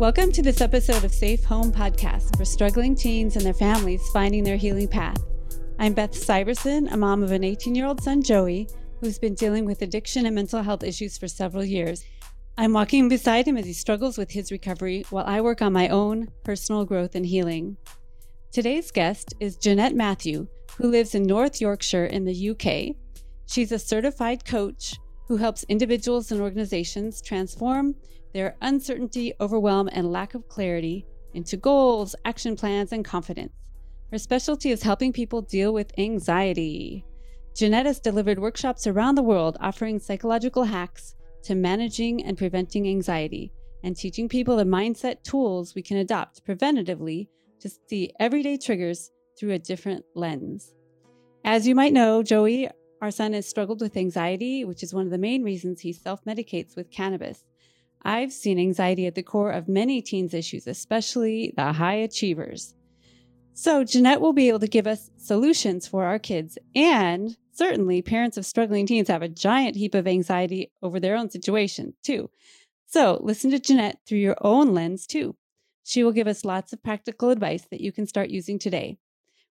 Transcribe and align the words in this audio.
Welcome 0.00 0.32
to 0.32 0.42
this 0.42 0.62
episode 0.62 1.04
of 1.04 1.12
Safe 1.12 1.44
Home 1.44 1.70
Podcast 1.70 2.34
for 2.38 2.46
struggling 2.46 2.94
teens 2.94 3.36
and 3.36 3.44
their 3.44 3.52
families 3.52 4.00
finding 4.14 4.42
their 4.42 4.56
healing 4.56 4.88
path. 4.88 5.22
I'm 5.78 5.92
Beth 5.92 6.12
Syverson, 6.12 6.90
a 6.90 6.96
mom 6.96 7.22
of 7.22 7.32
an 7.32 7.44
18 7.44 7.74
year 7.74 7.84
old 7.84 8.02
son, 8.02 8.22
Joey, 8.22 8.66
who's 9.02 9.18
been 9.18 9.34
dealing 9.34 9.66
with 9.66 9.82
addiction 9.82 10.24
and 10.24 10.34
mental 10.34 10.62
health 10.62 10.84
issues 10.84 11.18
for 11.18 11.28
several 11.28 11.62
years. 11.62 12.02
I'm 12.56 12.72
walking 12.72 13.10
beside 13.10 13.46
him 13.46 13.58
as 13.58 13.66
he 13.66 13.74
struggles 13.74 14.16
with 14.16 14.30
his 14.30 14.50
recovery 14.50 15.04
while 15.10 15.26
I 15.26 15.42
work 15.42 15.60
on 15.60 15.74
my 15.74 15.88
own 15.88 16.28
personal 16.44 16.86
growth 16.86 17.14
and 17.14 17.26
healing. 17.26 17.76
Today's 18.52 18.90
guest 18.90 19.34
is 19.38 19.58
Jeanette 19.58 19.94
Matthew, 19.94 20.48
who 20.78 20.90
lives 20.90 21.14
in 21.14 21.24
North 21.24 21.60
Yorkshire 21.60 22.06
in 22.06 22.24
the 22.24 22.50
UK. 22.52 22.96
She's 23.44 23.70
a 23.70 23.78
certified 23.78 24.46
coach 24.46 24.94
who 25.28 25.36
helps 25.36 25.64
individuals 25.64 26.32
and 26.32 26.40
organizations 26.40 27.20
transform 27.20 27.96
their 28.32 28.56
uncertainty, 28.60 29.32
overwhelm, 29.40 29.88
and 29.92 30.12
lack 30.12 30.34
of 30.34 30.48
clarity 30.48 31.06
into 31.34 31.56
goals, 31.56 32.14
action 32.24 32.56
plans, 32.56 32.92
and 32.92 33.04
confidence. 33.04 33.52
Her 34.10 34.18
specialty 34.18 34.70
is 34.70 34.82
helping 34.82 35.12
people 35.12 35.42
deal 35.42 35.72
with 35.72 35.96
anxiety. 35.98 37.04
Jeanette 37.54 37.86
has 37.86 38.00
delivered 38.00 38.38
workshops 38.38 38.86
around 38.86 39.14
the 39.14 39.22
world 39.22 39.56
offering 39.60 39.98
psychological 39.98 40.64
hacks 40.64 41.14
to 41.42 41.54
managing 41.54 42.24
and 42.24 42.36
preventing 42.36 42.88
anxiety 42.88 43.52
and 43.82 43.96
teaching 43.96 44.28
people 44.28 44.56
the 44.56 44.64
mindset 44.64 45.22
tools 45.22 45.74
we 45.74 45.82
can 45.82 45.98
adopt 45.98 46.44
preventatively 46.44 47.28
to 47.60 47.70
see 47.88 48.12
everyday 48.18 48.56
triggers 48.56 49.10
through 49.38 49.52
a 49.52 49.58
different 49.58 50.04
lens. 50.14 50.74
As 51.44 51.66
you 51.66 51.74
might 51.74 51.92
know, 51.92 52.22
Joey, 52.22 52.68
our 53.00 53.10
son, 53.10 53.32
has 53.32 53.48
struggled 53.48 53.80
with 53.80 53.96
anxiety, 53.96 54.64
which 54.64 54.82
is 54.82 54.92
one 54.92 55.06
of 55.06 55.10
the 55.10 55.18
main 55.18 55.42
reasons 55.42 55.80
he 55.80 55.92
self 55.92 56.24
medicates 56.24 56.76
with 56.76 56.90
cannabis. 56.90 57.44
I've 58.02 58.32
seen 58.32 58.58
anxiety 58.58 59.06
at 59.06 59.14
the 59.14 59.22
core 59.22 59.50
of 59.50 59.68
many 59.68 60.00
teens' 60.00 60.34
issues, 60.34 60.66
especially 60.66 61.52
the 61.56 61.72
high 61.72 61.94
achievers. 61.94 62.74
So, 63.52 63.84
Jeanette 63.84 64.20
will 64.20 64.32
be 64.32 64.48
able 64.48 64.60
to 64.60 64.68
give 64.68 64.86
us 64.86 65.10
solutions 65.16 65.86
for 65.86 66.04
our 66.04 66.18
kids. 66.18 66.56
And 66.74 67.36
certainly, 67.52 68.00
parents 68.00 68.36
of 68.36 68.46
struggling 68.46 68.86
teens 68.86 69.08
have 69.08 69.22
a 69.22 69.28
giant 69.28 69.76
heap 69.76 69.94
of 69.94 70.06
anxiety 70.06 70.72
over 70.82 70.98
their 70.98 71.16
own 71.16 71.30
situation, 71.30 71.94
too. 72.02 72.30
So, 72.86 73.18
listen 73.22 73.50
to 73.50 73.58
Jeanette 73.58 73.98
through 74.06 74.18
your 74.18 74.36
own 74.40 74.72
lens, 74.72 75.06
too. 75.06 75.36
She 75.84 76.02
will 76.02 76.12
give 76.12 76.26
us 76.26 76.44
lots 76.44 76.72
of 76.72 76.82
practical 76.82 77.30
advice 77.30 77.66
that 77.70 77.80
you 77.80 77.92
can 77.92 78.06
start 78.06 78.30
using 78.30 78.58
today. 78.58 78.98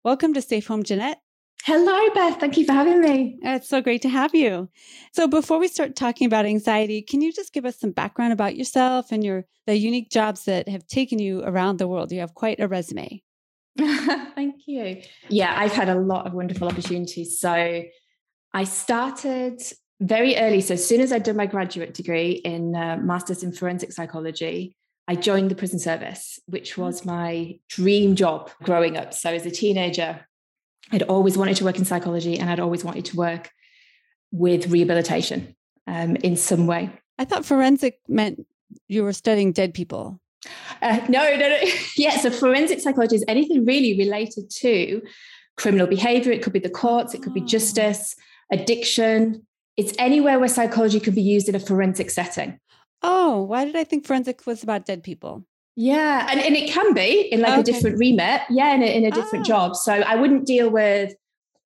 Welcome 0.02 0.34
to 0.34 0.42
Safe 0.42 0.66
Home, 0.66 0.82
Jeanette. 0.82 1.23
Hello, 1.64 1.98
Beth. 2.12 2.38
Thank 2.38 2.58
you 2.58 2.66
for 2.66 2.74
having 2.74 3.00
me. 3.00 3.38
It's 3.40 3.70
so 3.70 3.80
great 3.80 4.02
to 4.02 4.08
have 4.10 4.34
you. 4.34 4.68
So, 5.14 5.26
before 5.26 5.58
we 5.58 5.66
start 5.66 5.96
talking 5.96 6.26
about 6.26 6.44
anxiety, 6.44 7.00
can 7.00 7.22
you 7.22 7.32
just 7.32 7.54
give 7.54 7.64
us 7.64 7.80
some 7.80 7.90
background 7.90 8.34
about 8.34 8.54
yourself 8.54 9.10
and 9.10 9.24
your 9.24 9.46
the 9.66 9.74
unique 9.74 10.10
jobs 10.10 10.44
that 10.44 10.68
have 10.68 10.86
taken 10.86 11.18
you 11.18 11.42
around 11.42 11.78
the 11.78 11.88
world? 11.88 12.12
You 12.12 12.20
have 12.20 12.34
quite 12.34 12.60
a 12.60 12.68
resume. 12.68 13.22
Thank 13.78 14.56
you. 14.66 15.00
Yeah, 15.30 15.54
I've 15.56 15.72
had 15.72 15.88
a 15.88 15.94
lot 15.94 16.26
of 16.26 16.34
wonderful 16.34 16.68
opportunities. 16.68 17.40
So, 17.40 17.82
I 18.52 18.64
started 18.64 19.62
very 20.02 20.36
early. 20.36 20.60
So, 20.60 20.74
as 20.74 20.86
soon 20.86 21.00
as 21.00 21.14
I 21.14 21.18
did 21.18 21.34
my 21.34 21.46
graduate 21.46 21.94
degree 21.94 22.32
in 22.44 22.76
uh, 22.76 22.98
Masters 22.98 23.42
in 23.42 23.52
Forensic 23.52 23.90
Psychology, 23.90 24.76
I 25.08 25.14
joined 25.14 25.50
the 25.50 25.54
prison 25.54 25.78
service, 25.78 26.38
which 26.44 26.76
was 26.76 27.06
my 27.06 27.58
dream 27.70 28.16
job 28.16 28.50
growing 28.62 28.98
up. 28.98 29.14
So, 29.14 29.30
as 29.30 29.46
a 29.46 29.50
teenager, 29.50 30.26
I'd 30.92 31.02
always 31.02 31.36
wanted 31.36 31.56
to 31.56 31.64
work 31.64 31.78
in 31.78 31.84
psychology 31.84 32.38
and 32.38 32.50
I'd 32.50 32.60
always 32.60 32.84
wanted 32.84 33.06
to 33.06 33.16
work 33.16 33.50
with 34.32 34.68
rehabilitation 34.68 35.54
um, 35.86 36.16
in 36.16 36.36
some 36.36 36.66
way. 36.66 36.90
I 37.18 37.24
thought 37.24 37.44
forensic 37.44 38.00
meant 38.08 38.46
you 38.88 39.04
were 39.04 39.12
studying 39.12 39.52
dead 39.52 39.74
people. 39.74 40.20
Uh, 40.82 41.00
no, 41.08 41.36
no, 41.36 41.48
no. 41.48 41.58
yeah, 41.96 42.16
so 42.18 42.30
forensic 42.30 42.80
psychology 42.80 43.16
is 43.16 43.24
anything 43.28 43.64
really 43.64 43.96
related 43.96 44.50
to 44.50 45.00
criminal 45.56 45.86
behavior. 45.86 46.32
It 46.32 46.42
could 46.42 46.52
be 46.52 46.58
the 46.58 46.70
courts, 46.70 47.14
it 47.14 47.22
could 47.22 47.34
be 47.34 47.42
oh. 47.42 47.46
justice, 47.46 48.14
addiction. 48.52 49.46
It's 49.76 49.94
anywhere 49.98 50.38
where 50.38 50.48
psychology 50.48 51.00
could 51.00 51.14
be 51.14 51.22
used 51.22 51.48
in 51.48 51.54
a 51.54 51.60
forensic 51.60 52.10
setting. 52.10 52.58
Oh, 53.02 53.42
why 53.42 53.64
did 53.64 53.76
I 53.76 53.84
think 53.84 54.06
forensic 54.06 54.46
was 54.46 54.62
about 54.62 54.86
dead 54.86 55.02
people? 55.02 55.44
Yeah, 55.76 56.26
and, 56.30 56.40
and 56.40 56.54
it 56.54 56.70
can 56.70 56.94
be 56.94 57.22
in 57.32 57.40
like 57.40 57.52
okay. 57.52 57.60
a 57.60 57.64
different 57.64 57.98
remit. 57.98 58.42
Yeah, 58.50 58.74
in 58.74 58.82
a, 58.82 58.86
in 58.86 59.04
a 59.04 59.10
different 59.10 59.44
ah. 59.46 59.48
job. 59.48 59.76
So 59.76 59.92
I 59.92 60.14
wouldn't 60.16 60.46
deal 60.46 60.70
with, 60.70 61.14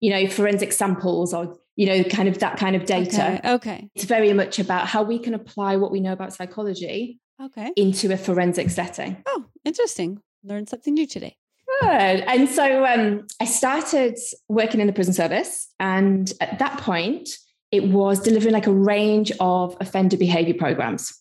you 0.01 0.09
know, 0.09 0.27
forensic 0.27 0.73
samples 0.73 1.33
or 1.33 1.57
you 1.75 1.87
know, 1.87 2.03
kind 2.03 2.29
of 2.29 2.39
that 2.39 2.57
kind 2.57 2.75
of 2.75 2.85
data. 2.85 3.35
Okay. 3.39 3.53
okay. 3.53 3.89
It's 3.95 4.05
very 4.05 4.31
much 4.33 4.59
about 4.59 4.87
how 4.87 5.03
we 5.03 5.17
can 5.17 5.33
apply 5.33 5.77
what 5.77 5.91
we 5.91 5.99
know 5.99 6.13
about 6.13 6.33
psychology 6.33 7.19
okay. 7.41 7.71
into 7.75 8.11
a 8.13 8.17
forensic 8.17 8.69
setting. 8.69 9.23
Oh, 9.25 9.45
interesting. 9.65 10.21
Learned 10.43 10.69
something 10.69 10.93
new 10.93 11.07
today. 11.07 11.37
Good. 11.81 11.89
And 11.89 12.47
so 12.47 12.85
um, 12.85 13.27
I 13.41 13.45
started 13.45 14.17
working 14.47 14.81
in 14.81 14.87
the 14.87 14.93
prison 14.93 15.13
service. 15.13 15.67
And 15.79 16.31
at 16.41 16.59
that 16.59 16.79
point, 16.79 17.29
it 17.71 17.85
was 17.85 18.19
delivering 18.19 18.53
like 18.53 18.67
a 18.67 18.73
range 18.73 19.31
of 19.39 19.75
offender 19.81 20.17
behavior 20.17 20.53
programs. 20.53 21.19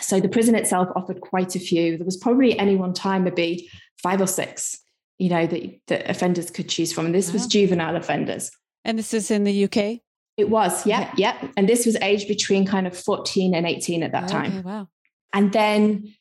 So 0.00 0.20
the 0.20 0.28
prison 0.28 0.54
itself 0.54 0.88
offered 0.94 1.20
quite 1.20 1.56
a 1.56 1.58
few. 1.58 1.96
There 1.96 2.04
was 2.04 2.16
probably 2.16 2.58
any 2.58 2.76
one 2.76 2.92
time 2.92 3.24
maybe 3.24 3.70
five 4.02 4.20
or 4.20 4.26
six, 4.26 4.78
you 5.18 5.30
know, 5.30 5.46
that, 5.46 5.80
that 5.88 6.10
offenders 6.10 6.50
could 6.50 6.68
choose 6.68 6.92
from. 6.92 7.06
And 7.06 7.14
this 7.14 7.32
was 7.32 7.46
juvenile 7.46 7.96
offenders. 7.96 8.50
And 8.84 8.98
this 8.98 9.14
is 9.14 9.30
in 9.30 9.44
the 9.44 9.64
UK? 9.64 10.00
It 10.36 10.50
was, 10.50 10.86
yeah, 10.86 11.02
okay. 11.02 11.12
yeah. 11.16 11.48
And 11.56 11.68
this 11.68 11.86
was 11.86 11.96
aged 11.96 12.28
between 12.28 12.66
kind 12.66 12.86
of 12.86 12.96
14 12.96 13.54
and 13.54 13.66
18 13.66 14.02
at 14.02 14.12
that 14.12 14.24
okay, 14.24 14.32
time. 14.32 14.62
Wow. 14.62 14.88
And 15.32 15.52
then 15.52 16.14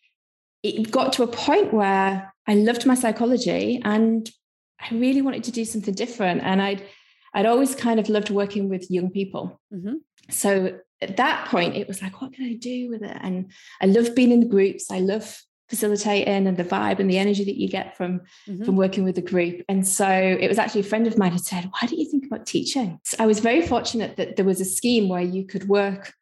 it 0.63 0.89
got 0.89 1.13
to 1.13 1.23
a 1.23 1.27
point 1.27 1.73
where 1.73 2.33
I 2.47 2.53
loved 2.55 2.85
my 2.85 2.95
psychology 2.95 3.81
and 3.83 4.29
I 4.79 4.93
really 4.95 5.21
wanted 5.21 5.43
to 5.45 5.51
do 5.51 5.65
something 5.65 5.93
different. 5.93 6.41
And 6.43 6.61
I'd 6.61 6.83
I'd 7.33 7.45
always 7.45 7.75
kind 7.75 7.99
of 7.99 8.07
loved 8.07 8.29
working 8.29 8.69
with 8.69 8.89
young 8.89 9.11
people. 9.11 9.59
Mm-hmm. 9.73 9.95
So 10.29 10.79
at 11.01 11.17
that 11.17 11.47
point, 11.47 11.75
it 11.75 11.87
was 11.87 12.01
like, 12.01 12.21
what 12.21 12.33
can 12.33 12.45
I 12.45 12.53
do 12.53 12.89
with 12.89 13.03
it? 13.03 13.17
And 13.21 13.51
I 13.81 13.85
love 13.85 14.15
being 14.15 14.31
in 14.31 14.39
the 14.39 14.47
groups. 14.47 14.89
I 14.89 14.99
love 14.99 15.41
facilitating 15.69 16.47
and 16.47 16.57
the 16.57 16.63
vibe 16.63 16.99
and 16.99 17.09
the 17.09 17.17
energy 17.17 17.43
that 17.43 17.59
you 17.59 17.67
get 17.67 17.97
from 17.97 18.21
mm-hmm. 18.47 18.63
from 18.63 18.75
working 18.75 19.03
with 19.03 19.17
a 19.17 19.21
group 19.21 19.63
and 19.67 19.87
so 19.87 20.07
it 20.07 20.47
was 20.47 20.59
actually 20.59 20.81
a 20.81 20.85
friend 20.85 21.07
of 21.07 21.17
mine 21.17 21.31
who 21.31 21.39
said 21.39 21.65
why 21.65 21.87
don't 21.87 21.97
you 21.97 22.09
think 22.09 22.25
about 22.25 22.45
teaching 22.45 22.99
so 23.03 23.17
i 23.19 23.25
was 23.25 23.39
very 23.39 23.65
fortunate 23.65 24.15
that 24.17 24.35
there 24.35 24.45
was 24.45 24.61
a 24.61 24.65
scheme 24.65 25.09
where 25.09 25.23
you 25.23 25.43
could 25.43 25.67
work 25.67 26.13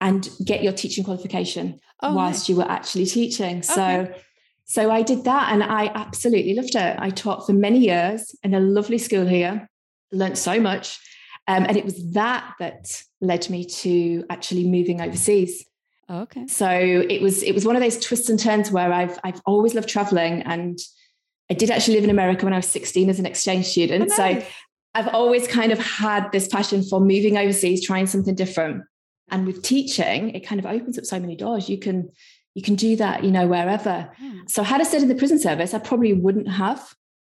and 0.00 0.28
get 0.44 0.64
your 0.64 0.72
teaching 0.72 1.04
qualification 1.04 1.78
oh, 2.02 2.14
whilst 2.14 2.40
nice. 2.40 2.48
you 2.48 2.56
were 2.56 2.68
actually 2.68 3.06
teaching 3.06 3.62
so 3.62 4.00
okay. 4.00 4.20
so 4.64 4.90
i 4.90 5.00
did 5.00 5.22
that 5.22 5.52
and 5.52 5.62
i 5.62 5.86
absolutely 5.94 6.54
loved 6.54 6.74
it 6.74 6.96
i 6.98 7.08
taught 7.08 7.46
for 7.46 7.52
many 7.52 7.78
years 7.78 8.34
in 8.42 8.52
a 8.52 8.60
lovely 8.60 8.98
school 8.98 9.26
here 9.26 9.68
learned 10.10 10.36
so 10.36 10.58
much 10.58 10.98
um, 11.46 11.64
and 11.64 11.76
it 11.76 11.84
was 11.84 12.12
that 12.14 12.54
that 12.58 13.02
led 13.20 13.48
me 13.50 13.64
to 13.64 14.24
actually 14.30 14.68
moving 14.68 15.00
overseas. 15.00 15.64
Oh, 16.08 16.20
okay. 16.20 16.46
So 16.46 16.68
it 16.70 17.20
was 17.20 17.42
it 17.42 17.52
was 17.52 17.64
one 17.64 17.76
of 17.76 17.82
those 17.82 17.98
twists 17.98 18.30
and 18.30 18.38
turns 18.38 18.70
where 18.70 18.92
I've 18.92 19.18
I've 19.24 19.40
always 19.44 19.74
loved 19.74 19.88
traveling 19.88 20.42
and 20.42 20.78
I 21.50 21.54
did 21.54 21.70
actually 21.70 21.94
live 21.94 22.04
in 22.04 22.10
America 22.10 22.44
when 22.44 22.52
I 22.52 22.58
was 22.58 22.68
16 22.68 23.08
as 23.10 23.18
an 23.18 23.26
exchange 23.26 23.66
student. 23.66 24.10
Oh, 24.12 24.16
nice. 24.16 24.42
So 24.42 24.48
I've 24.94 25.08
always 25.08 25.46
kind 25.46 25.72
of 25.72 25.78
had 25.78 26.30
this 26.32 26.48
passion 26.48 26.82
for 26.82 27.00
moving 27.00 27.36
overseas, 27.36 27.84
trying 27.84 28.06
something 28.06 28.34
different. 28.34 28.84
And 29.30 29.46
with 29.46 29.62
teaching, 29.62 30.30
it 30.30 30.46
kind 30.46 30.58
of 30.58 30.66
opens 30.66 30.98
up 30.98 31.04
so 31.04 31.20
many 31.20 31.36
doors. 31.36 31.68
You 31.68 31.78
can 31.78 32.10
you 32.54 32.62
can 32.62 32.74
do 32.74 32.96
that, 32.96 33.22
you 33.22 33.30
know, 33.30 33.46
wherever. 33.46 34.10
Hmm. 34.18 34.38
So 34.46 34.62
had 34.62 34.80
I 34.80 34.84
stayed 34.84 35.02
in 35.02 35.08
the 35.08 35.14
prison 35.14 35.38
service, 35.38 35.74
I 35.74 35.78
probably 35.78 36.14
wouldn't 36.14 36.48
have 36.48 36.80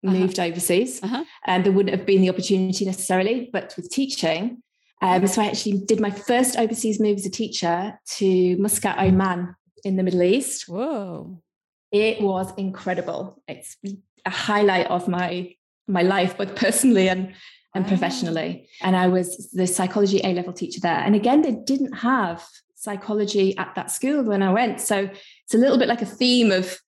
uh-huh. 0.05 0.13
moved 0.13 0.39
overseas. 0.39 1.01
Uh-huh. 1.03 1.25
And 1.45 1.65
there 1.65 1.73
wouldn't 1.73 1.95
have 1.95 2.05
been 2.05 2.21
the 2.21 2.29
opportunity 2.29 2.85
necessarily. 2.85 3.49
But 3.51 3.73
with 3.75 3.89
teaching, 3.89 4.61
um, 5.01 5.27
so 5.27 5.41
I 5.41 5.45
actually 5.47 5.79
did 5.79 5.99
my 5.99 6.11
first 6.11 6.57
overseas 6.57 6.99
move 6.99 7.17
as 7.17 7.25
a 7.25 7.29
teacher 7.29 7.99
to 8.17 8.57
Muscat, 8.57 8.99
Oman 8.99 9.55
in 9.83 9.95
the 9.95 10.03
Middle 10.03 10.23
East. 10.23 10.67
Whoa. 10.67 11.41
It 11.91 12.21
was 12.21 12.53
incredible. 12.57 13.41
It's 13.47 13.77
a 14.25 14.29
highlight 14.29 14.87
of 14.87 15.07
my 15.07 15.55
my 15.87 16.03
life, 16.03 16.37
both 16.37 16.55
personally 16.55 17.09
and 17.09 17.33
and 17.75 17.87
professionally. 17.87 18.67
And 18.81 18.95
I 18.95 19.07
was 19.07 19.51
the 19.51 19.67
psychology 19.67 20.21
A 20.23 20.33
level 20.33 20.53
teacher 20.53 20.79
there. 20.79 20.99
And 20.99 21.15
again, 21.15 21.41
they 21.41 21.51
didn't 21.51 21.93
have 21.93 22.45
psychology 22.75 23.57
at 23.57 23.73
that 23.75 23.91
school 23.91 24.23
when 24.23 24.41
I 24.41 24.51
went. 24.51 24.81
So 24.81 25.09
it's 25.43 25.53
a 25.53 25.57
little 25.57 25.77
bit 25.77 25.87
like 25.87 26.01
a 26.01 26.05
theme 26.05 26.51
of 26.51 26.79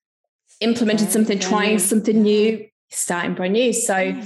implementing 0.60 1.08
something, 1.08 1.38
trying 1.40 1.80
something 1.80 2.22
new, 2.22 2.66
starting 2.90 3.36
brand 3.36 3.54
new. 3.54 3.74
So, 3.74 4.20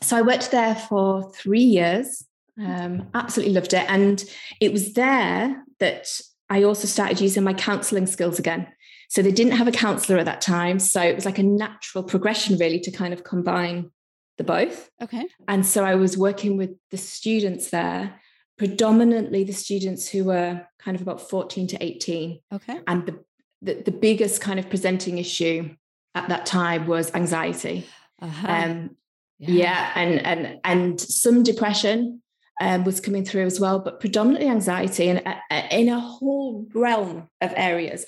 so 0.00 0.16
I 0.16 0.22
worked 0.22 0.50
there 0.50 0.74
for 0.74 1.32
three 1.32 1.60
years. 1.60 2.24
Um, 2.58 3.08
absolutely 3.14 3.54
loved 3.54 3.74
it, 3.74 3.84
and 3.88 4.24
it 4.60 4.72
was 4.72 4.94
there 4.94 5.62
that 5.78 6.20
I 6.48 6.62
also 6.62 6.86
started 6.86 7.20
using 7.20 7.44
my 7.44 7.54
counselling 7.54 8.06
skills 8.06 8.38
again. 8.38 8.68
So 9.08 9.22
they 9.22 9.30
didn't 9.30 9.52
have 9.52 9.68
a 9.68 9.72
counsellor 9.72 10.18
at 10.18 10.24
that 10.24 10.40
time, 10.40 10.78
so 10.78 11.00
it 11.00 11.14
was 11.14 11.24
like 11.24 11.38
a 11.38 11.42
natural 11.42 12.02
progression, 12.02 12.58
really, 12.58 12.80
to 12.80 12.90
kind 12.90 13.12
of 13.12 13.24
combine 13.24 13.90
the 14.38 14.44
both. 14.44 14.90
Okay. 15.02 15.26
And 15.48 15.64
so 15.64 15.84
I 15.84 15.94
was 15.94 16.16
working 16.16 16.56
with 16.56 16.70
the 16.90 16.96
students 16.96 17.70
there, 17.70 18.20
predominantly 18.58 19.44
the 19.44 19.52
students 19.52 20.08
who 20.08 20.24
were 20.24 20.66
kind 20.78 20.94
of 20.94 21.02
about 21.02 21.28
14 21.28 21.66
to 21.68 21.82
18. 21.82 22.40
Okay. 22.52 22.80
And 22.86 23.06
the 23.06 23.24
the, 23.62 23.82
the 23.82 23.90
biggest 23.90 24.40
kind 24.40 24.58
of 24.58 24.68
presenting 24.68 25.18
issue 25.18 25.74
at 26.14 26.28
that 26.28 26.46
time 26.46 26.86
was 26.86 27.12
anxiety. 27.14 27.86
Uh-huh. 28.20 28.46
Um, 28.48 28.96
yeah. 29.38 29.50
yeah. 29.50 29.92
and 29.94 30.26
and 30.26 30.60
and 30.64 31.00
some 31.00 31.42
depression 31.42 32.22
um, 32.60 32.84
was 32.84 33.00
coming 33.00 33.24
through 33.24 33.44
as 33.44 33.60
well, 33.60 33.78
but 33.78 34.00
predominantly 34.00 34.48
anxiety 34.48 35.08
and 35.08 35.22
uh, 35.26 35.34
uh 35.50 35.62
in 35.70 35.88
a 35.88 36.00
whole 36.00 36.66
realm 36.74 37.28
of 37.40 37.52
areas 37.56 38.06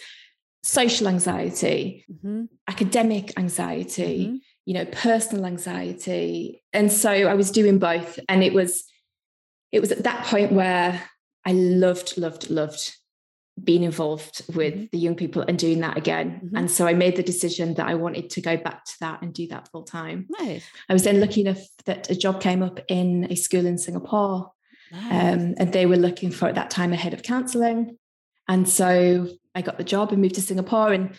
social 0.68 1.08
anxiety, 1.08 2.04
mm-hmm. 2.12 2.44
academic 2.68 3.32
anxiety, 3.38 4.26
mm-hmm. 4.26 4.36
you 4.66 4.74
know, 4.74 4.84
personal 4.86 5.46
anxiety. 5.46 6.62
And 6.72 6.92
so 6.92 7.10
I 7.10 7.34
was 7.34 7.50
doing 7.50 7.78
both. 7.78 8.18
And 8.28 8.42
it 8.42 8.52
was, 8.52 8.84
it 9.72 9.80
was 9.80 9.92
at 9.92 10.04
that 10.04 10.26
point 10.26 10.52
where 10.52 11.02
I 11.46 11.52
loved, 11.52 12.18
loved, 12.18 12.50
loved 12.50 12.94
being 13.64 13.82
involved 13.82 14.43
with 14.55 14.75
mm-hmm. 14.75 14.84
the 14.93 14.99
young 14.99 15.14
people 15.14 15.43
and 15.43 15.58
doing 15.58 15.81
that 15.81 15.96
again. 15.96 16.40
Mm-hmm. 16.44 16.56
And 16.56 16.70
so 16.70 16.87
I 16.87 16.94
made 16.94 17.16
the 17.16 17.22
decision 17.22 17.75
that 17.75 17.87
I 17.87 17.94
wanted 17.94 18.31
to 18.31 18.40
go 18.40 18.56
back 18.56 18.84
to 18.84 18.93
that 19.00 19.22
and 19.22 19.32
do 19.32 19.46
that 19.49 19.69
full 19.69 19.84
time. 19.84 20.26
Nice. 20.28 20.64
I 20.88 20.93
was 20.93 21.05
then 21.05 21.20
lucky 21.20 21.43
enough 21.43 21.60
that 21.87 22.10
a 22.10 22.14
job 22.14 22.40
came 22.40 22.62
up 22.62 22.81
in 22.88 23.26
a 23.31 23.37
school 23.37 23.66
in 23.66 23.78
Singapore. 23.78 24.52
Nice. 24.93 25.34
Um, 25.34 25.55
and 25.58 25.72
they 25.72 25.87
were 25.87 25.96
looking 25.96 26.31
for 26.31 26.49
at 26.49 26.55
that 26.55 26.70
time 26.70 26.93
a 26.93 26.96
head 26.96 27.14
of 27.14 27.22
counselling. 27.22 27.99
And 28.49 28.69
so 28.69 29.28
I 29.55 29.62
got 29.62 29.78
the 29.78 29.84
job 29.84 30.12
and 30.12 30.22
moved 30.22 30.37
to 30.37 30.43
Singapore. 30.43 30.93
And 30.93 31.14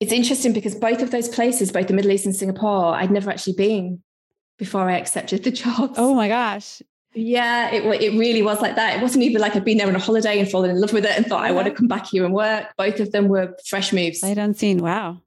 it's 0.00 0.12
interesting 0.12 0.52
because 0.52 0.74
both 0.74 1.02
of 1.02 1.10
those 1.10 1.28
places, 1.28 1.72
both 1.72 1.88
the 1.88 1.94
Middle 1.94 2.10
East 2.10 2.24
and 2.24 2.34
Singapore, 2.34 2.94
I'd 2.94 3.10
never 3.10 3.30
actually 3.30 3.54
been 3.54 4.02
before 4.58 4.88
I 4.88 4.98
accepted 4.98 5.44
the 5.44 5.50
job. 5.62 5.94
Oh 5.96 6.14
my 6.14 6.28
gosh. 6.28 6.80
Yeah, 7.12 7.70
it 7.72 7.84
it 8.02 8.16
really 8.18 8.42
was 8.42 8.60
like 8.60 8.76
that. 8.76 8.96
It 8.96 9.02
wasn't 9.02 9.24
even 9.24 9.40
like 9.40 9.56
I'd 9.56 9.64
been 9.64 9.78
there 9.78 9.88
on 9.88 9.96
a 9.96 10.00
holiday 10.00 10.38
and 10.38 10.48
fallen 10.48 10.70
in 10.70 10.80
love 10.80 10.92
with 10.92 11.04
it 11.04 11.16
and 11.16 11.26
thought 11.26 11.44
I 11.44 11.50
want 11.50 11.66
to 11.66 11.74
come 11.74 11.88
back 11.88 12.06
here 12.06 12.24
and 12.24 12.32
work. 12.32 12.68
Both 12.76 13.00
of 13.00 13.10
them 13.10 13.28
were 13.28 13.56
fresh 13.66 13.92
moves. 13.92 14.22
I'd 14.22 14.38
unseen. 14.38 14.78
Wow. 14.78 15.18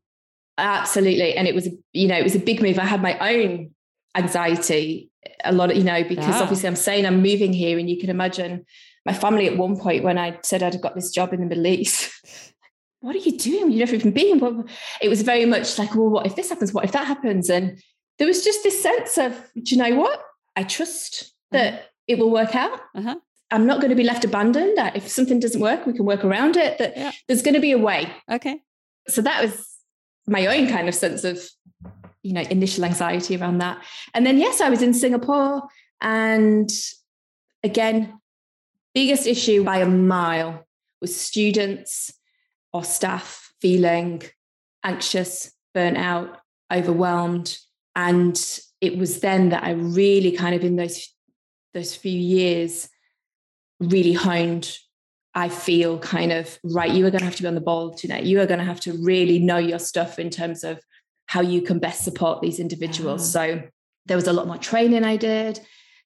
Absolutely, 0.57 1.35
and 1.35 1.47
it 1.47 1.55
was 1.55 1.67
you 1.91 2.07
know 2.07 2.17
it 2.17 2.23
was 2.23 2.35
a 2.35 2.39
big 2.39 2.61
move. 2.61 2.79
I 2.79 2.85
had 2.85 3.01
my 3.01 3.17
own 3.19 3.71
anxiety 4.15 5.09
a 5.43 5.51
lot 5.51 5.71
of 5.71 5.77
you 5.77 5.83
know 5.83 6.03
because 6.03 6.27
yeah. 6.27 6.41
obviously 6.41 6.67
I'm 6.67 6.75
saying 6.75 7.05
I'm 7.05 7.21
moving 7.21 7.51
here, 7.51 7.77
and 7.77 7.89
you 7.89 7.99
can 7.99 8.09
imagine 8.09 8.65
my 9.05 9.13
family 9.13 9.47
at 9.47 9.57
one 9.57 9.77
point 9.77 10.03
when 10.03 10.17
I 10.17 10.39
said 10.41 10.63
I'd 10.63 10.81
got 10.81 10.95
this 10.95 11.11
job 11.11 11.33
in 11.33 11.41
the 11.41 11.45
Middle 11.47 11.67
East. 11.67 12.11
what 13.01 13.15
are 13.15 13.19
you 13.19 13.37
doing? 13.37 13.71
You've 13.71 13.79
never 13.79 13.95
even 13.95 14.11
been. 14.11 14.69
It 15.01 15.09
was 15.09 15.23
very 15.23 15.45
much 15.45 15.77
like, 15.77 15.93
well, 15.93 16.09
what 16.09 16.25
if 16.25 16.37
this 16.37 16.49
happens? 16.49 16.71
What 16.71 16.85
if 16.85 16.93
that 16.93 17.05
happens? 17.05 17.49
And 17.49 17.81
there 18.17 18.27
was 18.27 18.45
just 18.45 18.63
this 18.63 18.81
sense 18.81 19.17
of, 19.17 19.33
do 19.61 19.75
you 19.75 19.81
know 19.81 19.95
what? 19.95 20.23
I 20.55 20.63
trust 20.63 21.32
that 21.53 21.73
uh-huh. 21.73 21.83
it 22.07 22.19
will 22.19 22.31
work 22.31 22.55
out. 22.55 22.79
Uh-huh. 22.95 23.15
I'm 23.51 23.65
not 23.65 23.79
going 23.81 23.89
to 23.89 23.95
be 23.95 24.03
left 24.03 24.25
abandoned. 24.25 24.77
If 24.95 25.07
something 25.07 25.39
doesn't 25.39 25.61
work, 25.61 25.85
we 25.85 25.93
can 25.93 26.05
work 26.05 26.25
around 26.25 26.57
it. 26.57 26.77
That 26.79 26.97
yeah. 26.97 27.11
there's 27.27 27.43
going 27.43 27.53
to 27.53 27.59
be 27.59 27.71
a 27.71 27.77
way. 27.77 28.11
Okay. 28.29 28.59
So 29.07 29.21
that 29.21 29.43
was 29.43 29.67
my 30.27 30.47
own 30.47 30.67
kind 30.67 30.89
of 30.89 30.95
sense 30.95 31.23
of, 31.23 31.39
you 32.23 32.33
know, 32.33 32.41
initial 32.41 32.85
anxiety 32.85 33.35
around 33.35 33.59
that. 33.59 33.83
And 34.13 34.25
then 34.25 34.37
yes, 34.37 34.59
I 34.59 34.69
was 34.69 34.81
in 34.81 34.93
Singapore, 34.93 35.61
and 36.01 36.71
again, 37.63 38.19
biggest 38.93 39.27
issue 39.27 39.63
by 39.63 39.77
a 39.79 39.87
mile 39.87 40.65
was 41.01 41.15
students 41.15 42.13
or 42.71 42.83
staff 42.83 43.53
feeling 43.61 44.23
anxious, 44.83 45.51
burnt 45.73 45.97
out, 45.97 46.39
overwhelmed. 46.71 47.57
And 47.95 48.39
it 48.81 48.97
was 48.97 49.19
then 49.19 49.49
that 49.49 49.63
I 49.63 49.71
really 49.71 50.31
kind 50.31 50.55
of 50.55 50.63
in 50.63 50.75
those 50.75 51.12
those 51.73 51.95
few 51.95 52.17
years 52.17 52.89
really 53.79 54.13
honed 54.13 54.77
I 55.35 55.49
feel 55.49 55.97
kind 55.97 56.31
of 56.31 56.59
right, 56.63 56.91
you 56.91 57.07
are 57.07 57.09
going 57.09 57.21
to 57.21 57.25
have 57.25 57.35
to 57.37 57.41
be 57.41 57.47
on 57.47 57.55
the 57.55 57.61
ball 57.61 57.91
tonight. 57.91 58.23
You 58.23 58.39
are 58.39 58.45
going 58.45 58.59
to 58.59 58.65
have 58.65 58.79
to 58.81 58.93
really 58.93 59.39
know 59.39 59.57
your 59.57 59.79
stuff 59.79 60.19
in 60.19 60.29
terms 60.29 60.63
of 60.63 60.79
how 61.25 61.41
you 61.41 61.63
can 61.63 61.79
best 61.79 62.03
support 62.03 62.39
these 62.39 62.59
individuals. 62.59 63.31
So 63.31 63.63
there 64.05 64.15
was 64.15 64.27
a 64.27 64.33
lot 64.33 64.45
more 64.45 64.59
training 64.59 65.03
I 65.03 65.17
did 65.17 65.59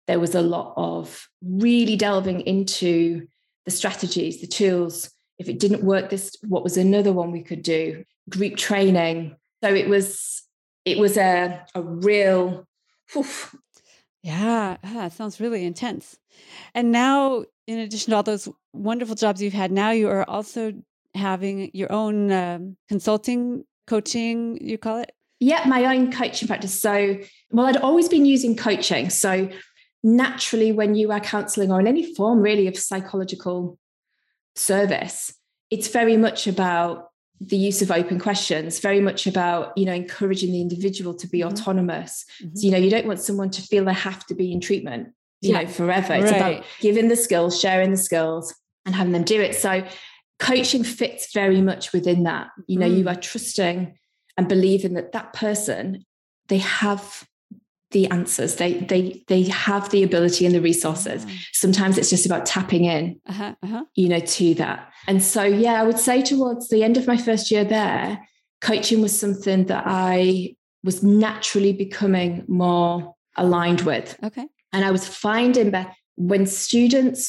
there 0.07 0.19
was 0.19 0.35
a 0.35 0.41
lot 0.41 0.73
of 0.75 1.27
really 1.41 1.95
delving 1.95 2.41
into 2.41 3.27
the 3.65 3.71
strategies, 3.71 4.41
the 4.41 4.47
tools. 4.47 5.11
If 5.37 5.49
it 5.49 5.59
didn't 5.59 5.83
work, 5.83 6.09
this 6.09 6.35
what 6.47 6.63
was 6.63 6.77
another 6.77 7.13
one 7.13 7.31
we 7.31 7.43
could 7.43 7.61
do? 7.61 8.03
Group 8.29 8.55
training. 8.55 9.35
So 9.63 9.73
it 9.73 9.87
was 9.87 10.43
it 10.85 10.97
was 10.97 11.17
a 11.17 11.65
a 11.75 11.81
real. 11.81 12.67
Oof. 13.15 13.55
Yeah, 14.27 14.75
that 14.83 15.13
sounds 15.13 15.39
really 15.39 15.63
intense. 15.63 16.17
And 16.75 16.91
now, 16.91 17.45
in 17.65 17.79
addition 17.79 18.11
to 18.11 18.17
all 18.17 18.23
those 18.23 18.49
wonderful 18.73 19.15
jobs 19.15 19.41
you've 19.41 19.53
had, 19.53 19.71
now 19.71 19.91
you 19.91 20.09
are 20.09 20.29
also 20.29 20.73
having 21.15 21.71
your 21.73 21.89
own 21.89 22.29
um, 22.33 22.75
consulting, 22.89 23.63
coaching. 23.87 24.57
You 24.59 24.77
call 24.77 24.97
it? 24.97 25.13
Yeah, 25.39 25.63
my 25.65 25.85
own 25.95 26.11
coaching 26.11 26.49
practice. 26.49 26.77
So, 26.77 27.17
well, 27.51 27.67
I'd 27.67 27.77
always 27.77 28.09
been 28.09 28.25
using 28.25 28.57
coaching. 28.57 29.09
So 29.09 29.49
naturally 30.03 30.73
when 30.73 30.95
you 30.95 31.09
are 31.11 31.21
counseling 31.21 31.71
or 31.71 31.79
in 31.79 31.87
any 31.87 32.13
form 32.13 32.39
really 32.39 32.67
of 32.67 32.77
psychological 32.77 33.79
service 34.55 35.33
it's 35.69 35.87
very 35.87 36.17
much 36.17 36.47
about 36.47 37.06
the 37.39 37.57
use 37.57 37.81
of 37.81 37.91
open 37.91 38.19
questions 38.19 38.79
very 38.79 38.99
much 38.99 39.27
about 39.27 39.77
you 39.77 39.85
know 39.85 39.93
encouraging 39.93 40.51
the 40.51 40.61
individual 40.61 41.13
to 41.13 41.27
be 41.27 41.39
mm-hmm. 41.39 41.49
autonomous 41.49 42.25
mm-hmm. 42.41 42.55
so 42.55 42.65
you 42.65 42.71
know 42.71 42.77
you 42.77 42.89
don't 42.89 43.05
want 43.05 43.19
someone 43.19 43.49
to 43.49 43.61
feel 43.61 43.85
they 43.85 43.93
have 43.93 44.25
to 44.25 44.33
be 44.33 44.51
in 44.51 44.59
treatment 44.59 45.09
you 45.41 45.51
yeah. 45.51 45.61
know 45.61 45.67
forever 45.67 46.13
it's 46.13 46.31
right. 46.31 46.37
about 46.37 46.63
giving 46.79 47.09
the 47.09 47.15
skills 47.15 47.59
sharing 47.59 47.91
the 47.91 47.97
skills 47.97 48.55
and 48.85 48.95
having 48.95 49.13
them 49.13 49.23
do 49.23 49.39
it 49.39 49.55
so 49.55 49.85
coaching 50.39 50.83
fits 50.83 51.31
very 51.33 51.61
much 51.61 51.93
within 51.93 52.23
that 52.23 52.47
you 52.67 52.79
know 52.79 52.89
mm. 52.89 52.97
you 52.97 53.07
are 53.07 53.15
trusting 53.15 53.95
and 54.37 54.47
believing 54.47 54.93
that 54.93 55.11
that 55.11 55.33
person 55.33 56.05
they 56.47 56.57
have 56.57 57.27
the 57.97 58.07
answers. 58.11 58.57
They 58.57 58.73
they 58.91 59.23
they 59.27 59.43
have 59.43 59.89
the 59.89 60.03
ability 60.03 60.45
and 60.45 60.53
the 60.53 60.61
resources. 60.61 61.25
Mm. 61.25 61.37
sometimes 61.53 61.97
it's 61.97 62.11
just 62.11 62.27
about 62.27 62.45
tapping 62.45 62.85
in 62.85 63.19
uh-huh, 63.25 63.55
uh-huh. 63.63 63.83
you 63.95 64.07
know 64.07 64.19
to 64.19 64.53
that. 64.55 64.79
And 65.07 65.23
so 65.23 65.43
yeah 65.43 65.81
i 65.81 65.83
would 65.83 66.01
say 66.07 66.21
towards 66.21 66.69
the 66.69 66.83
end 66.83 66.95
of 66.97 67.07
my 67.07 67.17
first 67.17 67.49
year 67.51 67.63
there 67.63 68.19
coaching 68.61 69.01
was 69.01 69.17
something 69.23 69.65
that 69.71 69.83
i 69.87 70.55
was 70.83 71.01
naturally 71.01 71.73
becoming 71.73 72.45
more 72.47 73.15
aligned 73.35 73.81
with. 73.81 74.07
Okay. 74.23 74.47
And 74.73 74.85
i 74.85 74.91
was 74.91 75.07
finding 75.07 75.71
that 75.71 75.87
when 76.31 76.45
students 76.45 77.25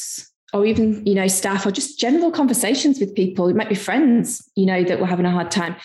or 0.53 0.65
even 0.71 0.87
you 1.09 1.15
know 1.15 1.27
staff 1.27 1.65
or 1.65 1.71
just 1.71 1.99
general 1.99 2.31
conversations 2.31 2.99
with 2.99 3.19
people 3.21 3.47
it 3.47 3.55
might 3.55 3.69
be 3.69 3.75
friends 3.89 4.25
you 4.55 4.65
know 4.65 4.83
that 4.83 4.99
were 4.99 5.11
having 5.13 5.25
a 5.25 5.37
hard 5.39 5.49
time. 5.49 5.75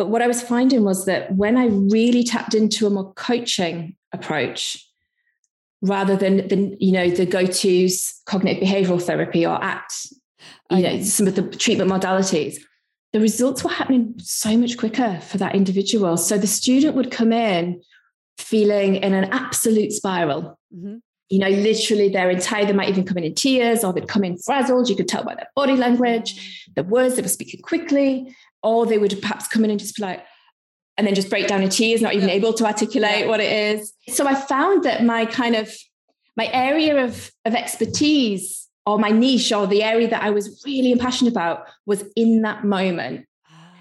But 0.00 0.08
what 0.08 0.22
I 0.22 0.28
was 0.34 0.40
finding 0.40 0.82
was 0.82 1.04
that 1.04 1.22
when 1.42 1.58
I 1.58 1.66
really 1.98 2.24
tapped 2.24 2.54
into 2.54 2.86
a 2.86 2.90
more 2.96 3.12
coaching 3.28 3.96
approach, 4.12 4.86
rather 5.82 6.16
than, 6.16 6.48
than 6.48 6.76
you 6.80 6.92
know, 6.92 7.08
the 7.08 7.26
go-tos 7.26 8.20
cognitive 8.26 8.62
behavioral 8.62 9.02
therapy 9.02 9.46
or 9.46 9.62
ACT, 9.62 10.08
you 10.70 10.78
okay. 10.78 10.98
know, 10.98 11.02
some 11.02 11.26
of 11.26 11.34
the 11.34 11.42
treatment 11.42 11.90
modalities, 11.90 12.56
the 13.12 13.20
results 13.20 13.64
were 13.64 13.70
happening 13.70 14.14
so 14.18 14.56
much 14.56 14.76
quicker 14.76 15.18
for 15.20 15.38
that 15.38 15.54
individual. 15.54 16.16
So 16.16 16.38
the 16.38 16.46
student 16.46 16.94
would 16.94 17.10
come 17.10 17.32
in 17.32 17.82
feeling 18.38 18.96
in 18.96 19.14
an 19.14 19.24
absolute 19.32 19.92
spiral. 19.92 20.58
Mm-hmm. 20.74 20.96
You 21.28 21.38
know, 21.38 21.48
literally 21.48 22.08
their 22.08 22.30
entire, 22.30 22.64
they 22.66 22.72
might 22.72 22.88
even 22.88 23.04
come 23.04 23.18
in 23.18 23.24
in 23.24 23.34
tears 23.34 23.84
or 23.84 23.92
they'd 23.92 24.08
come 24.08 24.24
in 24.24 24.36
frazzled. 24.38 24.88
You 24.88 24.96
could 24.96 25.08
tell 25.08 25.24
by 25.24 25.34
their 25.34 25.48
body 25.54 25.76
language, 25.76 26.66
the 26.74 26.82
words 26.82 27.16
they 27.16 27.22
were 27.22 27.28
speaking 27.28 27.62
quickly 27.62 28.34
or 28.62 28.86
they 28.86 28.98
would 28.98 29.16
perhaps 29.22 29.46
come 29.46 29.64
in 29.64 29.70
and 29.70 29.78
just 29.78 29.96
be 29.96 30.02
like, 30.02 30.24
and 31.00 31.06
then 31.06 31.14
just 31.14 31.30
break 31.30 31.46
down 31.46 31.62
in 31.62 31.70
tears, 31.70 32.02
not 32.02 32.12
even 32.12 32.28
yeah. 32.28 32.34
able 32.34 32.52
to 32.52 32.66
articulate 32.66 33.20
yeah. 33.20 33.26
what 33.26 33.40
it 33.40 33.50
is. 33.50 33.94
So 34.10 34.26
I 34.26 34.34
found 34.34 34.84
that 34.84 35.02
my 35.02 35.24
kind 35.24 35.56
of 35.56 35.74
my 36.36 36.50
area 36.52 37.02
of, 37.02 37.32
of 37.46 37.54
expertise 37.54 38.68
or 38.84 38.98
my 38.98 39.08
niche 39.08 39.50
or 39.50 39.66
the 39.66 39.82
area 39.82 40.10
that 40.10 40.22
I 40.22 40.28
was 40.28 40.62
really 40.66 40.94
passionate 40.96 41.30
about 41.30 41.66
was 41.86 42.04
in 42.16 42.42
that 42.42 42.64
moment. 42.64 43.24
Ah. 43.50 43.72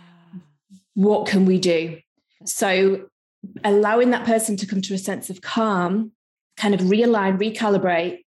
What 0.93 1.27
can 1.27 1.45
we 1.45 1.59
do? 1.59 1.99
So 2.45 3.09
allowing 3.65 4.11
that 4.11 4.25
person 4.25 4.55
to 4.55 4.65
come 4.65 4.79
to 4.83 4.93
a 4.93 4.97
sense 4.97 5.29
of 5.29 5.41
calm, 5.41 6.13
kind 6.55 6.73
of 6.73 6.79
realign, 6.79 7.37
recalibrate, 7.37 8.19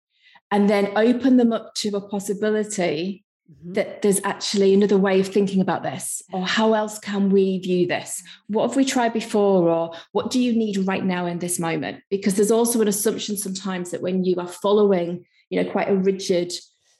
and 0.50 0.68
then 0.68 0.90
open 0.96 1.36
them 1.36 1.52
up 1.52 1.74
to 1.76 1.90
a 1.90 2.00
possibility 2.00 3.22
mm-hmm. 3.50 3.72
that 3.72 4.02
there's 4.02 4.20
actually 4.24 4.74
another 4.74 4.98
way 4.98 5.20
of 5.20 5.28
thinking 5.28 5.60
about 5.60 5.82
this 5.82 6.22
or 6.32 6.46
how 6.46 6.74
else 6.74 6.98
can 6.98 7.30
we 7.30 7.58
view 7.58 7.86
this? 7.86 8.22
What 8.48 8.68
have 8.68 8.76
we 8.76 8.84
tried 8.84 9.12
before 9.12 9.68
or 9.68 9.92
what 10.12 10.30
do 10.30 10.40
you 10.40 10.52
need 10.52 10.76
right 10.86 11.04
now 11.04 11.26
in 11.26 11.38
this 11.38 11.58
moment? 11.58 12.02
Because 12.10 12.34
there's 12.34 12.50
also 12.50 12.80
an 12.80 12.88
assumption 12.88 13.36
sometimes 13.36 13.90
that 13.90 14.02
when 14.02 14.24
you 14.24 14.36
are 14.36 14.48
following 14.48 15.24
you 15.50 15.62
know 15.62 15.70
quite 15.70 15.90
a 15.90 15.96
rigid 15.96 16.52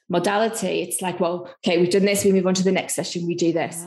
modality 0.08 0.82
it's 0.82 1.00
like 1.00 1.20
well 1.20 1.48
okay 1.64 1.78
we've 1.78 1.90
done 1.90 2.04
this 2.04 2.24
we 2.24 2.32
move 2.32 2.46
on 2.46 2.54
to 2.54 2.64
the 2.64 2.72
next 2.72 2.94
session 2.94 3.26
we 3.26 3.34
do 3.34 3.52
this. 3.52 3.84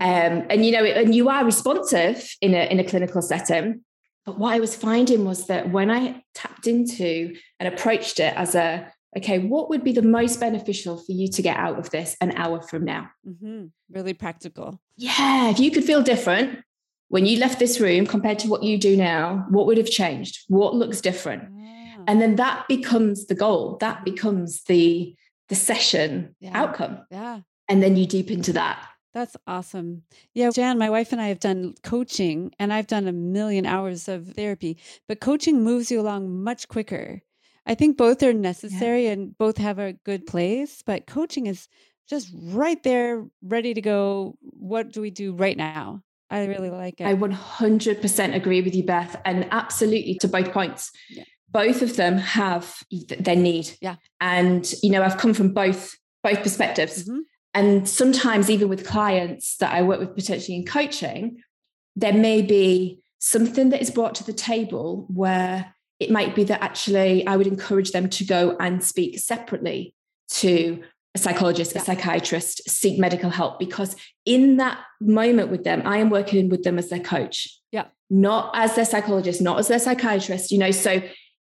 Um, 0.00 0.46
and 0.48 0.64
you 0.64 0.72
know 0.72 0.84
and 0.84 1.14
you 1.14 1.28
are 1.28 1.44
responsive 1.44 2.34
in 2.40 2.54
a 2.54 2.70
in 2.70 2.80
a 2.80 2.84
clinical 2.84 3.20
setting 3.20 3.84
but 4.24 4.38
what 4.38 4.54
I 4.54 4.60
was 4.60 4.76
finding 4.76 5.24
was 5.24 5.46
that 5.46 5.70
when 5.70 5.90
I 5.90 6.22
tapped 6.34 6.66
into 6.66 7.34
and 7.58 7.72
approached 7.72 8.20
it 8.20 8.34
as 8.36 8.54
a 8.54 8.92
okay, 9.16 9.38
what 9.38 9.68
would 9.70 9.84
be 9.84 9.92
the 9.92 10.02
most 10.02 10.40
beneficial 10.40 10.96
for 10.96 11.12
you 11.12 11.28
to 11.28 11.42
get 11.42 11.56
out 11.56 11.78
of 11.78 11.90
this 11.90 12.16
an 12.20 12.32
hour 12.36 12.60
from 12.62 12.84
now? 12.84 13.10
Mm-hmm. 13.26 13.66
Really 13.90 14.14
practical. 14.14 14.80
Yeah. 14.96 15.50
If 15.50 15.58
you 15.58 15.70
could 15.70 15.84
feel 15.84 16.02
different 16.02 16.60
when 17.08 17.26
you 17.26 17.38
left 17.38 17.58
this 17.58 17.80
room 17.80 18.06
compared 18.06 18.38
to 18.40 18.48
what 18.48 18.62
you 18.62 18.78
do 18.78 18.96
now, 18.96 19.46
what 19.48 19.66
would 19.66 19.78
have 19.78 19.90
changed? 19.90 20.44
What 20.48 20.74
looks 20.74 21.00
different? 21.00 21.44
Ah. 21.44 22.04
And 22.06 22.20
then 22.20 22.36
that 22.36 22.68
becomes 22.68 23.26
the 23.26 23.34
goal. 23.34 23.78
That 23.80 24.04
becomes 24.04 24.62
the 24.64 25.14
the 25.48 25.54
session 25.54 26.34
yeah. 26.40 26.50
outcome. 26.54 27.00
Yeah. 27.10 27.40
And 27.68 27.82
then 27.82 27.96
you 27.96 28.06
deep 28.06 28.30
into 28.30 28.52
that. 28.52 28.86
That's 29.14 29.36
awesome. 29.46 30.02
Yeah, 30.34 30.50
Jan, 30.50 30.78
my 30.78 30.90
wife 30.90 31.12
and 31.12 31.20
I 31.20 31.28
have 31.28 31.40
done 31.40 31.74
coaching 31.82 32.52
and 32.58 32.72
I've 32.72 32.86
done 32.86 33.08
a 33.08 33.12
million 33.12 33.64
hours 33.64 34.08
of 34.08 34.34
therapy, 34.34 34.76
but 35.08 35.20
coaching 35.20 35.64
moves 35.64 35.90
you 35.90 36.00
along 36.00 36.42
much 36.42 36.68
quicker. 36.68 37.22
I 37.66 37.74
think 37.74 37.96
both 37.96 38.22
are 38.22 38.32
necessary 38.32 39.04
yeah. 39.04 39.12
and 39.12 39.36
both 39.36 39.58
have 39.58 39.78
a 39.78 39.92
good 40.04 40.26
place, 40.26 40.82
but 40.84 41.06
coaching 41.06 41.46
is 41.46 41.68
just 42.08 42.30
right 42.34 42.82
there, 42.82 43.26
ready 43.42 43.74
to 43.74 43.80
go. 43.80 44.36
What 44.40 44.92
do 44.92 45.00
we 45.00 45.10
do 45.10 45.32
right 45.34 45.56
now? 45.56 46.02
I 46.30 46.44
really 46.46 46.70
like 46.70 47.00
it. 47.00 47.06
I 47.06 47.14
100% 47.14 48.34
agree 48.34 48.60
with 48.62 48.74
you, 48.74 48.82
Beth, 48.82 49.16
and 49.24 49.48
absolutely 49.50 50.14
to 50.16 50.28
both 50.28 50.52
points. 50.52 50.90
Yeah. 51.10 51.24
Both 51.50 51.80
of 51.80 51.96
them 51.96 52.18
have 52.18 52.76
their 53.18 53.36
need. 53.36 53.70
Yeah. 53.80 53.96
And, 54.20 54.70
you 54.82 54.90
know, 54.90 55.02
I've 55.02 55.16
come 55.16 55.32
from 55.32 55.54
both 55.54 55.96
both 56.22 56.42
perspectives. 56.42 57.04
Mm-hmm. 57.04 57.18
And 57.54 57.88
sometimes, 57.88 58.50
even 58.50 58.68
with 58.68 58.86
clients 58.86 59.56
that 59.56 59.72
I 59.72 59.82
work 59.82 60.00
with 60.00 60.14
potentially 60.14 60.56
in 60.56 60.66
coaching, 60.66 61.38
there 61.96 62.12
may 62.12 62.42
be 62.42 63.00
something 63.18 63.70
that 63.70 63.80
is 63.80 63.90
brought 63.90 64.14
to 64.16 64.24
the 64.24 64.32
table 64.32 65.06
where 65.08 65.74
it 66.00 66.10
might 66.10 66.34
be 66.34 66.44
that 66.44 66.62
actually 66.62 67.26
I 67.26 67.36
would 67.36 67.46
encourage 67.46 67.92
them 67.92 68.08
to 68.10 68.24
go 68.24 68.56
and 68.60 68.82
speak 68.82 69.18
separately 69.18 69.94
to 70.30 70.82
a 71.14 71.18
psychologist, 71.18 71.74
a 71.74 71.80
psychiatrist, 71.80 72.68
seek 72.68 72.98
medical 72.98 73.30
help 73.30 73.58
because 73.58 73.96
in 74.24 74.58
that 74.58 74.78
moment 75.00 75.50
with 75.50 75.64
them, 75.64 75.82
I 75.84 75.98
am 75.98 76.10
working 76.10 76.48
with 76.48 76.62
them 76.62 76.78
as 76.78 76.90
their 76.90 77.00
coach. 77.00 77.48
Yeah. 77.72 77.86
Not 78.10 78.52
as 78.54 78.74
their 78.74 78.84
psychologist, 78.84 79.40
not 79.40 79.58
as 79.58 79.68
their 79.68 79.78
psychiatrist, 79.78 80.50
you 80.50 80.58
know. 80.58 80.70
So 80.70 81.02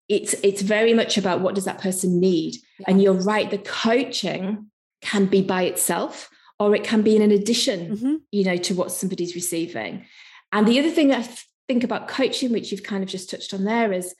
it's 0.07 0.33
it's 0.43 0.61
very 0.61 0.93
much 0.93 1.17
about 1.17 1.41
what 1.41 1.55
does 1.55 1.65
that 1.65 1.79
person 1.79 2.19
need. 2.19 2.55
Yeah. 2.79 2.85
And 2.87 3.01
you're 3.01 3.13
right, 3.13 3.49
the 3.49 3.59
coaching 3.59 4.71
can 5.01 5.27
be 5.27 5.41
by 5.41 5.63
itself 5.63 6.29
or 6.59 6.75
it 6.75 6.83
can 6.83 7.01
be 7.01 7.15
in 7.15 7.21
an 7.21 7.31
addition, 7.31 7.95
mm-hmm. 7.95 8.15
you 8.31 8.43
know, 8.43 8.57
to 8.57 8.73
what 8.73 8.91
somebody's 8.91 9.35
receiving. 9.35 10.05
And 10.51 10.67
the 10.67 10.79
other 10.79 10.89
thing 10.89 11.13
I 11.13 11.27
think 11.67 11.83
about 11.83 12.07
coaching, 12.07 12.51
which 12.51 12.71
you've 12.71 12.83
kind 12.83 13.03
of 13.03 13.09
just 13.09 13.29
touched 13.29 13.53
on 13.53 13.63
there, 13.63 13.93
is 13.93 14.13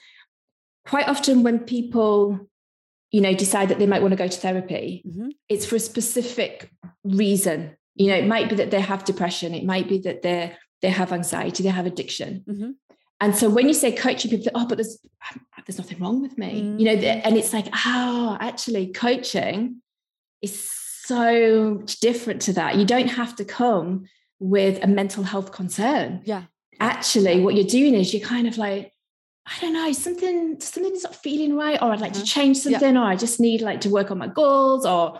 quite 0.90 1.08
often 1.08 1.44
when 1.44 1.60
people 1.60 2.50
you 3.12 3.22
know 3.22 3.34
decide 3.34 3.70
that 3.70 3.80
they 3.80 3.88
might 3.88 4.02
want 4.02 4.12
to 4.12 4.18
go 4.18 4.28
to 4.28 4.40
therapy 4.40 5.04
mm-hmm. 5.08 5.30
it's 5.48 5.66
for 5.66 5.76
a 5.76 5.80
specific 5.80 6.72
reason 7.04 7.76
you 7.96 8.08
know 8.08 8.16
it 8.16 8.28
might 8.28 8.50
be 8.50 8.56
that 8.56 8.72
they 8.72 8.82
have 8.82 9.06
depression 9.06 9.54
it 9.54 9.64
might 9.64 9.88
be 9.88 10.00
that 10.00 10.22
they 10.22 10.56
they 10.82 10.90
have 10.90 11.12
anxiety 11.12 11.64
they 11.64 11.70
have 11.70 11.86
addiction 11.86 12.44
mm-hmm. 12.48 12.72
and 13.22 13.36
so 13.36 13.50
when 13.50 13.68
you 13.68 13.74
say 13.74 13.92
coaching 13.92 14.32
people 14.32 14.44
think, 14.44 14.56
oh 14.56 14.68
but 14.68 14.78
there's 14.78 15.00
there's 15.66 15.78
nothing 15.78 16.00
wrong 16.00 16.22
with 16.22 16.38
me 16.38 16.62
mm-hmm. 16.62 16.80
you 16.80 16.86
know 16.86 16.96
mm. 16.96 17.22
and 17.24 17.38
it's 17.38 17.54
like 17.54 17.68
oh 17.86 18.38
actually 18.40 18.92
coaching 18.92 19.82
is 20.42 20.70
so 21.06 21.84
different 22.02 22.42
to 22.42 22.54
that 22.54 22.78
you 22.78 22.86
don't 22.86 23.08
have 23.08 23.36
to 23.36 23.46
come 23.46 24.06
with 24.40 24.84
a 24.84 24.88
mental 24.88 25.24
health 25.24 25.52
concern 25.52 26.22
yeah 26.26 26.44
actually 26.80 27.42
what 27.42 27.56
you're 27.56 27.74
doing 27.80 27.94
is 27.94 28.14
you're 28.14 28.28
kind 28.28 28.48
of 28.48 28.58
like 28.58 28.94
I 29.50 29.60
don't 29.62 29.74
know, 29.74 29.92
something 29.92 30.60
something's 30.60 31.04
not 31.04 31.16
feeling 31.16 31.56
right, 31.56 31.82
or 31.82 31.92
I'd 31.92 32.02
like 32.02 32.14
to 32.14 32.20
uh-huh. 32.20 32.26
change 32.26 32.58
something, 32.58 32.96
yeah. 32.96 33.02
or 33.02 33.06
I 33.06 33.16
just 33.16 33.40
need 33.40 33.62
like 33.62 33.82
to 33.82 33.90
work 33.90 34.12
on 34.12 34.18
my 34.18 34.28
goals, 34.28 34.86
or 34.86 35.20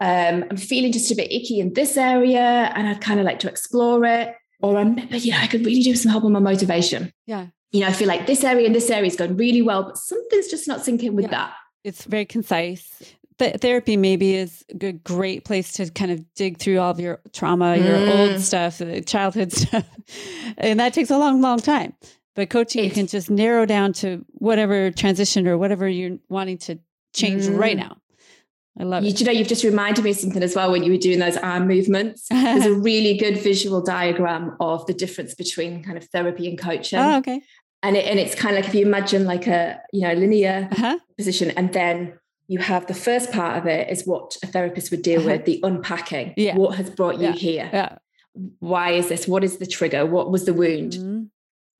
um, 0.00 0.44
I'm 0.50 0.56
feeling 0.56 0.92
just 0.92 1.10
a 1.10 1.14
bit 1.14 1.32
icky 1.32 1.60
in 1.60 1.72
this 1.72 1.96
area, 1.96 2.72
and 2.74 2.86
I'd 2.86 3.00
kind 3.00 3.20
of 3.20 3.26
like 3.26 3.38
to 3.40 3.48
explore 3.48 4.04
it, 4.04 4.34
or 4.60 4.76
I'm, 4.76 4.94
but 4.94 5.24
you 5.24 5.32
know, 5.32 5.38
I 5.38 5.46
could 5.46 5.64
really 5.64 5.82
do 5.82 5.96
some 5.96 6.10
help 6.10 6.24
on 6.24 6.32
my 6.32 6.40
motivation. 6.40 7.12
Yeah, 7.26 7.46
you 7.72 7.80
know, 7.80 7.88
I 7.88 7.92
feel 7.92 8.08
like 8.08 8.26
this 8.26 8.44
area 8.44 8.66
and 8.66 8.74
this 8.74 8.90
area 8.90 9.06
is 9.06 9.16
going 9.16 9.36
really 9.36 9.62
well, 9.62 9.84
but 9.84 9.96
something's 9.96 10.48
just 10.48 10.68
not 10.68 10.80
syncing 10.80 11.12
with 11.12 11.26
yeah. 11.26 11.30
that. 11.30 11.54
It's 11.84 12.04
very 12.04 12.26
concise. 12.26 13.14
The 13.38 13.50
therapy 13.52 13.96
maybe 13.96 14.34
is 14.34 14.64
a 14.80 14.92
great 14.92 15.44
place 15.44 15.72
to 15.74 15.88
kind 15.90 16.10
of 16.10 16.34
dig 16.34 16.58
through 16.58 16.78
all 16.80 16.90
of 16.90 16.98
your 16.98 17.20
trauma, 17.32 17.76
your 17.76 17.96
mm. 17.96 18.32
old 18.32 18.40
stuff, 18.40 18.82
childhood 19.06 19.52
stuff, 19.54 19.86
and 20.58 20.80
that 20.80 20.92
takes 20.92 21.10
a 21.10 21.18
long, 21.18 21.40
long 21.40 21.60
time. 21.60 21.94
But 22.38 22.50
coaching, 22.50 22.84
it's, 22.84 22.96
you 22.96 23.02
can 23.02 23.08
just 23.08 23.30
narrow 23.30 23.66
down 23.66 23.92
to 23.94 24.24
whatever 24.28 24.92
transition 24.92 25.48
or 25.48 25.58
whatever 25.58 25.88
you're 25.88 26.18
wanting 26.28 26.58
to 26.58 26.78
change 27.12 27.42
mm. 27.42 27.58
right 27.58 27.76
now. 27.76 27.96
I 28.78 28.84
love 28.84 29.02
you, 29.02 29.10
it. 29.10 29.18
You 29.18 29.26
know, 29.26 29.32
you've 29.32 29.48
just 29.48 29.64
reminded 29.64 30.04
me 30.04 30.10
of 30.10 30.18
something 30.18 30.44
as 30.44 30.54
well 30.54 30.70
when 30.70 30.84
you 30.84 30.92
were 30.92 30.98
doing 30.98 31.18
those 31.18 31.36
arm 31.36 31.66
movements. 31.66 32.28
There's 32.28 32.64
a 32.64 32.74
really 32.78 33.18
good 33.18 33.38
visual 33.38 33.82
diagram 33.82 34.56
of 34.60 34.86
the 34.86 34.94
difference 34.94 35.34
between 35.34 35.82
kind 35.82 35.98
of 35.98 36.04
therapy 36.04 36.48
and 36.48 36.56
coaching. 36.56 37.00
Oh, 37.00 37.18
okay. 37.18 37.42
And 37.82 37.96
it, 37.96 38.04
and 38.04 38.20
it's 38.20 38.36
kind 38.36 38.56
of 38.56 38.62
like 38.62 38.68
if 38.68 38.74
you 38.76 38.86
imagine 38.86 39.24
like 39.24 39.48
a 39.48 39.80
you 39.92 40.02
know 40.02 40.14
linear 40.14 40.68
uh-huh. 40.70 41.00
position, 41.16 41.50
and 41.50 41.72
then 41.72 42.20
you 42.46 42.60
have 42.60 42.86
the 42.86 42.94
first 42.94 43.32
part 43.32 43.58
of 43.58 43.66
it 43.66 43.90
is 43.90 44.06
what 44.06 44.36
a 44.44 44.46
therapist 44.46 44.92
would 44.92 45.02
deal 45.02 45.22
uh-huh. 45.22 45.30
with 45.30 45.44
the 45.44 45.58
unpacking. 45.64 46.34
Yeah. 46.36 46.54
What 46.54 46.76
has 46.76 46.88
brought 46.88 47.18
you 47.18 47.30
yeah. 47.30 47.32
here? 47.32 47.70
Yeah. 47.72 47.98
Why 48.60 48.92
is 48.92 49.08
this? 49.08 49.26
What 49.26 49.42
is 49.42 49.56
the 49.56 49.66
trigger? 49.66 50.06
What 50.06 50.30
was 50.30 50.44
the 50.44 50.54
wound? 50.54 50.92
Mm-hmm. 50.92 51.24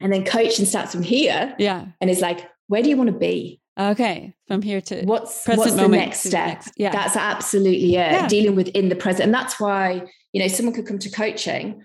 And 0.01 0.13
then 0.13 0.25
coaching 0.25 0.65
starts 0.65 0.93
from 0.93 1.03
here. 1.03 1.55
Yeah. 1.59 1.87
And 2.01 2.09
it's 2.09 2.21
like, 2.21 2.49
where 2.69 2.83
do 2.83 2.89
you 2.89 2.97
want 2.97 3.11
to 3.11 3.19
be? 3.19 3.61
Okay. 3.79 4.35
From 4.47 4.63
here 4.63 4.81
to 4.81 5.05
what's 5.05 5.47
what's 5.47 5.75
the 5.75 5.89
next 5.89 6.21
step? 6.21 6.49
Next, 6.49 6.73
yeah. 6.77 6.91
That's 6.91 7.17
absolutely 7.17 7.95
it. 7.97 8.13
Yeah. 8.13 8.29
Dealing 8.29 8.57
with 8.57 8.69
in 8.69 8.89
the 8.89 8.97
present. 8.97 9.25
And 9.25 9.35
that's 9.35 9.61
why, 9.61 10.03
you 10.33 10.41
know, 10.41 10.49
someone 10.49 10.75
could 10.75 10.87
come 10.87 10.99
to 10.99 11.11
coaching 11.11 11.85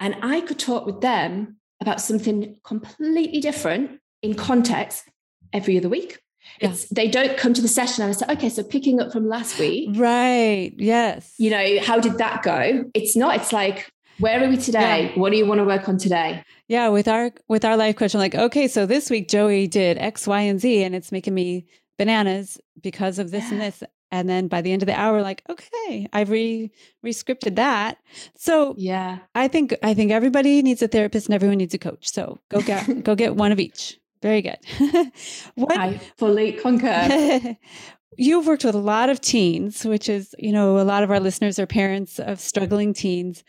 and 0.00 0.16
I 0.22 0.40
could 0.40 0.58
talk 0.58 0.86
with 0.86 1.00
them 1.00 1.58
about 1.80 2.00
something 2.00 2.56
completely 2.64 3.40
different 3.40 4.00
in 4.22 4.34
context 4.34 5.04
every 5.52 5.76
other 5.76 5.88
week. 5.88 6.18
Yeah. 6.60 6.70
It's 6.70 6.88
they 6.88 7.08
don't 7.08 7.36
come 7.36 7.54
to 7.54 7.62
the 7.62 7.68
session 7.68 8.04
and 8.04 8.10
I 8.10 8.12
say, 8.12 8.26
okay, 8.30 8.48
so 8.48 8.62
picking 8.62 9.00
up 9.00 9.12
from 9.12 9.28
last 9.28 9.58
week. 9.58 9.90
Right. 9.94 10.72
Yes. 10.76 11.34
You 11.38 11.50
know, 11.50 11.80
how 11.80 12.00
did 12.00 12.18
that 12.18 12.42
go? 12.42 12.84
It's 12.94 13.16
not, 13.16 13.36
it's 13.36 13.52
like, 13.52 13.90
where 14.18 14.44
are 14.44 14.48
we 14.48 14.56
today? 14.56 15.12
Yeah. 15.12 15.20
What 15.20 15.30
do 15.30 15.38
you 15.38 15.46
want 15.46 15.58
to 15.58 15.64
work 15.64 15.88
on 15.88 15.98
today? 15.98 16.44
Yeah, 16.68 16.88
with 16.88 17.08
our 17.08 17.32
with 17.48 17.64
our 17.64 17.76
life 17.76 17.96
coach, 17.96 18.14
I'm 18.14 18.20
like, 18.20 18.34
okay, 18.34 18.68
so 18.68 18.86
this 18.86 19.10
week 19.10 19.28
Joey 19.28 19.66
did 19.66 19.98
X, 19.98 20.26
Y, 20.26 20.40
and 20.40 20.60
Z, 20.60 20.82
and 20.82 20.94
it's 20.94 21.12
making 21.12 21.34
me 21.34 21.66
bananas 21.98 22.58
because 22.80 23.18
of 23.18 23.30
this 23.30 23.44
yeah. 23.44 23.52
and 23.52 23.60
this. 23.60 23.82
And 24.10 24.28
then 24.28 24.46
by 24.46 24.60
the 24.60 24.70
end 24.70 24.82
of 24.82 24.86
the 24.86 24.98
hour, 24.98 25.22
like, 25.22 25.42
okay, 25.50 26.06
I've 26.12 26.30
re 26.30 26.70
rescripted 27.04 27.56
that. 27.56 27.98
So 28.36 28.74
yeah, 28.78 29.18
I 29.34 29.48
think 29.48 29.74
I 29.82 29.92
think 29.94 30.12
everybody 30.12 30.62
needs 30.62 30.82
a 30.82 30.88
therapist 30.88 31.26
and 31.26 31.34
everyone 31.34 31.58
needs 31.58 31.74
a 31.74 31.78
coach. 31.78 32.10
So 32.10 32.38
go 32.48 32.60
get 32.60 33.02
go 33.02 33.14
get 33.14 33.34
one 33.34 33.52
of 33.52 33.58
each. 33.58 33.98
Very 34.22 34.40
good. 34.40 34.56
what, 35.54 35.76
I 35.76 36.00
fully 36.16 36.52
concur. 36.52 37.56
You've 38.16 38.46
worked 38.46 38.64
with 38.64 38.74
a 38.74 38.78
lot 38.78 39.10
of 39.10 39.20
teens, 39.20 39.84
which 39.84 40.08
is, 40.08 40.34
you 40.38 40.52
know, 40.52 40.78
a 40.78 40.84
lot 40.84 41.02
of 41.02 41.10
our 41.10 41.20
listeners 41.20 41.58
are 41.58 41.66
parents 41.66 42.18
of 42.18 42.40
struggling 42.40 42.94
teens. 42.94 43.44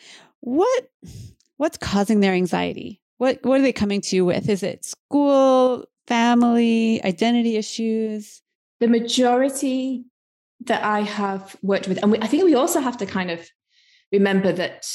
What 0.46 0.88
what's 1.58 1.80
causing 1.80 2.20
their 2.20 2.34
anxiety? 2.34 3.02
What 3.18 3.40
what 3.42 3.60
are 3.60 3.64
they 3.64 3.74
coming 3.74 4.00
to 4.02 4.16
you 4.16 4.26
with? 4.26 4.48
Is 4.48 4.62
it 4.62 4.86
school, 4.86 5.86
family, 6.06 7.04
identity 7.04 7.58
issues? 7.58 8.44
The 8.80 8.88
majority 8.88 10.06
that 10.66 10.84
I 10.84 11.00
have 11.00 11.56
worked 11.64 11.88
with, 11.88 11.98
and 12.04 12.12
we, 12.12 12.20
I 12.20 12.28
think 12.28 12.44
we 12.44 12.54
also 12.54 12.80
have 12.80 12.96
to 12.98 13.08
kind 13.08 13.32
of 13.32 13.50
remember 14.12 14.52
that 14.52 14.86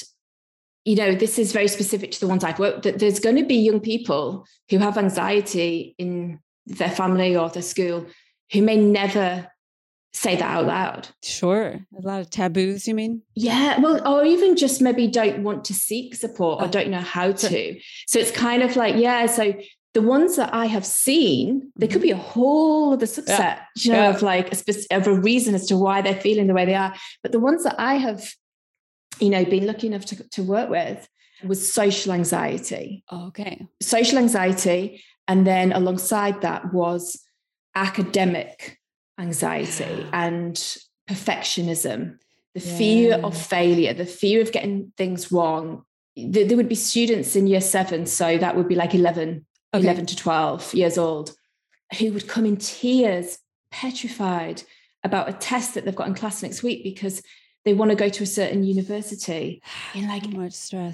you 0.85 0.95
know 0.95 1.16
this 1.16 1.37
is 1.37 1.50
very 1.50 1.66
specific 1.66 2.12
to 2.12 2.21
the 2.21 2.28
ones 2.28 2.45
I've 2.45 2.61
worked. 2.61 2.85
That 2.85 3.00
there's 3.00 3.19
going 3.19 3.37
to 3.37 3.45
be 3.45 3.57
young 3.57 3.80
people 3.80 4.47
who 4.71 4.78
have 4.78 4.97
anxiety 4.97 5.97
in 5.99 6.38
their 6.64 6.90
family 6.90 7.37
or 7.37 7.49
their 7.49 7.62
school 7.62 8.07
who 8.52 8.62
may 8.62 8.76
never 8.76 9.50
say 10.12 10.37
that 10.37 10.43
out 10.43 10.67
loud. 10.67 11.09
Sure. 11.23 11.79
A 11.97 12.02
lot 12.02 12.21
of 12.21 12.31
taboos, 12.31 12.88
you 12.88 12.95
mean? 12.95 13.23
Yeah. 13.35 13.79
Well, 13.81 14.07
or 14.07 14.25
even 14.25 14.57
just 14.57 14.83
maybe 14.83 15.07
don't 15.07 15.43
want 15.43 15.64
to 15.67 15.75
seek 15.75 16.14
support 16.14 16.61
or 16.61 16.67
oh. 16.67 16.71
don't 16.71 16.90
know 16.90 16.99
how 17.00 17.33
to. 17.33 17.81
So 18.07 18.19
it's 18.19 18.31
kind 18.31 18.62
of 18.62 18.76
like, 18.76 18.97
yeah. 18.97 19.26
So 19.26 19.55
the 19.95 20.02
ones 20.02 20.37
that 20.37 20.52
I 20.52 20.67
have 20.67 20.85
seen, 20.85 21.73
there 21.76 21.88
could 21.88 21.99
mm-hmm. 21.99 22.02
be 22.02 22.11
a 22.11 22.17
whole 22.17 22.93
other 22.93 23.07
subset, 23.07 23.38
yeah. 23.38 23.64
you 23.76 23.93
know, 23.93 24.02
yeah. 24.02 24.11
of 24.11 24.23
like 24.23 24.52
a 24.52 24.57
specific, 24.57 24.90
of 24.93 25.07
a 25.07 25.14
reason 25.14 25.55
as 25.55 25.67
to 25.67 25.76
why 25.76 26.02
they're 26.02 26.21
feeling 26.21 26.49
the 26.49 26.55
way 26.55 26.64
they 26.64 26.75
are. 26.75 26.95
But 27.23 27.33
the 27.33 27.40
ones 27.40 27.64
that 27.64 27.76
I 27.79 27.95
have, 27.95 28.33
you 29.21 29.31
know, 29.31 29.45
been 29.45 29.67
lucky 29.67 29.87
enough 29.87 30.07
to, 30.07 30.29
to 30.31 30.43
work 30.43 30.71
with 30.71 31.09
was 31.45 31.73
social 31.73 32.12
anxiety. 32.12 33.05
Oh, 33.11 33.29
okay. 33.29 33.67
Social 33.81 34.19
anxiety. 34.19 35.02
And 35.29 35.47
then 35.47 35.73
alongside 35.73 36.40
that 36.43 36.73
was 36.73 37.21
academic 37.76 38.80
anxiety 39.21 40.07
and 40.12 40.57
perfectionism, 41.09 42.19
the 42.55 42.61
yeah. 42.61 42.79
fear 42.79 43.15
of 43.23 43.37
failure, 43.37 43.95
the 43.95 44.07
fear 44.07 44.41
of 44.41 44.53
getting 44.53 44.93
things 44.97 45.31
wrong. 45.31 45.85
There, 46.17 46.57
would 46.57 46.69
be 46.69 46.75
students 46.75 47.37
in 47.37 47.47
year 47.47 47.61
seven, 47.61 48.07
so 48.07 48.39
that 48.39 48.57
would 48.57 48.69
be 48.69 48.75
like 48.75 48.95
11, 48.95 49.47
okay. 49.75 49.85
11 49.85 50.07
to 50.07 50.17
12 50.17 50.75
years 50.75 50.99
old, 50.99 51.35
who 51.99 52.12
would 52.12 52.29
come 52.29 52.47
in 52.47 52.57
tears 52.57 53.39
petrified 53.71 54.62
about 55.05 55.29
a 55.29 55.33
test 55.33 55.75
that 55.75 55.85
they've 55.85 55.95
got 55.95 56.09
in 56.09 56.15
class 56.15 56.43
next 56.43 56.62
week 56.62 56.83
because 56.83 57.23
they 57.65 57.75
want 57.75 57.91
to 57.91 57.95
go 57.95 58.09
to 58.09 58.23
a 58.23 58.27
certain 58.27 58.65
university 58.65 59.62
in 59.95 60.09
like 60.09 60.25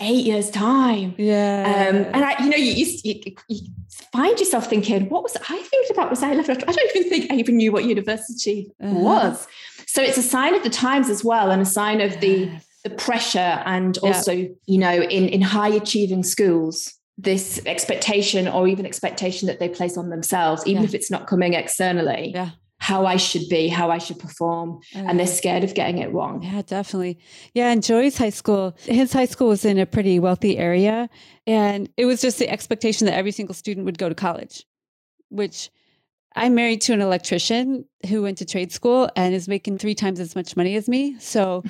eight 0.00 0.24
years 0.24 0.50
time. 0.50 1.14
Yeah. 1.16 1.88
Um, 1.90 1.96
and 2.12 2.24
I, 2.24 2.42
you 2.42 2.50
know, 2.50 2.56
you, 2.56 2.98
you, 3.02 3.20
you, 3.48 3.68
find 4.12 4.38
yourself 4.38 4.68
thinking, 4.68 5.08
what 5.08 5.22
was 5.22 5.36
I 5.36 5.58
thinking 5.62 5.90
about? 5.92 6.10
Was 6.10 6.22
I 6.22 6.34
left? 6.34 6.50
I 6.50 6.54
don't 6.54 6.96
even 6.96 7.08
think 7.08 7.30
I 7.30 7.36
even 7.36 7.56
knew 7.56 7.72
what 7.72 7.84
university 7.84 8.72
uh-huh. 8.82 8.94
was. 8.94 9.46
So 9.86 10.02
it's 10.02 10.18
a 10.18 10.22
sign 10.22 10.54
of 10.54 10.62
the 10.62 10.70
times 10.70 11.08
as 11.08 11.24
well, 11.24 11.50
and 11.50 11.62
a 11.62 11.66
sign 11.66 12.00
of 12.00 12.20
the 12.20 12.50
the 12.84 12.90
pressure, 12.90 13.62
and 13.64 13.98
also, 13.98 14.32
yeah. 14.32 14.48
you 14.66 14.78
know, 14.78 15.02
in 15.02 15.28
in 15.28 15.42
high 15.42 15.68
achieving 15.68 16.22
schools, 16.22 16.94
this 17.18 17.60
expectation 17.66 18.46
or 18.48 18.68
even 18.68 18.86
expectation 18.86 19.46
that 19.48 19.58
they 19.58 19.68
place 19.68 19.96
on 19.96 20.10
themselves, 20.10 20.66
even 20.66 20.82
yeah. 20.82 20.88
if 20.88 20.94
it's 20.94 21.10
not 21.10 21.26
coming 21.26 21.54
externally. 21.54 22.32
Yeah 22.34 22.50
how 22.86 23.04
I 23.04 23.16
should 23.16 23.48
be, 23.48 23.66
how 23.66 23.90
I 23.90 23.98
should 23.98 24.20
perform, 24.20 24.78
and 24.94 25.18
they're 25.18 25.26
mm. 25.26 25.40
scared 25.40 25.64
of 25.64 25.74
getting 25.74 25.98
it 25.98 26.12
wrong. 26.12 26.40
Yeah, 26.40 26.62
definitely. 26.62 27.18
Yeah, 27.52 27.72
and 27.72 27.82
Joey's 27.82 28.16
high 28.16 28.30
school, 28.30 28.76
his 28.84 29.12
high 29.12 29.24
school 29.24 29.48
was 29.48 29.64
in 29.64 29.76
a 29.76 29.86
pretty 29.86 30.20
wealthy 30.20 30.56
area, 30.56 31.10
and 31.48 31.88
it 31.96 32.04
was 32.04 32.20
just 32.20 32.38
the 32.38 32.48
expectation 32.48 33.06
that 33.06 33.14
every 33.14 33.32
single 33.32 33.56
student 33.56 33.86
would 33.86 33.98
go 33.98 34.08
to 34.08 34.14
college, 34.14 34.64
which 35.30 35.68
I'm 36.36 36.54
married 36.54 36.80
to 36.82 36.92
an 36.92 37.00
electrician 37.00 37.86
who 38.08 38.22
went 38.22 38.38
to 38.38 38.44
trade 38.44 38.70
school 38.70 39.10
and 39.16 39.34
is 39.34 39.48
making 39.48 39.78
three 39.78 39.96
times 39.96 40.20
as 40.20 40.36
much 40.36 40.56
money 40.56 40.76
as 40.76 40.88
me. 40.88 41.18
So 41.18 41.64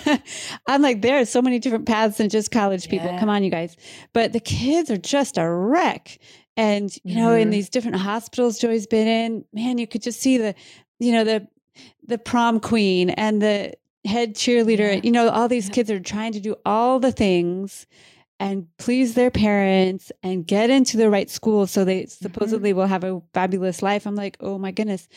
I'm 0.66 0.80
like, 0.80 1.02
there 1.02 1.20
are 1.20 1.26
so 1.26 1.42
many 1.42 1.58
different 1.58 1.84
paths 1.84 2.16
than 2.16 2.30
just 2.30 2.50
college 2.50 2.88
people. 2.88 3.08
Yeah. 3.08 3.20
Come 3.20 3.28
on, 3.28 3.44
you 3.44 3.50
guys. 3.50 3.76
But 4.14 4.32
the 4.32 4.40
kids 4.40 4.90
are 4.90 4.96
just 4.96 5.36
a 5.36 5.46
wreck. 5.46 6.18
And, 6.58 6.92
you 7.04 7.14
know, 7.14 7.28
mm-hmm. 7.28 7.42
in 7.42 7.50
these 7.50 7.70
different 7.70 7.98
hospitals 7.98 8.58
Joey's 8.58 8.88
been 8.88 9.06
in, 9.06 9.44
man, 9.52 9.78
you 9.78 9.86
could 9.86 10.02
just 10.02 10.20
see 10.20 10.38
the, 10.38 10.56
you 10.98 11.12
know, 11.12 11.22
the 11.24 11.46
the 12.04 12.18
prom 12.18 12.58
queen 12.58 13.10
and 13.10 13.40
the 13.40 13.74
head 14.04 14.34
cheerleader. 14.34 14.94
Yeah. 14.94 15.00
You 15.04 15.12
know, 15.12 15.28
all 15.28 15.46
these 15.46 15.68
kids 15.68 15.88
are 15.88 16.00
trying 16.00 16.32
to 16.32 16.40
do 16.40 16.56
all 16.66 16.98
the 16.98 17.12
things 17.12 17.86
and 18.40 18.66
please 18.76 19.14
their 19.14 19.30
parents 19.30 20.10
and 20.24 20.44
get 20.46 20.68
into 20.68 20.96
the 20.96 21.10
right 21.10 21.30
school 21.30 21.68
so 21.68 21.84
they 21.84 22.02
mm-hmm. 22.02 22.24
supposedly 22.24 22.70
mm-hmm. 22.70 22.80
will 22.80 22.86
have 22.88 23.04
a 23.04 23.22
fabulous 23.32 23.80
life. 23.80 24.04
I'm 24.04 24.16
like, 24.16 24.36
oh 24.40 24.58
my 24.58 24.72
goodness. 24.72 25.08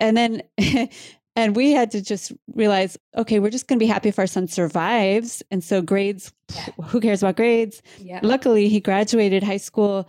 And 0.00 0.16
then 0.16 0.42
and 1.36 1.54
we 1.54 1.70
had 1.70 1.92
to 1.92 2.02
just 2.02 2.32
realize, 2.54 2.98
okay, 3.16 3.38
we're 3.38 3.50
just 3.50 3.68
going 3.68 3.78
to 3.78 3.84
be 3.84 3.88
happy 3.88 4.08
if 4.08 4.18
our 4.18 4.26
son 4.26 4.48
survives. 4.48 5.44
And 5.52 5.62
so 5.62 5.80
grades, 5.80 6.32
yeah. 6.54 6.66
who 6.86 7.00
cares 7.00 7.22
about 7.22 7.36
grades? 7.36 7.82
Yeah. 7.98 8.18
Luckily, 8.22 8.68
he 8.68 8.80
graduated 8.80 9.44
high 9.44 9.58
school 9.58 10.08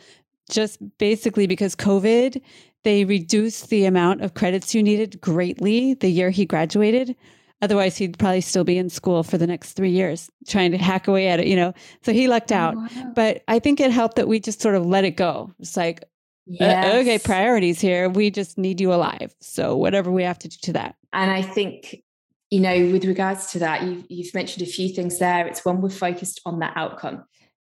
just 0.50 0.80
basically 0.98 1.48
because 1.48 1.76
COVID, 1.76 2.42
they 2.84 3.06
reduced 3.06 3.70
the 3.70 3.86
amount 3.86 4.22
of 4.22 4.34
credits 4.34 4.76
you 4.76 4.84
needed 4.84 5.22
greatly 5.22 5.94
the 5.94 6.10
year 6.10 6.30
he 6.30 6.46
graduated. 6.46 7.16
Otherwise, 7.62 7.96
he'd 7.96 8.20
probably 8.20 8.42
still 8.42 8.66
be 8.66 8.78
in 8.78 8.90
school 8.90 9.24
for 9.24 9.38
the 9.38 9.48
next 9.48 9.74
three 9.74 9.90
years 9.90 10.30
trying 10.48 10.72
to 10.72 10.78
hack 10.78 11.08
away 11.08 11.30
at 11.30 11.40
it, 11.40 11.48
you 11.48 11.56
know? 11.56 11.74
So 12.02 12.12
he 12.12 12.28
lucked 12.28 12.52
oh, 12.52 12.56
out. 12.56 12.76
Oh, 12.76 12.88
wow. 12.94 13.12
But 13.16 13.44
I 13.48 13.60
think 13.60 13.80
it 13.80 13.90
helped 13.90 14.18
that 14.18 14.28
we 14.28 14.42
just 14.42 14.62
sort 14.62 14.76
of 14.76 14.86
let 14.86 15.06
it 15.06 15.12
go. 15.12 15.54
It's 15.60 15.78
like, 15.78 16.04
yes. 16.46 16.94
uh, 16.94 16.98
okay, 16.98 17.20
priorities 17.20 17.80
here. 17.80 18.10
We 18.10 18.32
just 18.32 18.58
need 18.58 18.82
you 18.82 18.94
alive. 18.94 19.34
So 19.40 19.78
whatever 19.78 20.12
we 20.12 20.24
have 20.24 20.40
to 20.40 20.50
do 20.50 20.58
to 20.64 20.74
that. 20.74 20.96
And 21.14 21.32
I 21.32 21.42
think, 21.42 22.04
you 22.50 22.60
know, 22.60 22.92
with 22.92 23.06
regards 23.06 23.52
to 23.54 23.60
that, 23.60 23.84
you've, 23.84 24.04
you've 24.10 24.34
mentioned 24.34 24.68
a 24.68 24.70
few 24.70 24.90
things 24.90 25.20
there. 25.20 25.48
It's 25.48 25.64
when 25.64 25.80
we're 25.80 25.90
focused 25.90 26.42
on 26.46 26.60
that 26.60 26.74
outcome 26.76 27.24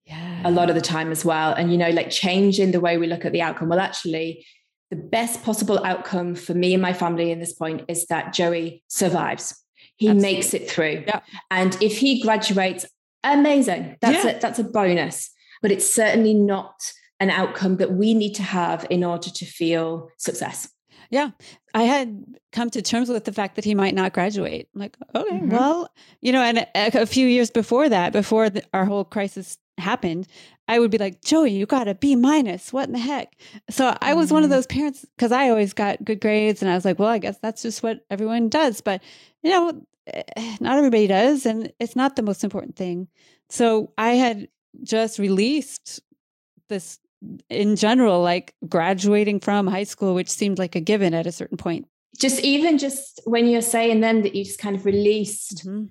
yeah. 0.10 0.42
a 0.44 0.52
lot 0.52 0.70
of 0.70 0.76
the 0.76 0.82
time 0.82 1.12
as 1.12 1.24
well. 1.24 1.54
And, 1.54 1.72
you 1.72 1.78
know, 1.78 1.90
like 1.90 2.10
changing 2.10 2.72
the 2.72 2.82
way 2.82 2.98
we 2.98 3.08
look 3.08 3.24
at 3.24 3.32
the 3.32 3.42
outcome. 3.42 3.70
Well, 3.70 3.80
actually, 3.80 4.46
the 4.90 4.98
best 4.98 5.44
possible 5.44 5.84
outcome 5.86 6.36
for 6.36 6.54
me 6.54 6.74
and 6.74 6.82
my 6.82 6.94
family 6.94 7.32
in 7.32 7.40
this 7.40 7.54
point 7.54 7.84
is 7.88 8.06
that 8.08 8.34
Joey 8.34 8.84
survives 8.88 9.56
he 10.00 10.08
Absolutely. 10.08 10.34
makes 10.34 10.54
it 10.54 10.70
through. 10.70 11.04
Yeah. 11.08 11.20
And 11.52 11.78
if 11.82 11.98
he 11.98 12.22
graduates, 12.22 12.86
amazing. 13.24 13.98
That's 14.02 14.24
yeah. 14.24 14.32
a, 14.32 14.40
that's 14.40 14.58
a 14.60 14.64
bonus. 14.64 15.30
But 15.62 15.72
it's 15.72 15.94
certainly 15.94 16.34
not 16.34 16.94
an 17.20 17.30
outcome 17.30 17.78
that 17.78 17.92
we 17.92 18.14
need 18.14 18.34
to 18.36 18.44
have 18.44 18.88
in 18.90 19.04
order 19.04 19.30
to 19.30 19.46
feel 19.46 20.10
success. 20.18 20.70
Yeah. 21.10 21.32
I 21.74 21.84
had 21.84 22.24
come 22.54 22.70
to 22.70 22.82
terms 22.82 23.10
with 23.10 23.26
the 23.26 23.34
fact 23.34 23.56
that 23.58 23.66
he 23.66 23.76
might 23.76 23.94
not 23.94 24.14
graduate. 24.14 24.70
I'm 24.74 24.82
like, 24.82 24.96
okay, 25.14 25.36
mm-hmm. 25.36 25.50
well, 25.50 25.90
you 26.22 26.32
know, 26.32 26.42
and 26.42 26.60
a, 26.60 27.02
a, 27.02 27.06
few 27.06 27.28
years 27.28 27.52
before 27.52 27.90
that, 27.90 28.14
before 28.14 28.50
the, 28.50 28.64
our 28.74 28.86
whole 28.86 29.04
crisis 29.04 29.58
happened, 29.80 30.28
I 30.68 30.80
would 30.80 30.92
be 30.92 30.98
like, 30.98 31.22
Joey, 31.22 31.52
you 31.52 31.66
got 31.66 31.88
a 31.88 31.96
B 31.96 32.16
minus. 32.16 32.72
What 32.72 32.88
in 32.88 32.94
the 32.94 33.00
heck? 33.00 33.36
So 33.70 33.98
I 34.02 34.14
was 34.14 34.28
mm-hmm. 34.28 34.36
one 34.36 34.44
of 34.44 34.50
mm-hmm. 34.50 34.56
those 34.56 34.68
parents 34.68 35.06
because 35.16 35.32
I 35.32 35.50
always 35.50 35.74
got 35.74 36.04
good 36.04 36.22
grades. 36.22 36.62
And 36.62 36.70
I 36.70 36.76
was 36.76 36.86
like, 36.86 37.00
well, 37.00 37.10
I 37.10 37.18
guess 37.18 37.38
that's 37.42 37.62
just 37.62 37.82
what 37.82 38.06
everyone 38.10 38.50
does. 38.50 38.82
But, 38.82 39.02
you 39.42 39.50
know, 39.52 39.82
Eh, 40.14 40.56
not 40.60 40.78
everybody 40.78 41.08
does, 41.08 41.46
and 41.46 41.72
it's 41.80 41.96
not 41.96 42.16
the 42.16 42.22
most 42.22 42.44
important 42.44 42.76
thing. 42.76 43.08
So 43.50 43.92
I 43.98 44.12
had 44.12 44.48
just 44.84 45.20
released 45.20 46.02
this 46.68 47.00
in 47.50 47.76
general, 47.76 48.22
like 48.22 48.56
graduating 48.68 49.40
from 49.40 49.68
high 49.68 49.84
school, 49.84 50.16
which 50.16 50.30
seemed 50.30 50.60
like 50.60 50.76
a 50.76 50.80
given 50.80 51.14
at 51.14 51.28
a 51.28 51.32
certain 51.32 51.58
point. 51.58 51.88
Just 52.18 52.42
even 52.42 52.78
just 52.78 53.22
when 53.26 53.48
you're 53.48 53.62
saying 53.62 54.02
then 54.02 54.22
that 54.24 54.36
you 54.36 54.44
just 54.44 54.60
kind 54.60 54.76
of 54.76 54.86
released, 54.86 55.66
mm-hmm. 55.66 55.86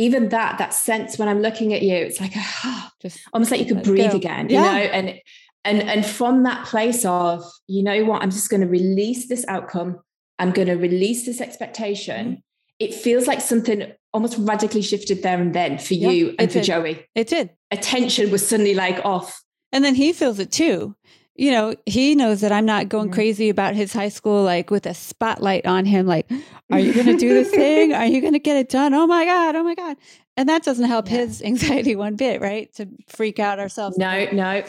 Even 0.00 0.30
that 0.30 0.56
that 0.56 0.72
sense 0.72 1.18
when 1.18 1.28
I'm 1.28 1.42
looking 1.42 1.74
at 1.74 1.82
you, 1.82 1.94
it's 1.94 2.20
like 2.20 2.32
oh, 2.34 2.88
just 3.02 3.20
almost 3.34 3.50
like 3.50 3.60
you 3.60 3.66
could 3.66 3.84
breathe 3.84 4.12
go. 4.12 4.16
again, 4.16 4.48
you 4.48 4.56
yeah. 4.56 4.62
know, 4.62 4.78
and 4.78 5.20
and 5.64 5.82
and 5.82 6.06
from 6.06 6.42
that 6.44 6.66
place 6.66 7.04
of 7.04 7.44
you 7.66 7.82
know 7.82 8.04
what, 8.06 8.22
I'm 8.22 8.30
just 8.30 8.48
going 8.48 8.62
to 8.62 8.66
release 8.66 9.28
this 9.28 9.44
outcome. 9.46 10.00
I'm 10.38 10.52
going 10.52 10.68
to 10.68 10.76
release 10.76 11.26
this 11.26 11.42
expectation. 11.42 12.42
It 12.78 12.94
feels 12.94 13.26
like 13.26 13.42
something 13.42 13.92
almost 14.14 14.36
radically 14.38 14.80
shifted 14.80 15.22
there 15.22 15.38
and 15.38 15.54
then 15.54 15.76
for 15.76 15.92
yeah, 15.92 16.08
you 16.08 16.34
and 16.38 16.50
for 16.50 16.60
did. 16.60 16.64
Joey. 16.64 17.06
It 17.14 17.28
did. 17.28 17.50
Attention 17.70 18.30
was 18.30 18.46
suddenly 18.46 18.74
like 18.74 19.04
off. 19.04 19.42
And 19.70 19.84
then 19.84 19.94
he 19.94 20.14
feels 20.14 20.38
it 20.38 20.50
too. 20.50 20.96
You 21.40 21.52
know, 21.52 21.74
he 21.86 22.14
knows 22.14 22.42
that 22.42 22.52
I'm 22.52 22.66
not 22.66 22.90
going 22.90 23.06
mm-hmm. 23.06 23.14
crazy 23.14 23.48
about 23.48 23.74
his 23.74 23.94
high 23.94 24.10
school, 24.10 24.42
like 24.42 24.70
with 24.70 24.84
a 24.84 24.92
spotlight 24.92 25.64
on 25.64 25.86
him. 25.86 26.06
Like, 26.06 26.30
are 26.70 26.78
you 26.78 26.92
going 26.92 27.06
to 27.06 27.16
do 27.16 27.32
this 27.32 27.50
thing? 27.62 27.94
Are 27.94 28.04
you 28.04 28.20
going 28.20 28.34
to 28.34 28.38
get 28.38 28.58
it 28.58 28.68
done? 28.68 28.92
Oh 28.92 29.06
my 29.06 29.24
God. 29.24 29.56
Oh 29.56 29.62
my 29.62 29.74
God. 29.74 29.96
And 30.36 30.50
that 30.50 30.64
doesn't 30.64 30.84
help 30.84 31.10
yeah. 31.10 31.20
his 31.20 31.40
anxiety 31.52 31.96
one 31.96 32.14
bit, 32.14 32.42
right? 32.42 32.70
To 32.74 32.86
freak 33.08 33.38
out 33.38 33.58
ourselves. 33.58 33.96
No, 33.96 34.26
no. 34.32 34.62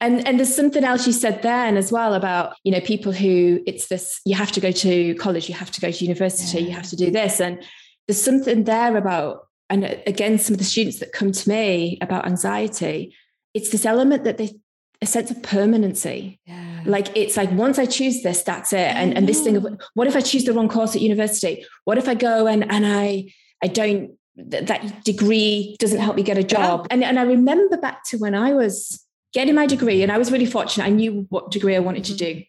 And 0.00 0.26
and 0.26 0.40
there's 0.40 0.52
something 0.52 0.82
else 0.82 1.06
you 1.06 1.12
said 1.12 1.42
then 1.42 1.76
as 1.76 1.92
well 1.92 2.12
about, 2.12 2.56
you 2.64 2.72
know, 2.72 2.80
people 2.80 3.12
who 3.12 3.60
it's 3.64 3.86
this, 3.86 4.20
you 4.24 4.34
have 4.34 4.50
to 4.50 4.60
go 4.60 4.72
to 4.72 5.14
college, 5.14 5.48
you 5.48 5.54
have 5.54 5.70
to 5.70 5.80
go 5.80 5.92
to 5.92 6.04
university, 6.04 6.58
yeah. 6.58 6.66
you 6.66 6.74
have 6.74 6.88
to 6.88 6.96
do 6.96 7.12
this. 7.12 7.40
And 7.40 7.62
there's 8.08 8.20
something 8.20 8.64
there 8.64 8.96
about, 8.96 9.46
and 9.70 9.84
again, 10.08 10.38
some 10.38 10.54
of 10.54 10.58
the 10.58 10.64
students 10.64 10.98
that 10.98 11.12
come 11.12 11.30
to 11.30 11.48
me 11.48 11.98
about 12.00 12.26
anxiety, 12.26 13.14
it's 13.54 13.70
this 13.70 13.86
element 13.86 14.24
that 14.24 14.38
they 14.38 14.56
a 15.02 15.06
sense 15.06 15.30
of 15.30 15.42
permanency. 15.42 16.40
Yeah. 16.46 16.82
Like 16.84 17.16
it's 17.16 17.36
like 17.36 17.50
once 17.52 17.78
I 17.78 17.86
choose 17.86 18.22
this, 18.22 18.42
that's 18.42 18.72
it. 18.72 18.94
And 18.94 19.16
and 19.16 19.28
this 19.28 19.42
thing 19.42 19.56
of 19.56 19.66
what 19.94 20.06
if 20.06 20.16
I 20.16 20.20
choose 20.20 20.44
the 20.44 20.52
wrong 20.52 20.68
course 20.68 20.94
at 20.94 21.02
university? 21.02 21.64
What 21.84 21.98
if 21.98 22.08
I 22.08 22.14
go 22.14 22.46
and 22.46 22.70
and 22.70 22.86
I 22.86 23.32
I 23.62 23.68
don't 23.68 24.16
that 24.36 25.04
degree 25.04 25.76
doesn't 25.78 26.00
help 26.00 26.16
me 26.16 26.22
get 26.22 26.38
a 26.38 26.44
job. 26.44 26.86
And, 26.90 27.02
and 27.02 27.18
I 27.18 27.22
remember 27.22 27.76
back 27.76 28.04
to 28.04 28.18
when 28.18 28.34
I 28.34 28.52
was 28.52 29.02
getting 29.32 29.54
my 29.54 29.66
degree, 29.66 30.02
and 30.02 30.12
I 30.12 30.18
was 30.18 30.30
really 30.30 30.46
fortunate. 30.46 30.84
I 30.84 30.90
knew 30.90 31.26
what 31.30 31.50
degree 31.50 31.76
I 31.76 31.80
wanted 31.80 32.04
mm-hmm. 32.04 32.16
to 32.16 32.34
do. 32.34 32.42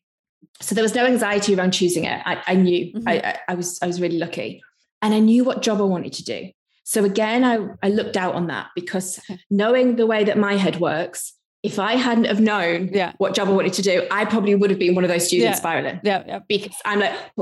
So 0.61 0.75
there 0.75 0.83
was 0.83 0.95
no 0.95 1.05
anxiety 1.05 1.55
around 1.55 1.71
choosing 1.71 2.05
it. 2.05 2.21
I, 2.25 2.41
I 2.47 2.55
knew 2.55 2.93
mm-hmm. 2.93 3.07
I, 3.07 3.37
I, 3.47 3.55
was 3.55 3.79
I 3.81 3.87
was 3.87 4.01
really 4.01 4.17
lucky. 4.17 4.61
And 5.01 5.13
I 5.13 5.19
knew 5.19 5.43
what 5.43 5.61
job 5.61 5.79
I 5.79 5.83
wanted 5.83 6.13
to 6.13 6.23
do. 6.23 6.49
So 6.83 7.03
again, 7.03 7.43
I, 7.43 7.67
I 7.83 7.89
looked 7.89 8.17
out 8.17 8.33
on 8.33 8.47
that 8.47 8.69
because 8.73 9.19
knowing 9.49 9.97
the 9.97 10.07
way 10.07 10.23
that 10.23 10.37
my 10.37 10.55
head 10.55 10.79
works, 10.79 11.33
if 11.67 11.79
I 11.79 11.97
hadn't 11.97 12.27
have 12.27 12.39
known 12.39 12.89
yeah. 12.93 13.11
what 13.17 13.35
job 13.35 13.49
I 13.49 13.51
wanted 13.51 13.73
to 13.73 13.81
do, 13.81 14.07
I 14.09 14.23
probably 14.23 14.55
would 14.55 14.69
have 14.69 14.79
been 14.79 14.95
one 14.95 15.03
of 15.03 15.09
those 15.09 15.27
students 15.27 15.57
yeah. 15.57 15.59
spiraling. 15.59 15.99
Yeah, 16.01 16.23
yeah. 16.25 16.39
Because 16.47 16.77
I'm 16.85 17.01
like, 17.01 17.13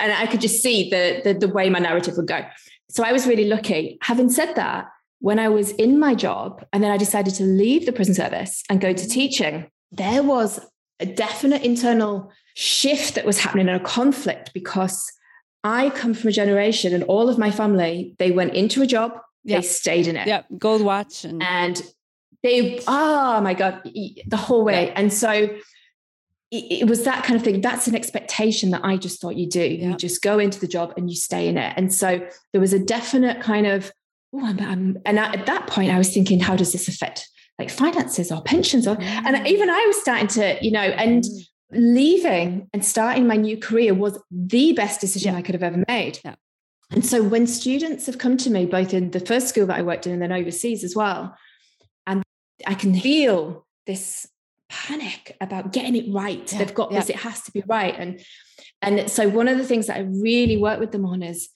and 0.00 0.12
I 0.12 0.26
could 0.26 0.40
just 0.40 0.62
see 0.62 0.88
the, 0.88 1.20
the 1.24 1.46
the 1.46 1.48
way 1.48 1.68
my 1.68 1.78
narrative 1.78 2.14
would 2.16 2.26
go. 2.26 2.40
So 2.88 3.04
I 3.04 3.12
was 3.12 3.26
really 3.26 3.46
lucky. 3.46 3.98
Having 4.00 4.30
said 4.30 4.54
that, 4.54 4.86
when 5.20 5.38
I 5.38 5.50
was 5.50 5.72
in 5.72 5.98
my 5.98 6.14
job 6.14 6.64
and 6.72 6.82
then 6.82 6.90
I 6.90 6.96
decided 6.96 7.34
to 7.34 7.42
leave 7.42 7.84
the 7.84 7.92
prison 7.92 8.14
service 8.14 8.62
and 8.70 8.80
go 8.80 8.94
to 8.94 9.06
mm. 9.06 9.10
teaching, 9.10 9.70
there 9.92 10.22
was 10.22 10.58
a 10.98 11.04
definite 11.04 11.62
internal 11.62 12.32
shift 12.54 13.14
that 13.14 13.26
was 13.26 13.38
happening 13.38 13.68
and 13.68 13.78
a 13.78 13.84
conflict 13.84 14.52
because 14.54 15.12
I 15.64 15.90
come 15.90 16.14
from 16.14 16.28
a 16.28 16.32
generation 16.32 16.94
and 16.94 17.04
all 17.04 17.28
of 17.28 17.36
my 17.36 17.50
family, 17.50 18.14
they 18.18 18.30
went 18.30 18.54
into 18.54 18.80
a 18.80 18.86
job, 18.86 19.12
they 19.44 19.62
stayed 19.62 20.06
in 20.06 20.16
it. 20.16 20.26
Yeah, 20.26 20.42
gold 20.58 20.82
watch. 20.82 21.24
And, 21.24 21.42
and 21.42 21.82
they, 22.46 22.80
oh 22.86 23.40
my 23.40 23.54
God, 23.54 23.82
the 23.84 24.36
whole 24.36 24.64
way. 24.64 24.92
And 24.92 25.12
so 25.12 25.50
it, 26.52 26.88
was 26.88 27.04
that 27.04 27.24
kind 27.24 27.36
of 27.36 27.42
thing. 27.42 27.60
That's 27.60 27.88
an 27.88 27.96
expectation 27.96 28.70
that 28.70 28.84
I 28.84 28.96
just 28.96 29.20
thought 29.20 29.36
you 29.36 29.48
do. 29.48 29.60
Yeah. 29.60 29.90
You 29.90 29.96
just 29.96 30.22
go 30.22 30.38
into 30.38 30.60
the 30.60 30.68
job 30.68 30.94
and 30.96 31.10
you 31.10 31.16
stay 31.16 31.48
in 31.48 31.58
it. 31.58 31.74
And 31.76 31.92
so 31.92 32.26
there 32.52 32.60
was 32.60 32.72
a 32.72 32.78
definite 32.78 33.40
kind 33.40 33.66
of, 33.66 33.92
oh, 34.32 34.46
I'm, 34.46 34.60
I'm, 34.60 34.98
and 35.04 35.18
at 35.18 35.46
that 35.46 35.66
point, 35.66 35.92
I 35.92 35.98
was 35.98 36.14
thinking, 36.14 36.38
how 36.38 36.56
does 36.56 36.72
this 36.72 36.88
affect 36.88 37.28
like 37.58 37.68
finances 37.68 38.30
or 38.30 38.42
pensions? 38.42 38.86
Or, 38.86 38.96
mm. 38.96 39.02
and 39.02 39.46
even 39.46 39.68
I 39.68 39.84
was 39.86 40.00
starting 40.00 40.28
to, 40.28 40.56
you 40.64 40.70
know, 40.70 40.80
and 40.80 41.24
mm. 41.24 41.46
leaving 41.72 42.68
and 42.72 42.84
starting 42.84 43.26
my 43.26 43.36
new 43.36 43.58
career 43.58 43.92
was 43.92 44.18
the 44.30 44.72
best 44.72 45.00
decision 45.00 45.32
Yeah. 45.32 45.38
I 45.38 45.42
could 45.42 45.54
have 45.54 45.64
ever 45.64 45.84
made. 45.88 46.20
Yeah. 46.24 46.36
And 46.92 47.04
so 47.04 47.24
when 47.24 47.48
students 47.48 48.06
have 48.06 48.18
come 48.18 48.36
to 48.36 48.50
me, 48.50 48.66
both 48.66 48.94
in 48.94 49.10
the 49.10 49.18
first 49.18 49.48
school 49.48 49.66
that 49.66 49.76
I 49.76 49.82
worked 49.82 50.06
in 50.06 50.12
and 50.12 50.22
then 50.22 50.30
overseas 50.30 50.84
as 50.84 50.94
well, 50.94 51.36
I 52.66 52.74
can 52.74 52.98
feel 52.98 53.66
this 53.86 54.26
panic 54.68 55.36
about 55.40 55.72
getting 55.72 55.96
it 55.96 56.12
right. 56.12 56.50
Yeah, 56.52 56.58
They've 56.58 56.74
got 56.74 56.92
yeah. 56.92 57.00
this, 57.00 57.10
it 57.10 57.16
has 57.16 57.42
to 57.42 57.52
be 57.52 57.62
right. 57.66 57.94
And 57.96 58.20
and 58.82 59.10
so 59.10 59.28
one 59.28 59.48
of 59.48 59.58
the 59.58 59.64
things 59.64 59.86
that 59.86 59.96
I 59.96 60.00
really 60.00 60.56
work 60.56 60.80
with 60.80 60.92
them 60.92 61.06
on 61.06 61.22
is 61.22 61.48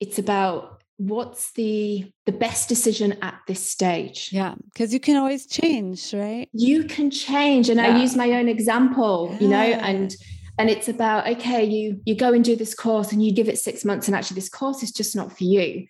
it's 0.00 0.18
about 0.18 0.82
what's 0.96 1.52
the 1.52 2.12
the 2.26 2.32
best 2.32 2.68
decision 2.68 3.16
at 3.22 3.40
this 3.46 3.64
stage. 3.64 4.30
Yeah. 4.32 4.54
Because 4.72 4.92
you 4.92 5.00
can 5.00 5.16
always 5.16 5.46
change, 5.46 6.12
right? 6.14 6.48
You 6.52 6.84
can 6.84 7.10
change. 7.10 7.68
And 7.68 7.80
I 7.80 8.00
use 8.00 8.16
my 8.16 8.32
own 8.32 8.48
example, 8.48 9.36
you 9.40 9.48
know, 9.48 9.56
and 9.56 10.14
and 10.58 10.70
it's 10.70 10.88
about 10.88 11.26
okay, 11.26 11.64
you 11.64 12.00
you 12.04 12.14
go 12.14 12.32
and 12.32 12.44
do 12.44 12.56
this 12.56 12.74
course 12.74 13.12
and 13.12 13.24
you 13.24 13.32
give 13.32 13.48
it 13.48 13.58
six 13.58 13.84
months, 13.84 14.06
and 14.08 14.16
actually 14.16 14.36
this 14.36 14.48
course 14.48 14.82
is 14.82 14.92
just 14.92 15.16
not 15.16 15.36
for 15.36 15.44
you. 15.44 15.86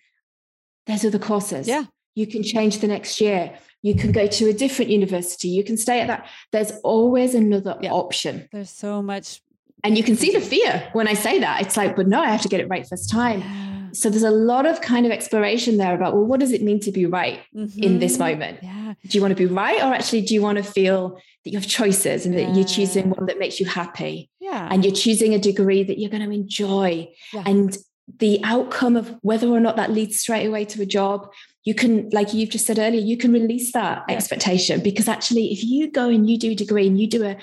There's 0.85 1.05
other 1.05 1.19
courses. 1.19 1.67
Yeah. 1.67 1.85
You 2.15 2.27
can 2.27 2.43
change 2.43 2.79
the 2.79 2.87
next 2.87 3.19
year. 3.19 3.57
You 3.83 3.93
can 3.95 4.11
go 4.11 4.25
to 4.25 4.49
a 4.49 4.53
different 4.53 4.89
university. 4.89 5.49
You 5.49 5.63
can 5.63 5.77
stay 5.77 5.99
at 6.01 6.07
that. 6.07 6.25
There's 6.51 6.71
always 6.83 7.35
another 7.35 7.77
Yeah. 7.81 7.91
option. 7.91 8.47
There's 8.51 8.69
so 8.71 9.01
much. 9.01 9.41
And 9.83 9.97
you 9.97 10.03
can 10.03 10.15
see 10.15 10.31
the 10.31 10.39
fear 10.39 10.87
when 10.93 11.07
I 11.09 11.13
say 11.13 11.39
that. 11.39 11.61
It's 11.61 11.75
like, 11.75 11.95
but 11.97 12.07
no, 12.07 12.19
I 12.21 12.29
have 12.29 12.41
to 12.41 12.47
get 12.47 12.61
it 12.61 12.69
right 12.69 12.87
first 12.87 13.09
time. 13.09 13.41
Yeah. 13.41 13.69
So 13.91 14.09
there's 14.09 14.23
a 14.23 14.31
lot 14.31 14.65
of 14.65 14.79
kind 14.81 15.05
of 15.05 15.11
exploration 15.11 15.77
there 15.77 15.93
about, 15.93 16.13
well, 16.15 16.23
what 16.23 16.39
does 16.39 16.53
it 16.53 16.63
mean 16.63 16.79
to 16.79 16.91
be 16.91 17.05
right 17.05 17.41
in 17.53 17.99
this 17.99 18.15
Mhm. 18.15 18.19
moment? 18.19 18.57
Yeah. 18.63 18.93
Do 19.07 19.17
you 19.17 19.21
want 19.21 19.37
to 19.37 19.47
be 19.47 19.53
right? 19.53 19.79
Or 19.83 19.93
actually, 19.93 20.21
do 20.21 20.33
you 20.33 20.41
want 20.41 20.57
to 20.57 20.63
feel 20.63 21.17
that 21.43 21.51
you 21.51 21.57
have 21.59 21.67
choices 21.67 22.25
and 22.25 22.33
that 22.37 22.55
you're 22.55 22.65
choosing 22.65 23.09
one 23.09 23.25
that 23.25 23.37
makes 23.37 23.59
you 23.59 23.65
happy 23.65 24.29
Yeah. 24.39 24.69
and 24.71 24.85
you're 24.85 24.95
choosing 24.95 25.33
a 25.33 25.39
degree 25.39 25.83
that 25.83 25.99
you're 25.99 26.09
going 26.09 26.23
to 26.27 26.31
enjoy? 26.33 27.09
Yeah. 27.33 27.43
And 27.45 27.77
the 28.19 28.39
outcome 28.43 28.95
of 28.95 29.15
whether 29.21 29.47
or 29.47 29.59
not 29.59 29.75
that 29.77 29.91
leads 29.91 30.19
straight 30.19 30.45
away 30.45 30.65
to 30.65 30.81
a 30.81 30.85
job, 30.85 31.31
you 31.63 31.73
can, 31.73 32.09
like 32.11 32.33
you've 32.33 32.49
just 32.49 32.65
said 32.67 32.77
earlier, 32.79 33.01
you 33.01 33.17
can 33.17 33.31
release 33.31 33.71
that 33.73 34.03
Yeah. 34.09 34.15
expectation 34.15 34.81
because 34.81 35.07
actually, 35.07 35.51
if 35.53 35.63
you 35.63 35.89
go 35.89 36.09
and 36.09 36.29
you 36.29 36.37
do 36.37 36.51
a 36.51 36.55
degree 36.55 36.87
and 36.87 36.99
you 36.99 37.07
do 37.07 37.23
a, 37.23 37.37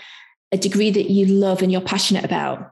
a 0.53 0.59
degree 0.59 0.91
that 0.91 1.11
you 1.11 1.27
love 1.27 1.63
and 1.63 1.73
you're 1.73 1.81
passionate 1.81 2.25
about, 2.25 2.71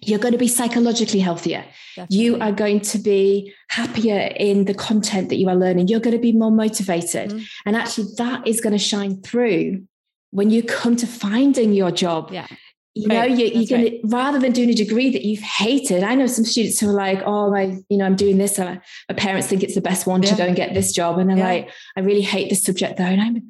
you're 0.00 0.18
going 0.18 0.32
to 0.32 0.38
be 0.38 0.48
psychologically 0.48 1.20
healthier 1.20 1.64
you 2.10 2.38
are 2.40 2.52
going 2.52 2.78
to 2.80 2.98
be 2.98 3.50
happier 3.70 4.18
in 4.36 4.66
the 4.66 4.74
content 4.74 5.28
that 5.30 5.36
you 5.36 5.48
are 5.48 5.54
learning 5.56 5.88
you're 5.88 6.00
going 6.00 6.14
to 6.16 6.20
be 6.20 6.32
more 6.32 6.50
motivated 6.50 7.30
Mhm. 7.30 7.46
and 7.64 7.74
actually 7.76 8.08
that 8.18 8.46
is 8.46 8.60
going 8.60 8.72
to 8.74 8.78
shine 8.78 9.22
through 9.22 9.82
when 10.30 10.50
you 10.50 10.62
come 10.62 10.94
to 10.96 11.06
finding 11.06 11.72
your 11.72 11.90
job 11.90 12.30
Yeah. 12.32 12.46
You 12.94 13.08
know 13.08 13.16
Right. 13.18 13.30
you, 13.30 13.46
you're 13.46 13.54
That's 13.58 13.70
going 13.70 13.84
to 13.84 14.00
rather 14.04 14.38
than 14.38 14.52
doing 14.52 14.70
a 14.70 14.74
degree 14.74 15.10
that 15.10 15.24
you've 15.24 15.40
hated 15.40 16.02
i 16.04 16.14
know 16.14 16.26
some 16.26 16.44
students 16.44 16.78
who 16.80 16.88
are 16.90 16.92
like 16.92 17.20
oh 17.26 17.50
my 17.50 17.76
you 17.88 17.96
know 17.98 18.04
i'm 18.04 18.16
doing 18.16 18.38
this 18.38 18.58
my 18.58 18.80
parents 19.16 19.46
think 19.48 19.62
it's 19.62 19.74
the 19.74 19.80
best 19.80 20.06
one 20.06 20.22
Yeah. 20.22 20.30
to 20.30 20.36
go 20.36 20.44
and 20.44 20.56
get 20.56 20.74
this 20.74 20.92
job 20.92 21.18
and 21.18 21.28
they're 21.28 21.36
Yeah. 21.38 21.44
like 21.48 21.70
i 21.96 22.00
really 22.00 22.20
hate 22.22 22.48
this 22.50 22.62
subject 22.62 22.96
though 22.98 23.04
and 23.04 23.20
i'm 23.20 23.42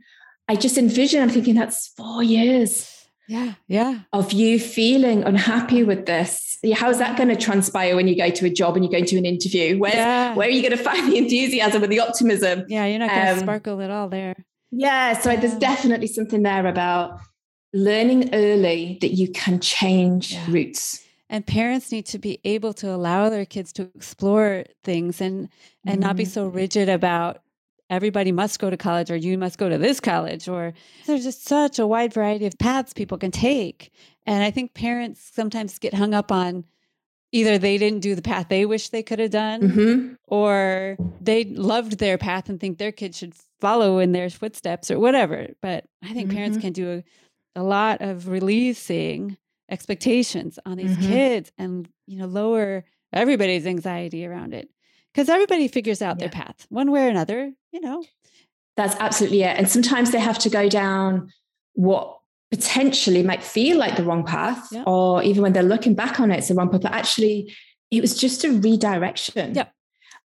i 0.49 0.57
just 0.57 0.79
envision 0.79 1.23
i'm 1.23 1.29
thinking 1.31 1.55
that's 1.55 1.89
four 1.97 2.23
years 2.23 2.91
Yeah. 3.29 3.55
Yeah. 3.69 4.01
of 4.13 4.33
you 4.33 4.59
feeling 4.59 5.23
unhappy 5.25 5.83
with 5.85 6.07
this 6.07 6.59
how's 6.75 6.99
that 6.99 7.17
going 7.19 7.29
to 7.29 7.37
transpire 7.37 7.95
when 7.97 8.09
you 8.09 8.17
go 8.17 8.31
to 8.31 8.47
a 8.47 8.51
job 8.51 8.75
and 8.77 8.85
you 8.87 8.91
go 8.91 9.05
to 9.05 9.17
an 9.19 9.27
interview 9.27 9.79
where 9.79 9.93
Yeah. 9.95 10.35
where 10.35 10.49
are 10.49 10.51
you 10.51 10.63
going 10.63 10.77
to 10.79 10.83
find 10.83 11.13
the 11.13 11.19
enthusiasm 11.19 11.83
and 11.83 11.93
the 11.93 12.01
optimism 12.01 12.65
Yeah. 12.69 12.87
You're 12.87 13.01
not 13.01 13.11
going 13.11 13.27
to 13.27 13.33
Um, 13.33 13.39
sparkle 13.41 13.83
at 13.83 13.91
all 13.91 14.09
there. 14.09 14.35
yeah 14.73 15.13
so 15.19 15.37
there's 15.37 15.57
definitely 15.57 16.07
something 16.07 16.43
there 16.43 16.67
about 16.67 17.21
learning 17.75 18.31
early 18.33 18.97
that 19.03 19.13
you 19.13 19.29
can 19.33 19.61
change 19.61 20.33
Yeah. 20.33 20.47
routes 20.49 21.01
And 21.31 21.45
parents 21.47 21.91
need 21.91 22.07
to 22.07 22.19
be 22.19 22.39
able 22.45 22.73
to 22.75 22.89
allow 22.95 23.29
their 23.31 23.45
kids 23.47 23.73
to 23.75 23.91
explore 23.97 24.65
things 24.85 25.21
and 25.21 25.49
and 25.85 26.01
not 26.01 26.17
be 26.17 26.25
Mhm. 26.25 26.29
so 26.29 26.47
rigid 26.47 26.89
about 26.89 27.43
everybody 27.91 28.31
must 28.33 28.59
go 28.61 28.71
to 28.71 28.77
college 28.77 29.11
or 29.11 29.17
you 29.17 29.37
must 29.37 29.59
go 29.59 29.69
to 29.69 29.77
this 29.79 29.99
college 30.01 30.49
or 30.49 30.73
there's 31.07 31.25
just 31.25 31.45
such 31.47 31.79
a 31.79 31.87
wide 31.87 32.13
variety 32.15 32.47
of 32.47 32.57
paths 32.59 32.93
people 32.95 33.19
can 33.19 33.31
take. 33.31 33.91
And 34.27 34.43
I 34.45 34.51
think 34.51 34.75
parents 34.75 35.21
sometimes 35.35 35.79
get 35.79 35.95
hung 35.95 36.15
up 36.15 36.31
on 36.31 36.65
either 37.33 37.59
they 37.59 37.77
didn't 37.79 38.01
do 38.01 38.15
the 38.15 38.23
path 38.23 38.47
they 38.49 38.65
wish 38.65 38.91
they 38.91 39.03
could 39.03 39.19
have 39.19 39.31
done 39.33 39.61
Mhm. 39.63 40.17
or 40.29 40.97
they 41.21 41.45
loved 41.45 41.99
their 41.99 42.17
path 42.19 42.49
and 42.49 42.61
think 42.61 42.79
their 42.79 42.93
kids 42.93 43.19
should 43.19 43.35
follow 43.61 43.99
in 43.99 44.13
their 44.13 44.31
footsteps 44.31 44.91
or 44.91 44.99
whatever. 45.01 45.49
But 45.61 45.85
I 46.03 46.13
think 46.15 46.31
parents 46.31 46.59
Mhm. 46.59 46.61
can 46.61 46.73
do 46.73 46.91
a, 46.93 47.05
a 47.57 47.63
lot 47.63 48.01
of 48.01 48.29
releasing 48.29 49.37
expectations 49.71 50.59
on 50.67 50.77
these 50.77 50.97
Mhm. 50.97 51.07
kids 51.09 51.53
and 51.59 51.89
you 52.07 52.19
know 52.19 52.27
lower 52.27 52.85
everybody's 53.13 53.67
anxiety 53.67 54.27
around 54.27 54.53
it 54.55 54.69
because 55.13 55.29
everybody 55.29 55.69
figures 55.69 56.03
out 56.03 56.19
their 56.19 56.29
path 56.29 56.67
one 56.69 56.91
way 56.91 57.07
or 57.07 57.09
another. 57.09 57.53
You 57.73 57.81
know, 57.81 58.05
that's 58.77 58.97
absolutely 59.01 59.43
it 59.43 59.57
and 59.59 59.69
sometimes 59.69 60.11
they 60.11 60.19
have 60.21 60.39
to 60.41 60.51
go 60.51 60.69
down 60.69 61.31
what 61.75 62.19
potentially 62.51 63.23
might 63.23 63.43
feel 63.43 63.77
like 63.79 63.97
the 63.97 64.05
wrong 64.05 64.25
path 64.25 64.69
Yeah. 64.71 64.85
or 64.87 65.23
even 65.23 65.43
when 65.43 65.53
they're 65.53 65.63
looking 65.63 65.95
back 65.95 66.21
on 66.21 66.31
it 66.31 66.39
it's 66.39 66.49
the 66.49 66.55
wrong 66.55 66.71
path 66.71 66.83
but 66.83 66.93
actually 66.93 67.53
it 67.91 68.01
was 68.01 68.17
just 68.17 68.45
a 68.45 68.51
redirection 68.53 69.55
Yeah. 69.55 69.67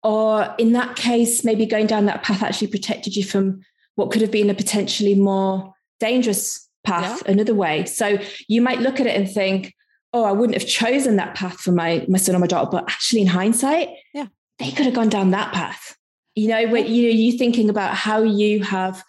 or 0.02 0.54
in 0.58 0.72
that 0.72 0.96
case 0.96 1.42
maybe 1.44 1.64
going 1.64 1.86
down 1.86 2.04
that 2.06 2.22
path 2.22 2.42
actually 2.42 2.66
protected 2.68 3.16
you 3.16 3.24
from 3.24 3.60
what 3.94 4.10
could 4.10 4.20
have 4.20 4.30
been 4.30 4.50
a 4.50 4.54
potentially 4.54 5.14
more 5.14 5.72
dangerous 6.00 6.67
path 6.88 7.22
another 7.26 7.54
way 7.54 7.84
so 7.84 8.18
you 8.48 8.60
might 8.62 8.80
look 8.80 9.00
at 9.00 9.06
it 9.06 9.16
and 9.16 9.30
think 9.30 9.74
oh 10.12 10.24
i 10.24 10.32
wouldn't 10.32 10.58
have 10.60 10.68
chosen 10.68 11.16
that 11.16 11.34
path 11.34 11.58
for 11.60 11.72
my 11.72 12.04
my 12.08 12.18
son 12.18 12.34
or 12.34 12.38
my 12.38 12.46
daughter 12.46 12.70
but 12.70 12.84
actually 12.84 13.20
in 13.20 13.26
hindsight 13.26 13.88
Yeah. 14.14 14.26
they 14.58 14.70
could 14.70 14.86
have 14.86 14.94
gone 14.94 15.08
down 15.08 15.30
that 15.30 15.52
path 15.52 15.96
you 16.34 16.48
know 16.48 16.68
when 16.68 16.86
you 16.86 17.02
know 17.08 17.14
you 17.14 17.38
thinking 17.38 17.68
about 17.70 17.94
how 17.94 18.22
you 18.22 18.62
have 18.64 19.04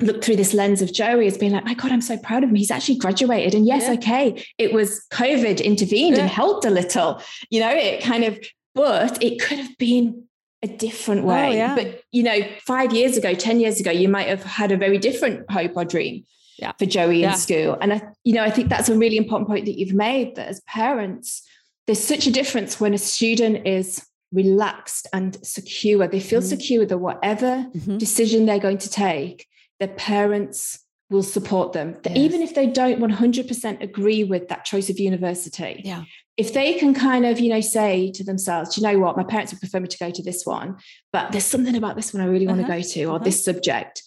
looked 0.00 0.24
through 0.24 0.36
this 0.36 0.54
lens 0.54 0.82
of 0.82 0.92
Joey 0.92 1.26
as 1.26 1.38
being 1.38 1.52
like, 1.52 1.64
my 1.64 1.74
God, 1.74 1.92
I'm 1.92 2.00
so 2.00 2.18
proud 2.18 2.42
of 2.42 2.50
him. 2.50 2.56
He's 2.56 2.70
actually 2.70 2.98
graduated. 2.98 3.54
And 3.54 3.64
yes, 3.64 3.84
Yeah. 3.84 3.92
okay, 3.92 4.44
it 4.58 4.72
was 4.72 5.06
COVID 5.12 5.62
intervened 5.62 6.16
Yeah. 6.16 6.22
and 6.22 6.30
helped 6.30 6.64
a 6.64 6.70
little, 6.70 7.22
you 7.50 7.60
know, 7.60 7.70
it 7.70 8.02
kind 8.02 8.24
of, 8.24 8.38
but 8.74 9.22
it 9.22 9.40
could 9.40 9.58
have 9.58 9.76
been 9.78 10.24
a 10.62 10.66
different 10.66 11.22
oh, 11.22 11.28
way. 11.28 11.48
Oh, 11.48 11.52
yeah. 11.52 11.74
But, 11.76 12.02
you 12.10 12.22
know, 12.22 12.40
five 12.66 12.92
years 12.92 13.16
ago, 13.16 13.34
10 13.34 13.60
years 13.60 13.78
ago, 13.78 13.90
you 13.90 14.08
might 14.08 14.26
have 14.26 14.42
had 14.42 14.72
a 14.72 14.76
very 14.76 14.98
different 14.98 15.48
hope 15.50 15.76
or 15.76 15.84
dream 15.84 16.24
Yeah. 16.58 16.72
for 16.78 16.86
Joey 16.86 17.20
Yeah. 17.20 17.32
in 17.32 17.36
school. 17.38 17.76
And 17.80 17.92
I, 17.94 18.02
you 18.24 18.34
know, 18.34 18.42
I 18.42 18.50
think 18.50 18.68
that's 18.68 18.88
a 18.88 18.96
really 18.96 19.16
important 19.16 19.48
point 19.48 19.64
that 19.66 19.78
you've 19.78 19.94
made 19.94 20.36
that 20.36 20.48
as 20.48 20.60
parents, 20.62 21.42
there's 21.86 21.98
such 22.02 22.26
a 22.26 22.30
difference 22.30 22.80
when 22.80 22.94
a 22.94 22.98
student 22.98 23.66
is 23.66 24.04
relaxed 24.32 25.06
and 25.12 25.36
secure. 25.46 26.06
They 26.08 26.20
feel 26.20 26.40
Mhm. 26.40 26.48
secure 26.48 26.86
that 26.86 26.98
whatever 26.98 27.66
Mhm. 27.74 27.98
decision 27.98 28.46
they're 28.46 28.58
going 28.58 28.78
to 28.78 28.90
take, 28.90 29.46
their 29.80 29.88
parents 29.88 30.80
will 31.10 31.22
support 31.22 31.72
them. 31.72 31.96
Yes. 32.04 32.16
Even 32.16 32.40
if 32.42 32.54
they 32.54 32.66
don't 32.66 32.98
100% 33.00 33.82
agree 33.82 34.24
with 34.24 34.48
that 34.48 34.64
choice 34.64 34.88
of 34.90 34.98
university, 34.98 35.82
Yeah. 35.84 36.04
if 36.36 36.52
they 36.54 36.74
can 36.74 36.94
kind 36.94 37.26
of, 37.26 37.38
you 37.38 37.50
know, 37.50 37.60
say 37.60 38.10
to 38.12 38.24
themselves, 38.24 38.74
"Do 38.74 38.80
you 38.80 38.86
know 38.86 38.98
what, 38.98 39.16
my 39.16 39.22
parents 39.22 39.52
would 39.52 39.60
prefer 39.60 39.80
me 39.80 39.88
to 39.88 39.98
go 39.98 40.10
to 40.10 40.22
this 40.22 40.44
one, 40.46 40.76
but 41.12 41.30
there's 41.30 41.44
something 41.44 41.76
about 41.76 41.94
this 41.96 42.12
one 42.14 42.22
I 42.22 42.26
really 42.26 42.46
want 42.46 42.60
Uh-huh. 42.60 42.74
to 42.76 42.82
go 42.82 42.88
to, 42.88 43.04
or 43.04 43.14
Uh-huh. 43.16 43.24
this 43.24 43.44
subject. 43.44 44.02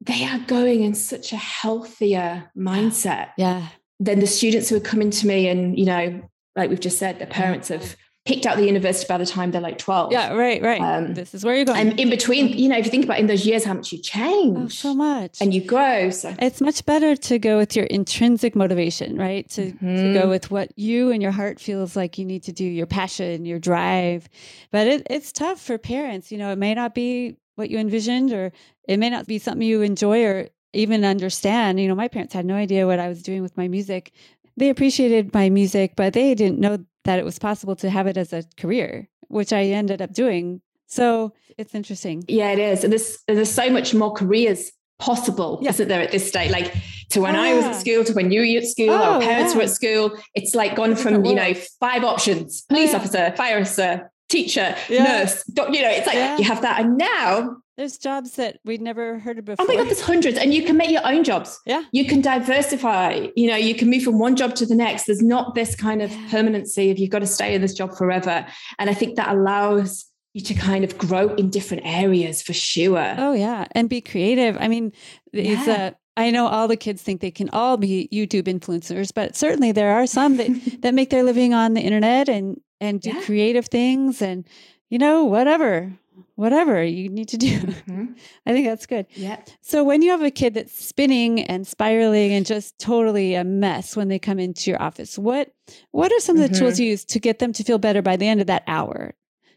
They 0.00 0.24
are 0.24 0.38
going 0.40 0.82
in 0.84 0.94
such 0.94 1.32
a 1.32 1.36
healthier 1.36 2.50
mindset 2.56 3.30
Yeah. 3.36 3.68
than 4.00 4.20
the 4.20 4.26
students 4.26 4.68
who 4.68 4.76
are 4.76 4.80
coming 4.80 5.10
to 5.10 5.26
me 5.26 5.48
and, 5.48 5.78
you 5.78 5.84
know, 5.86 6.22
like 6.56 6.70
we've 6.70 6.80
just 6.80 6.98
said, 6.98 7.18
the 7.18 7.26
parents 7.26 7.68
have 7.68 7.96
picked 8.24 8.44
out 8.44 8.56
the 8.58 8.66
university 8.66 9.06
by 9.08 9.16
the 9.16 9.24
time 9.24 9.50
they're 9.52 9.60
like 9.60 9.78
12. 9.78 10.12
Yeah. 10.12 10.34
Right. 10.34 10.60
Right. 10.60 10.80
Um, 10.82 11.14
this 11.14 11.34
is 11.34 11.44
where 11.44 11.56
you're 11.56 11.64
going. 11.64 11.78
And 11.88 11.98
in 11.98 12.10
between, 12.10 12.48
you 12.48 12.68
know, 12.68 12.76
if 12.76 12.84
you 12.84 12.90
think 12.90 13.04
about 13.04 13.18
in 13.18 13.26
those 13.26 13.46
years 13.46 13.64
how 13.64 13.72
much 13.74 13.90
you 13.90 13.98
change 14.02 14.56
oh, 14.58 14.68
so 14.68 14.94
much. 14.94 15.38
and 15.40 15.54
you 15.54 15.64
grow. 15.64 16.10
So 16.10 16.34
It's 16.38 16.60
much 16.60 16.84
better 16.84 17.16
to 17.16 17.38
go 17.38 17.56
with 17.56 17.74
your 17.74 17.86
intrinsic 17.86 18.54
motivation, 18.54 19.16
right? 19.16 19.48
To, 19.50 19.70
to 19.72 19.76
Mhm. 19.78 20.14
go 20.14 20.28
with 20.28 20.50
what 20.50 20.72
you 20.76 21.10
and 21.10 21.22
your 21.22 21.32
heart 21.32 21.58
feels 21.58 21.96
like 21.96 22.18
you 22.18 22.24
need 22.26 22.42
to 22.44 22.52
do, 22.52 22.64
your 22.64 22.86
passion, 22.86 23.46
your 23.46 23.58
drive. 23.58 24.28
But 24.70 24.86
it, 24.88 25.06
it's 25.08 25.32
tough 25.32 25.58
for 25.60 25.78
parents. 25.78 26.30
You 26.30 26.36
know, 26.38 26.52
it 26.52 26.58
may 26.58 26.74
not 26.74 26.94
be 26.94 27.36
what 27.58 27.70
you 27.70 27.78
envisioned, 27.78 28.32
or 28.32 28.52
it 28.88 28.98
may 28.98 29.10
not 29.10 29.26
be 29.26 29.38
something 29.38 29.66
you 29.66 29.82
enjoy 29.82 30.24
or 30.24 30.48
even 30.72 31.04
understand. 31.04 31.80
You 31.80 31.88
know, 31.88 31.94
my 31.94 32.08
parents 32.08 32.34
had 32.34 32.46
no 32.46 32.54
idea 32.54 32.86
what 32.86 32.98
I 32.98 33.08
was 33.08 33.22
doing 33.22 33.42
with 33.42 33.56
my 33.56 33.68
music. 33.68 34.12
They 34.56 34.70
appreciated 34.70 35.34
my 35.34 35.50
music, 35.50 35.94
but 35.96 36.12
they 36.12 36.34
didn't 36.34 36.58
know 36.58 36.78
that 37.04 37.18
it 37.18 37.24
was 37.24 37.38
possible 37.38 37.76
to 37.76 37.90
have 37.90 38.06
it 38.06 38.16
as 38.16 38.32
a 38.32 38.44
career, 38.56 39.08
which 39.28 39.52
I 39.52 39.64
ended 39.64 40.02
up 40.02 40.12
doing. 40.12 40.60
So 40.86 41.32
it's 41.56 41.74
interesting. 41.74 42.24
yeah, 42.28 42.50
it 42.52 42.58
is. 42.58 42.84
And 42.84 42.92
there's 42.92 43.18
there's 43.26 43.50
so 43.50 43.70
much 43.70 43.94
more 43.94 44.12
careers 44.12 44.72
possible, 44.98 45.58
Yeah. 45.62 45.70
isn't 45.70 45.88
there, 45.88 46.00
at 46.00 46.10
this 46.10 46.26
stage? 46.26 46.50
Like 46.50 46.74
to 47.10 47.20
when 47.20 47.36
I 47.36 47.54
was 47.54 47.64
yeah. 47.64 47.70
at 47.70 47.76
ah. 47.76 47.78
school 47.78 48.04
to 48.04 48.12
when 48.12 48.32
you 48.32 48.40
were 48.40 48.58
at 48.58 48.66
school, 48.66 48.90
Oh, 48.90 49.14
our 49.14 49.20
parents 49.20 49.54
were 49.54 49.62
at 49.62 49.70
school. 49.70 50.18
It's 50.34 50.54
like 50.54 50.74
gone 50.76 50.96
from, 50.96 51.24
you 51.24 51.34
know, 51.34 51.54
five 51.78 52.04
options, 52.04 52.62
police 52.62 52.90
yeah. 52.90 52.96
officer, 52.96 53.34
fire 53.36 53.60
officer, 53.60 54.10
teacher, 54.28 54.74
Yeah. 54.88 55.04
nurse, 55.04 55.42
doc, 55.44 55.74
you 55.74 55.82
know, 55.82 55.90
it's 55.90 56.06
like 56.06 56.16
Yeah. 56.16 56.36
you 56.38 56.44
have 56.44 56.62
that. 56.62 56.80
And 56.80 56.98
now 56.98 57.56
there's 57.76 57.96
jobs 57.96 58.32
that 58.32 58.58
we'd 58.64 58.80
never 58.82 59.18
heard 59.20 59.38
of 59.38 59.44
before. 59.44 59.64
Oh 59.64 59.68
my 59.68 59.76
God, 59.76 59.86
there's 59.86 60.00
hundreds. 60.00 60.36
And 60.36 60.52
you 60.52 60.62
can 60.64 60.76
make 60.76 60.90
your 60.90 61.06
own 61.06 61.24
jobs. 61.24 61.58
Yeah. 61.64 61.82
You 61.92 62.04
can 62.06 62.20
diversify, 62.20 63.28
you 63.36 63.46
know, 63.48 63.56
you 63.56 63.74
can 63.74 63.88
move 63.88 64.02
from 64.02 64.18
one 64.18 64.36
job 64.36 64.54
to 64.56 64.66
the 64.66 64.74
next. 64.74 65.04
There's 65.06 65.22
not 65.22 65.54
this 65.54 65.74
kind 65.74 66.02
of 66.02 66.10
permanency 66.30 66.90
of 66.90 66.98
you've 66.98 67.10
got 67.10 67.20
to 67.20 67.26
stay 67.26 67.54
in 67.54 67.60
this 67.62 67.74
job 67.74 67.96
forever. 67.96 68.44
And 68.78 68.90
I 68.90 68.94
think 68.94 69.16
that 69.16 69.28
allows 69.34 70.04
you 70.34 70.42
to 70.42 70.54
kind 70.54 70.84
of 70.84 70.98
grow 70.98 71.34
in 71.34 71.50
different 71.50 71.84
areas 71.86 72.42
for 72.42 72.52
sure. 72.52 73.14
Oh 73.16 73.32
yeah, 73.32 73.66
and 73.72 73.88
be 73.88 74.00
creative. 74.00 74.56
I 74.60 74.68
mean, 74.68 74.92
it's 75.32 75.66
Yeah. 75.66 75.74
uh, 75.74 75.90
I 76.16 76.30
know 76.32 76.48
all 76.48 76.66
the 76.68 76.76
kids 76.76 77.00
think 77.00 77.20
they 77.20 77.30
can 77.30 77.48
all 77.50 77.76
be 77.76 78.08
YouTube 78.12 78.42
influencers, 78.44 79.10
but 79.14 79.36
certainly 79.36 79.70
there 79.72 79.92
are 79.92 80.06
some 80.06 80.36
that 80.36 80.48
that 80.82 80.94
make 80.94 81.10
their 81.10 81.22
living 81.22 81.54
on 81.54 81.74
the 81.74 81.80
internet 81.80 82.28
and 82.28 82.60
and 82.80 83.00
do 83.00 83.10
Yeah. 83.10 83.22
creative 83.22 83.66
things 83.66 84.22
and 84.22 84.44
you 84.90 84.98
know 84.98 85.24
whatever 85.24 85.92
whatever 86.34 86.82
you 86.82 87.08
need 87.08 87.28
to 87.28 87.36
do. 87.36 87.58
Mhm. 87.60 88.16
I 88.46 88.52
think 88.52 88.66
that's 88.66 88.86
good. 88.86 89.06
Yeah. 89.14 89.40
So 89.60 89.84
when 89.84 90.02
you 90.02 90.10
have 90.10 90.22
a 90.22 90.30
kid 90.32 90.54
that's 90.54 90.72
spinning 90.86 91.42
and 91.42 91.64
spiraling 91.66 92.32
and 92.32 92.44
just 92.44 92.76
totally 92.78 93.34
a 93.34 93.44
mess 93.44 93.94
when 93.96 94.08
they 94.08 94.18
come 94.18 94.38
into 94.40 94.70
your 94.70 94.80
office, 94.82 95.16
what 95.18 95.50
what 95.92 96.10
are 96.12 96.20
some 96.20 96.36
of 96.36 96.42
the 96.42 96.48
Mm-hmm. 96.48 96.58
tools 96.58 96.80
you 96.80 96.88
use 96.88 97.04
to 97.06 97.20
get 97.20 97.38
them 97.38 97.52
to 97.52 97.62
feel 97.64 97.78
better 97.78 98.02
by 98.02 98.16
the 98.16 98.26
end 98.26 98.40
of 98.40 98.46
that 98.48 98.64
hour? 98.66 99.14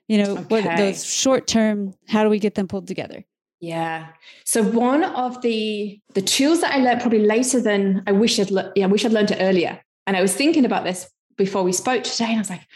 You 0.07 0.17
know, 0.23 0.35
what 0.49 0.63
those 0.77 1.05
short 1.05 1.47
term, 1.47 1.93
how 2.07 2.23
do 2.23 2.29
we 2.29 2.37
get 2.39 2.55
them 2.55 2.67
pulled 2.67 2.87
together? 2.87 3.23
Yeah. 3.59 4.07
So 4.43 4.61
one 4.63 5.03
of 5.03 5.41
the 5.41 5.99
the 6.13 6.21
tools 6.21 6.61
that 6.61 6.73
I 6.75 6.79
learned 6.79 7.01
probably 7.01 7.25
later 7.25 7.59
than 7.61 8.03
I 8.07 8.11
wish 8.11 8.39
I'd 8.39 8.51
le- 8.51 8.71
yeah, 8.75 8.85
I 8.85 8.87
wish 8.87 9.05
I'd 9.05 9.13
learned 9.13 9.31
it 9.31 9.37
earlier. 9.39 9.81
And 10.05 10.17
I 10.17 10.21
was 10.21 10.33
thinking 10.35 10.65
about 10.65 10.83
this 10.83 11.09
before 11.37 11.63
we 11.63 11.71
spoke 11.73 12.03
today, 12.03 12.25
and 12.25 12.35
I 12.35 12.39
was 12.39 12.49
like, 12.49 12.67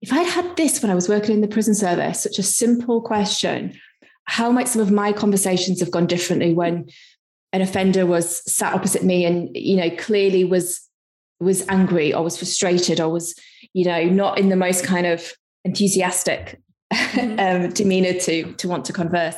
if 0.00 0.12
I'd 0.12 0.26
had 0.26 0.56
this 0.56 0.80
when 0.80 0.90
I 0.90 0.94
was 0.94 1.08
working 1.08 1.34
in 1.34 1.40
the 1.40 1.48
prison 1.48 1.74
service, 1.74 2.22
such 2.22 2.38
a 2.38 2.42
simple 2.42 3.00
question, 3.00 3.78
how 4.24 4.50
might 4.52 4.68
some 4.68 4.82
of 4.82 4.90
my 4.90 5.12
conversations 5.12 5.80
have 5.80 5.90
gone 5.90 6.06
differently 6.06 6.54
when 6.54 6.88
an 7.52 7.62
offender 7.62 8.04
was 8.06 8.42
sat 8.50 8.74
opposite 8.74 9.02
me 9.02 9.24
and 9.24 9.48
you 9.56 9.76
know 9.76 9.90
clearly 9.96 10.44
was 10.44 10.80
was 11.40 11.66
angry 11.68 12.12
or 12.12 12.22
was 12.22 12.36
frustrated 12.36 13.00
or 13.00 13.08
was 13.08 13.34
you 13.72 13.84
know 13.86 14.04
not 14.04 14.38
in 14.38 14.50
the 14.50 14.56
most 14.56 14.84
kind 14.84 15.06
of 15.06 15.32
enthusiastic 15.64 16.60
Mhm. 16.92 17.64
um, 17.66 17.70
demeanor 17.70 18.14
to 18.14 18.52
to 18.54 18.68
want 18.68 18.84
to 18.86 18.92
converse 18.92 19.36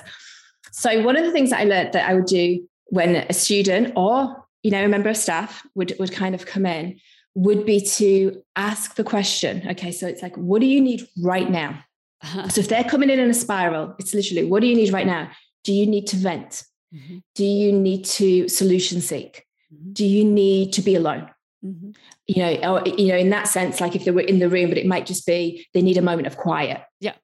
so 0.73 1.03
one 1.03 1.17
of 1.17 1.25
the 1.25 1.33
things 1.33 1.51
that 1.51 1.61
I 1.61 1.65
learned 1.65 1.93
that 1.93 2.09
I 2.09 2.15
would 2.15 2.27
do 2.27 2.69
when 2.87 3.17
a 3.17 3.33
student 3.33 3.93
or 3.97 4.45
you 4.63 4.71
know 4.71 4.85
a 4.85 4.89
member 4.89 5.09
of 5.09 5.17
staff 5.17 5.65
would 5.75 5.95
would 5.99 6.13
kind 6.13 6.35
of 6.35 6.47
come 6.47 6.67
in 6.67 7.01
would 7.35 7.65
be 7.65 7.81
to 7.81 8.43
ask 8.57 8.97
the 8.97 9.05
question. 9.05 9.67
Okay, 9.71 9.93
so 9.93 10.07
it's 10.07 10.23
like, 10.23 10.37
what 10.37 10.61
do 10.61 10.67
you 10.67 10.81
need 10.81 11.07
right 11.23 11.51
now? 11.51 11.83
Uh-huh. 12.23 12.49
So 12.49 12.61
if 12.61 12.69
they're 12.69 12.85
coming 12.85 13.09
in 13.11 13.19
in 13.19 13.31
a 13.31 13.35
spiral, 13.35 13.95
it's 13.99 14.13
literally, 14.15 14.45
what 14.45 14.61
do 14.61 14.67
you 14.67 14.75
need 14.75 14.93
right 14.93 15.07
now? 15.07 15.31
Do 15.65 15.73
you 15.73 15.87
need 15.87 16.07
to 16.09 16.17
vent? 16.17 16.65
Mhm. 16.95 17.23
Do 17.35 17.45
you 17.45 17.73
need 17.73 18.05
to 18.07 18.49
solution 18.49 19.01
seek? 19.01 19.45
Mhm. 19.73 19.95
Do 19.95 20.05
you 20.05 20.25
need 20.25 20.73
to 20.75 20.83
be 20.83 20.97
alone? 20.97 21.31
Mhm. 21.65 21.95
You 22.27 22.43
know, 22.43 22.55
or, 22.75 22.89
you 22.89 23.07
know, 23.09 23.17
in 23.17 23.31
that 23.31 23.47
sense, 23.49 23.81
like 23.81 23.95
if 23.95 24.05
they 24.05 24.11
were 24.11 24.21
in 24.21 24.39
the 24.39 24.49
room, 24.49 24.69
but 24.69 24.79
it 24.79 24.87
might 24.87 25.07
just 25.07 25.25
be 25.27 25.67
they 25.73 25.83
need 25.83 25.97
a 25.97 26.03
moment 26.03 26.27
of 26.27 26.37
quiet. 26.37 26.83
Yeah. 27.01 27.15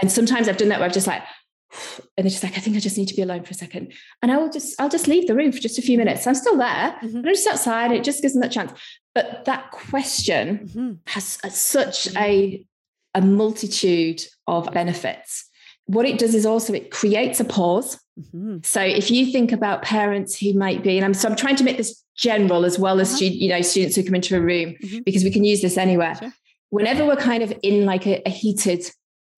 And 0.00 0.10
sometimes 0.12 0.48
I've 0.48 0.58
done 0.58 0.68
that 0.68 0.78
where 0.78 0.86
I've 0.88 0.94
just 0.94 1.06
like, 1.06 1.22
and 2.16 2.24
they're 2.24 2.30
just 2.30 2.42
like, 2.44 2.56
I 2.56 2.60
think 2.60 2.76
I 2.76 2.80
just 2.80 2.96
need 2.96 3.08
to 3.08 3.14
be 3.16 3.22
alone 3.22 3.42
for 3.42 3.50
a 3.50 3.54
second. 3.54 3.92
And 4.22 4.30
I 4.30 4.36
will 4.36 4.50
just, 4.50 4.80
I'll 4.80 4.88
just 4.88 5.08
leave 5.08 5.26
the 5.26 5.34
room 5.34 5.50
for 5.50 5.58
just 5.58 5.78
a 5.78 5.82
few 5.82 5.98
minutes. 5.98 6.26
I'm 6.26 6.34
still 6.34 6.56
there. 6.56 6.96
Mhm. 7.02 7.14
And 7.16 7.26
I'm 7.26 7.34
just 7.34 7.46
outside. 7.48 7.90
It 7.92 8.04
just 8.04 8.22
gives 8.22 8.34
them 8.34 8.42
that 8.42 8.52
chance. 8.52 8.72
But 9.16 9.46
that 9.46 9.70
question 9.70 10.68
Mhm. 10.74 10.98
has 11.06 11.38
a- 11.42 11.50
such 11.50 12.14
a, 12.16 12.66
a 13.14 13.22
multitude 13.22 14.20
of 14.46 14.70
benefits. 14.74 15.46
What 15.86 16.04
it 16.04 16.18
does 16.18 16.34
is 16.34 16.44
also 16.44 16.74
it 16.74 16.90
creates 16.90 17.40
a 17.40 17.44
pause. 17.46 17.98
Mhm. 18.20 18.64
So 18.66 18.82
if 18.82 19.10
you 19.10 19.32
think 19.32 19.52
about 19.52 19.80
parents 19.80 20.38
who 20.38 20.52
might 20.52 20.82
be, 20.82 20.96
and 20.98 21.04
I'm 21.06 21.14
so 21.14 21.30
I'm 21.30 21.34
trying 21.36 21.56
to 21.56 21.64
make 21.64 21.78
this 21.78 22.04
general 22.14 22.66
as 22.66 22.78
well 22.78 23.00
as 23.00 23.14
Uh-huh. 23.14 23.24
you 23.24 23.48
know 23.48 23.62
students 23.62 23.96
who 23.96 24.02
come 24.04 24.16
into 24.16 24.36
a 24.36 24.40
room 24.40 24.74
Mhm. 24.82 25.02
because 25.06 25.24
we 25.24 25.30
can 25.30 25.44
use 25.44 25.62
this 25.62 25.78
anywhere. 25.78 26.16
Sure. 26.16 26.34
Whenever 26.68 27.06
we're 27.06 27.16
kind 27.16 27.42
of 27.42 27.54
in 27.62 27.86
like 27.86 28.06
a, 28.06 28.20
a 28.26 28.30
heated 28.42 28.82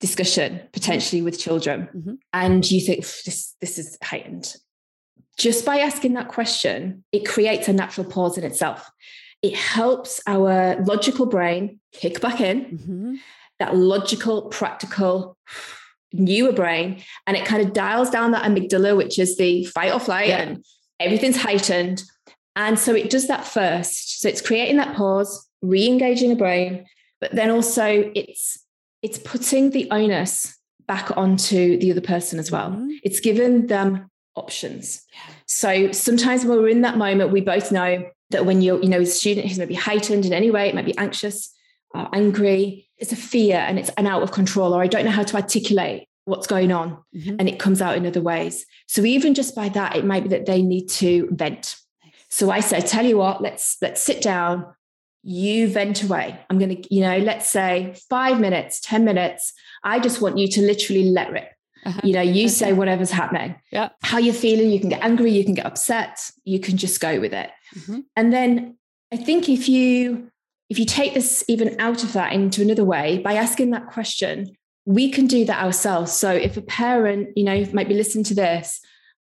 discussion 0.00 0.60
potentially 0.72 1.22
with 1.22 1.38
children, 1.38 1.88
Mhm. 1.94 2.18
and 2.32 2.68
you 2.68 2.80
think 2.80 3.06
this 3.26 3.54
this 3.60 3.78
is 3.78 3.96
heightened, 4.02 4.56
just 5.36 5.64
by 5.64 5.78
asking 5.78 6.14
that 6.14 6.26
question, 6.26 7.04
it 7.12 7.24
creates 7.24 7.68
a 7.68 7.72
natural 7.72 8.06
pause 8.14 8.36
in 8.38 8.42
itself. 8.42 8.90
It 9.42 9.54
helps 9.54 10.20
our 10.26 10.82
logical 10.84 11.26
brain 11.26 11.80
kick 11.92 12.20
back 12.20 12.40
in 12.40 12.78
Mhm. 12.78 13.18
that 13.60 13.76
logical, 13.76 14.42
practical, 14.48 15.36
newer 16.12 16.52
brain, 16.52 17.02
and 17.26 17.36
it 17.36 17.44
kind 17.44 17.62
of 17.64 17.72
dials 17.72 18.10
down 18.10 18.32
that 18.32 18.44
amygdala, 18.44 18.96
which 18.96 19.18
is 19.18 19.36
the 19.36 19.64
fight 19.66 19.92
or 19.92 20.00
flight, 20.00 20.28
Yeah. 20.28 20.40
and 20.42 20.64
everything's 20.98 21.36
heightened. 21.36 22.02
And 22.56 22.78
so 22.78 22.94
it 22.94 23.10
does 23.10 23.28
that 23.28 23.46
first. 23.46 24.20
So 24.20 24.28
it's 24.28 24.40
creating 24.40 24.78
that 24.78 24.96
pause, 24.96 25.48
re-engaging 25.62 26.30
the 26.30 26.36
brain, 26.36 26.86
but 27.20 27.32
then 27.32 27.50
also 27.50 28.10
it's 28.14 28.58
it's 29.00 29.18
putting 29.18 29.70
the 29.70 29.88
onus 29.92 30.56
back 30.88 31.16
onto 31.16 31.78
the 31.78 31.92
other 31.92 32.00
person 32.00 32.40
as 32.40 32.50
well. 32.50 32.70
Mhm. 32.70 32.96
It's 33.04 33.20
given 33.20 33.68
them 33.68 34.10
options. 34.34 35.02
So 35.46 35.92
sometimes 35.92 36.44
when 36.44 36.58
we're 36.58 36.68
in 36.68 36.80
that 36.80 36.96
moment, 36.98 37.30
we 37.30 37.40
both 37.40 37.70
know 37.70 38.10
that 38.30 38.46
when 38.46 38.60
you're, 38.62 38.80
you 38.82 38.88
know, 38.88 39.00
a 39.00 39.06
student 39.06 39.46
who's 39.48 39.58
maybe 39.58 39.74
heightened 39.74 40.24
in 40.26 40.32
any 40.32 40.50
way, 40.50 40.68
it 40.68 40.74
might 40.74 40.84
be 40.84 40.96
anxious, 40.98 41.50
uh, 41.94 42.06
angry, 42.12 42.88
it's 42.98 43.12
a 43.12 43.16
fear 43.16 43.56
and 43.56 43.78
it's 43.78 43.90
an 43.90 44.06
out 44.06 44.22
of 44.22 44.32
control, 44.32 44.74
or 44.74 44.82
I 44.82 44.86
don't 44.86 45.04
know 45.04 45.10
how 45.10 45.22
to 45.22 45.36
articulate 45.36 46.08
what's 46.26 46.46
going 46.46 46.70
on, 46.72 46.98
Mhm. 47.16 47.36
and 47.38 47.48
it 47.48 47.58
comes 47.58 47.80
out 47.80 47.96
in 47.96 48.04
other 48.04 48.20
ways. 48.20 48.66
So 48.86 49.02
even 49.04 49.32
just 49.34 49.54
by 49.54 49.70
that, 49.70 49.96
it 49.96 50.04
might 50.04 50.24
be 50.24 50.28
that 50.30 50.44
they 50.46 50.60
need 50.62 50.88
to 50.90 51.28
vent. 51.32 51.76
So 52.28 52.50
I 52.50 52.60
say, 52.60 52.80
tell 52.82 53.06
you 53.06 53.16
what, 53.16 53.40
let's 53.40 53.78
let's 53.80 54.02
sit 54.02 54.20
down. 54.20 54.66
You 55.22 55.68
vent 55.68 56.02
away. 56.02 56.38
I'm 56.50 56.58
going 56.58 56.82
to, 56.82 56.94
you 56.94 57.00
know, 57.00 57.16
let's 57.18 57.48
say 57.48 57.94
five 58.10 58.38
minutes, 58.38 58.80
10 58.82 59.04
minutes. 59.04 59.52
I 59.82 59.98
just 59.98 60.20
want 60.20 60.36
you 60.38 60.48
to 60.48 60.60
literally 60.62 61.04
let 61.04 61.32
rip. 61.32 61.48
Uh-huh. 61.86 62.00
You 62.04 62.12
know, 62.12 62.20
you 62.20 62.44
Okay. 62.44 62.48
say 62.48 62.72
whatever's 62.72 63.10
happening. 63.10 63.54
Yeah. 63.72 63.88
How 64.02 64.18
you're 64.18 64.34
feeling, 64.34 64.70
you 64.70 64.80
can 64.80 64.90
get 64.90 65.02
angry, 65.02 65.30
you 65.32 65.44
can 65.44 65.54
get 65.54 65.64
upset, 65.66 66.18
you 66.44 66.60
can 66.60 66.76
just 66.76 67.00
go 67.00 67.18
with 67.20 67.32
it. 67.32 67.50
Mhm. 67.76 68.04
And 68.16 68.32
then 68.32 68.76
I 69.12 69.16
think 69.16 69.48
if 69.48 69.68
you 69.68 70.28
if 70.70 70.78
you 70.78 70.84
take 70.84 71.14
this 71.14 71.42
even 71.48 71.74
out 71.80 72.04
of 72.04 72.12
that 72.12 72.32
into 72.34 72.60
another 72.60 72.84
way 72.84 73.18
by 73.18 73.32
asking 73.34 73.70
that 73.70 73.86
question, 73.86 74.54
we 74.84 75.10
can 75.10 75.26
do 75.26 75.46
that 75.46 75.62
ourselves. 75.64 76.12
So 76.12 76.30
if 76.30 76.58
a 76.58 76.62
parent, 76.62 77.28
you 77.36 77.44
know, 77.44 77.64
might 77.72 77.88
be 77.88 77.94
listening 77.94 78.24
to 78.24 78.34
this 78.34 78.78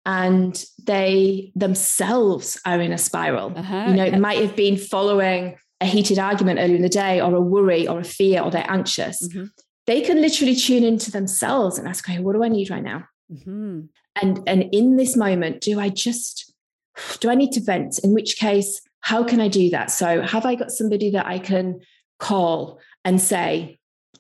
and 0.06 0.64
they 0.84 1.50
themselves 1.56 2.60
are 2.64 2.80
in 2.80 2.92
a 2.92 2.98
spiral, 2.98 3.52
Uh-huh. 3.56 3.86
you 3.88 3.94
know, 3.94 4.04
it 4.04 4.18
might 4.20 4.38
have 4.38 4.54
been 4.54 4.76
following 4.76 5.56
a 5.80 5.86
heated 5.86 6.18
argument 6.20 6.60
earlier 6.60 6.76
in 6.76 6.82
the 6.82 6.88
day 6.88 7.20
or 7.20 7.34
a 7.34 7.40
worry 7.40 7.88
or 7.88 7.98
a 7.98 8.04
fear 8.04 8.40
or 8.40 8.50
they're 8.52 8.70
anxious. 8.70 9.20
Mhm. 9.26 9.50
They 9.88 10.00
can 10.00 10.20
literally 10.22 10.54
tune 10.54 10.84
into 10.84 11.10
themselves 11.10 11.76
and 11.76 11.88
ask, 11.88 12.08
okay, 12.08 12.20
what 12.20 12.34
do 12.34 12.44
I 12.44 12.48
need 12.48 12.70
right 12.70 12.84
now? 12.84 13.04
Mhm. 13.32 13.88
and 14.20 14.40
and 14.46 14.64
in 14.72 14.96
this 14.96 15.16
moment 15.16 15.62
do 15.62 15.80
i 15.80 15.88
just 15.88 16.51
do 17.20 17.30
i 17.30 17.34
need 17.34 17.52
to 17.52 17.60
vent 17.60 17.98
in 18.00 18.12
which 18.12 18.36
case 18.36 18.80
how 19.00 19.22
can 19.24 19.40
i 19.40 19.48
do 19.48 19.70
that 19.70 19.90
so 19.90 20.20
have 20.22 20.44
i 20.46 20.54
got 20.54 20.70
somebody 20.70 21.10
that 21.10 21.26
i 21.26 21.38
can 21.38 21.80
call 22.18 22.78
and 23.04 23.20
say 23.20 23.78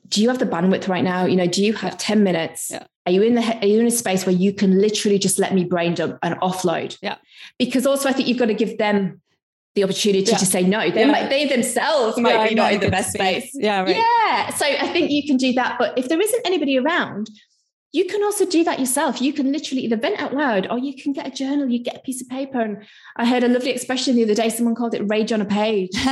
do 0.08 0.20
you 0.22 0.28
have 0.28 0.38
the 0.38 0.46
bandwidth 0.46 0.88
right 0.88 1.04
now 1.04 1.24
you 1.24 1.36
know 1.36 1.46
do 1.46 1.64
you 1.64 1.72
have 1.72 1.92
Yeah. 1.92 1.98
10 1.98 2.22
minutes 2.24 2.68
Yeah. 2.70 2.84
are 3.06 3.12
you 3.12 3.22
in 3.22 3.34
the 3.34 3.42
are 3.42 3.66
you 3.66 3.80
in 3.80 3.86
a 3.86 3.90
space 3.90 4.26
where 4.26 4.34
you 4.34 4.52
can 4.52 4.80
literally 4.80 5.18
just 5.18 5.38
let 5.38 5.54
me 5.54 5.64
brain 5.64 5.94
dump 5.94 6.18
and 6.22 6.34
offload 6.40 6.96
Yeah. 7.02 7.16
because 7.58 7.86
also 7.86 8.08
i 8.08 8.12
think 8.12 8.28
you've 8.28 8.38
got 8.38 8.46
to 8.46 8.54
give 8.54 8.78
them 8.78 9.20
the 9.74 9.84
opportunity 9.84 10.30
Yeah. 10.30 10.36
to 10.38 10.46
say 10.46 10.62
no 10.64 10.90
they 10.90 11.00
Yeah. 11.00 11.06
might 11.12 11.28
they 11.30 11.46
themselves 11.46 12.18
might 12.18 12.34
Yeah, 12.34 12.48
be 12.48 12.54
not 12.54 12.72
in 12.74 12.80
the 12.80 12.90
best 12.90 13.12
space 13.12 13.50
Yeah, 13.54 13.80
right. 13.82 13.96
yeah. 13.96 14.50
So 14.54 14.66
I 14.66 14.88
think 14.92 15.10
you 15.10 15.22
can 15.26 15.36
do 15.36 15.52
that. 15.54 15.76
But 15.78 15.96
if 15.96 16.08
there 16.08 16.20
isn't 16.20 16.42
anybody 16.46 16.78
around, 16.78 17.30
you 17.92 18.06
can 18.06 18.22
also 18.24 18.46
do 18.46 18.64
that 18.64 18.80
yourself. 18.80 19.20
You 19.20 19.34
can 19.34 19.52
literally 19.52 19.82
either 19.84 19.96
vent 19.96 20.18
out 20.18 20.34
loud 20.34 20.66
or 20.70 20.78
you 20.78 20.94
can 20.96 21.12
get 21.12 21.26
a 21.26 21.30
journal, 21.30 21.68
you 21.68 21.78
get 21.78 21.96
a 21.96 22.00
piece 22.00 22.22
of 22.22 22.28
paper. 22.28 22.60
And 22.60 22.84
I 23.16 23.26
heard 23.26 23.44
a 23.44 23.48
lovely 23.48 23.70
expression 23.70 24.16
the 24.16 24.24
other 24.24 24.34
day. 24.34 24.48
Someone 24.48 24.74
called 24.74 24.94
it 24.94 25.02
rage 25.08 25.30
on 25.30 25.42
a 25.42 25.44
page. 25.44 25.90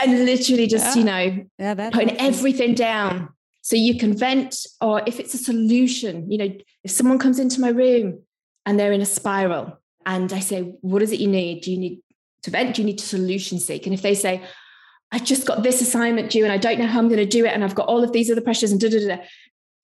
And 0.00 0.24
literally 0.26 0.66
just, 0.66 0.96
you 0.96 1.04
know, 1.04 1.44
yeah, 1.58 1.90
putting 1.90 2.16
awesome. 2.16 2.26
everything 2.26 2.74
down. 2.74 3.30
So 3.62 3.76
you 3.76 3.98
can 3.98 4.16
vent, 4.16 4.66
or 4.82 5.02
if 5.06 5.18
it's 5.18 5.32
a 5.32 5.38
solution, 5.38 6.30
you 6.30 6.36
know, 6.36 6.54
if 6.82 6.90
someone 6.90 7.18
comes 7.18 7.38
into 7.38 7.60
my 7.60 7.70
room 7.70 8.20
and 8.66 8.78
they're 8.78 8.92
in 8.92 9.00
a 9.00 9.06
spiral, 9.06 9.78
and 10.04 10.32
I 10.32 10.40
say, 10.40 10.60
What 10.82 11.00
is 11.00 11.12
it 11.12 11.20
you 11.20 11.28
need? 11.28 11.62
Do 11.62 11.72
you 11.72 11.78
need 11.78 12.02
to 12.42 12.50
vent? 12.50 12.76
Do 12.76 12.82
you 12.82 12.86
need 12.86 12.98
to 12.98 13.06
solution 13.06 13.58
seek? 13.58 13.86
And 13.86 13.94
if 13.94 14.02
they 14.02 14.14
say, 14.14 14.42
I 15.12 15.18
just 15.18 15.46
got 15.46 15.62
this 15.62 15.80
assignment 15.80 16.30
due 16.30 16.42
and 16.42 16.52
I 16.52 16.56
don't 16.56 16.78
know 16.78 16.86
how 16.86 16.98
I'm 16.98 17.08
going 17.08 17.18
to 17.18 17.26
do 17.26 17.44
it, 17.44 17.52
and 17.54 17.62
I've 17.64 17.74
got 17.74 17.86
all 17.88 18.02
of 18.02 18.12
these 18.12 18.30
other 18.30 18.40
pressures 18.40 18.72
and 18.72 18.80
da 18.80 18.90
da, 18.90 18.98
da," 19.06 19.22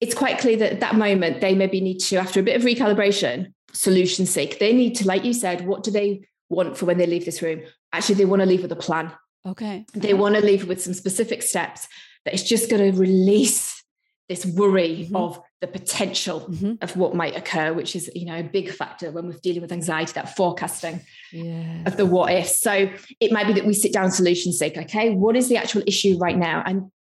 it's 0.01 0.15
quite 0.15 0.39
clear 0.39 0.57
that 0.57 0.73
at 0.73 0.79
that 0.79 0.95
moment 0.95 1.41
they 1.41 1.55
maybe 1.55 1.79
need 1.79 1.99
to, 1.99 2.17
after 2.17 2.39
a 2.39 2.43
bit 2.43 2.55
of 2.55 2.63
recalibration, 2.63 3.53
solution 3.71 4.25
seek. 4.25 4.59
They 4.59 4.73
need 4.73 4.95
to, 4.95 5.07
like 5.07 5.23
you 5.23 5.33
said, 5.33 5.65
what 5.65 5.83
do 5.83 5.91
they 5.91 6.27
want 6.49 6.75
for 6.75 6.85
when 6.85 6.97
they 6.97 7.05
leave 7.05 7.25
this 7.25 7.41
room? 7.41 7.61
Actually, 7.93 8.15
they 8.15 8.25
want 8.25 8.41
to 8.41 8.45
leave 8.45 8.63
with 8.63 8.71
a 8.71 8.75
plan 8.77 9.11
Okay. 9.45 9.85
they 9.93 10.13
want 10.13 10.35
to 10.35 10.41
leave 10.41 10.67
with 10.67 10.81
some 10.81 10.93
specific 10.93 11.41
steps 11.41 11.87
that 12.25 12.33
is 12.33 12.43
just 12.43 12.69
going 12.69 12.91
to 12.91 12.99
release 12.99 13.83
this 14.29 14.45
worry 14.45 15.05
mm-hmm. 15.05 15.15
of 15.15 15.41
the 15.61 15.67
potential 15.67 16.41
mm-hmm. 16.41 16.73
of 16.81 16.95
what 16.95 17.15
might 17.15 17.35
occur, 17.35 17.73
which 17.73 17.95
is, 17.95 18.09
you 18.15 18.25
know, 18.25 18.37
a 18.37 18.43
big 18.43 18.71
factor 18.71 19.11
when 19.11 19.27
we're 19.27 19.37
dealing 19.43 19.61
with 19.61 19.71
anxiety, 19.71 20.13
that 20.13 20.35
forecasting 20.35 21.01
yes. 21.31 21.87
of 21.87 21.97
the 21.97 22.05
what 22.05 22.31
if. 22.31 22.47
So 22.47 22.89
it 23.19 23.31
might 23.31 23.47
be 23.47 23.53
that 23.53 23.65
we 23.65 23.73
sit 23.73 23.91
down 23.91 24.11
solution 24.11 24.53
seek, 24.53 24.77
okay, 24.77 25.09
what 25.09 25.35
is 25.35 25.49
the 25.49 25.57
actual 25.57 25.83
issue 25.85 26.17
right 26.17 26.37
now? 26.37 26.63
And 26.65 26.91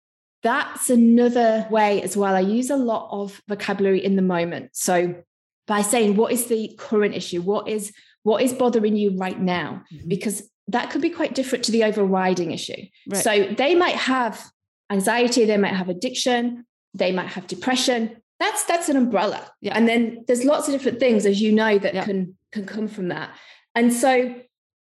that's 0.43 0.91
another 0.91 1.67
way 1.71 2.03
as 2.03 2.17
well. 2.17 2.35
I 2.35 2.41
use 2.41 2.71
a 2.71 2.77
lot 2.77 3.09
of 3.11 3.41
vocabulary 3.49 4.05
in 4.05 4.17
the 4.17 4.23
moment. 4.23 4.71
So 4.73 5.23
by 5.67 5.83
saying 5.83 6.17
what 6.17 6.33
is 6.33 6.47
the 6.47 6.75
current 6.79 7.15
issue? 7.15 7.43
What 7.43 7.69
is 7.69 7.93
what 8.23 8.43
is 8.43 8.53
bothering 8.53 8.97
you 8.97 9.17
right 9.17 9.39
now? 9.39 9.83
Mm-hmm. 9.93 10.09
Because 10.09 10.49
that 10.69 10.91
could 10.91 11.01
be 11.01 11.11
quite 11.11 11.35
different 11.35 11.65
to 11.65 11.73
the 11.73 11.85
overriding 11.85 12.53
issue. 12.53 12.87
Right. 13.09 13.23
So 13.23 13.55
they 13.57 13.75
might 13.75 13.97
have 13.97 14.51
anxiety, 14.91 15.45
they 15.45 15.57
might 15.57 15.75
have 15.75 15.89
addiction, 15.89 16.67
they 16.95 17.13
might 17.13 17.29
have 17.29 17.47
depression. 17.47 18.17
That's 18.39 18.65
that's 18.65 18.89
an 18.89 18.97
umbrella. 18.97 19.47
Yeah. 19.61 19.77
And 19.77 19.89
then 19.89 20.25
there's 20.27 20.45
lots 20.45 20.69
of 20.69 20.73
different 20.73 21.01
things, 21.01 21.27
as 21.27 21.41
you 21.41 21.53
know, 21.53 21.79
that 21.79 21.95
yeah. 21.95 22.05
can 22.05 22.37
can 22.53 22.67
come 22.67 22.89
from 22.89 23.09
that. 23.09 23.31
And 23.75 23.93
so, 23.93 24.35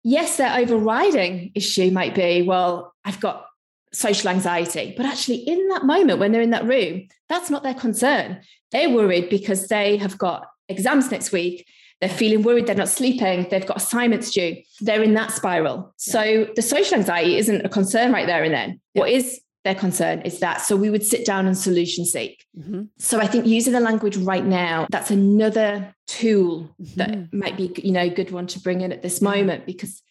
yes, 0.04 0.38
their 0.38 0.58
overriding 0.58 1.52
issue 1.56 1.92
might 1.92 2.16
be, 2.16 2.44
well, 2.44 2.94
I've 3.04 3.20
got 3.20 3.46
social 3.94 4.30
anxiety. 4.30 4.94
But 4.96 5.06
actually, 5.06 5.38
in 5.38 5.68
that 5.70 5.86
moment 5.86 6.20
when 6.20 6.32
they're 6.32 6.42
in 6.42 6.52
that 6.52 6.68
room, 6.68 7.08
that's 7.30 7.50
not 7.50 7.64
their 7.64 7.74
concern. 7.74 8.42
They're 8.72 8.90
worried 8.90 9.30
because 9.30 9.68
they 9.68 9.98
have 9.98 10.18
got 10.18 10.48
exams 10.70 11.12
next 11.12 11.32
week 11.32 11.66
they're 12.00 12.10
feeling 12.10 12.44
worried, 12.44 12.68
they're 12.68 12.76
not 12.76 12.90
sleeping, 12.90 13.48
they've 13.50 13.66
got 13.66 13.78
assignments 13.78 14.32
due. 14.32 14.58
They're 14.82 15.02
in 15.02 15.16
that 15.16 15.32
spiral. 15.32 15.94
So 15.98 16.48
the 16.56 16.62
social 16.62 16.96
anxiety 16.96 17.38
isn't 17.38 17.66
a 17.66 17.70
concern 17.70 18.12
right 18.12 18.28
there 18.28 18.44
and 18.44 18.54
then. 18.54 18.80
Yeah. 18.94 19.00
What 19.02 19.10
is 19.10 19.42
their 19.64 19.74
concern 19.74 20.22
is 20.22 20.40
that. 20.40 20.62
So 20.62 20.76
we 20.76 20.92
would 20.92 21.04
sit 21.04 21.26
down 21.26 21.48
and 21.48 21.58
solution 21.58 22.06
seek. 22.06 22.46
Mm-hmm. 22.58 22.84
So 23.00 23.20
I 23.20 23.26
think 23.26 23.48
using 23.48 23.74
the 23.74 23.80
language 23.80 24.16
right 24.18 24.46
now, 24.46 24.88
that's 24.92 25.10
another 25.10 25.94
tool 26.06 26.70
mm-hmm. 26.80 27.00
that 27.00 27.34
might 27.34 27.58
be, 27.58 27.74
you 27.84 27.92
know, 27.92 28.02
a 28.02 28.10
good 28.10 28.32
one 28.32 28.48
to 28.48 28.60
bring 28.60 28.82
in 28.82 28.92
at 28.92 29.02
this 29.02 29.20
moment 29.20 29.66
because 29.66 30.02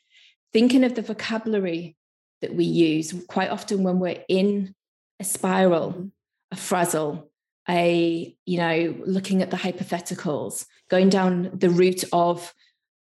thinking 0.53 0.83
of 0.83 0.97
the 0.97 1.03
vocabulary 1.03 1.97
that 2.42 2.55
we 2.55 2.64
use 2.64 3.14
quite 3.29 3.51
often 3.51 3.83
when 3.83 3.99
we're 3.99 4.22
in 4.29 4.75
a 5.20 5.25
spiral, 5.25 5.92
mm-hmm. 5.92 6.07
a 6.53 6.57
frazzle, 6.57 7.31
a, 7.68 8.37
you 8.44 8.59
know, 8.59 8.94
looking 9.05 9.42
at 9.42 9.51
the 9.51 9.57
hypotheticals, 9.57 10.66
going 10.88 11.09
down 11.09 11.51
the 11.55 11.70
route 11.70 12.05
of 12.12 12.55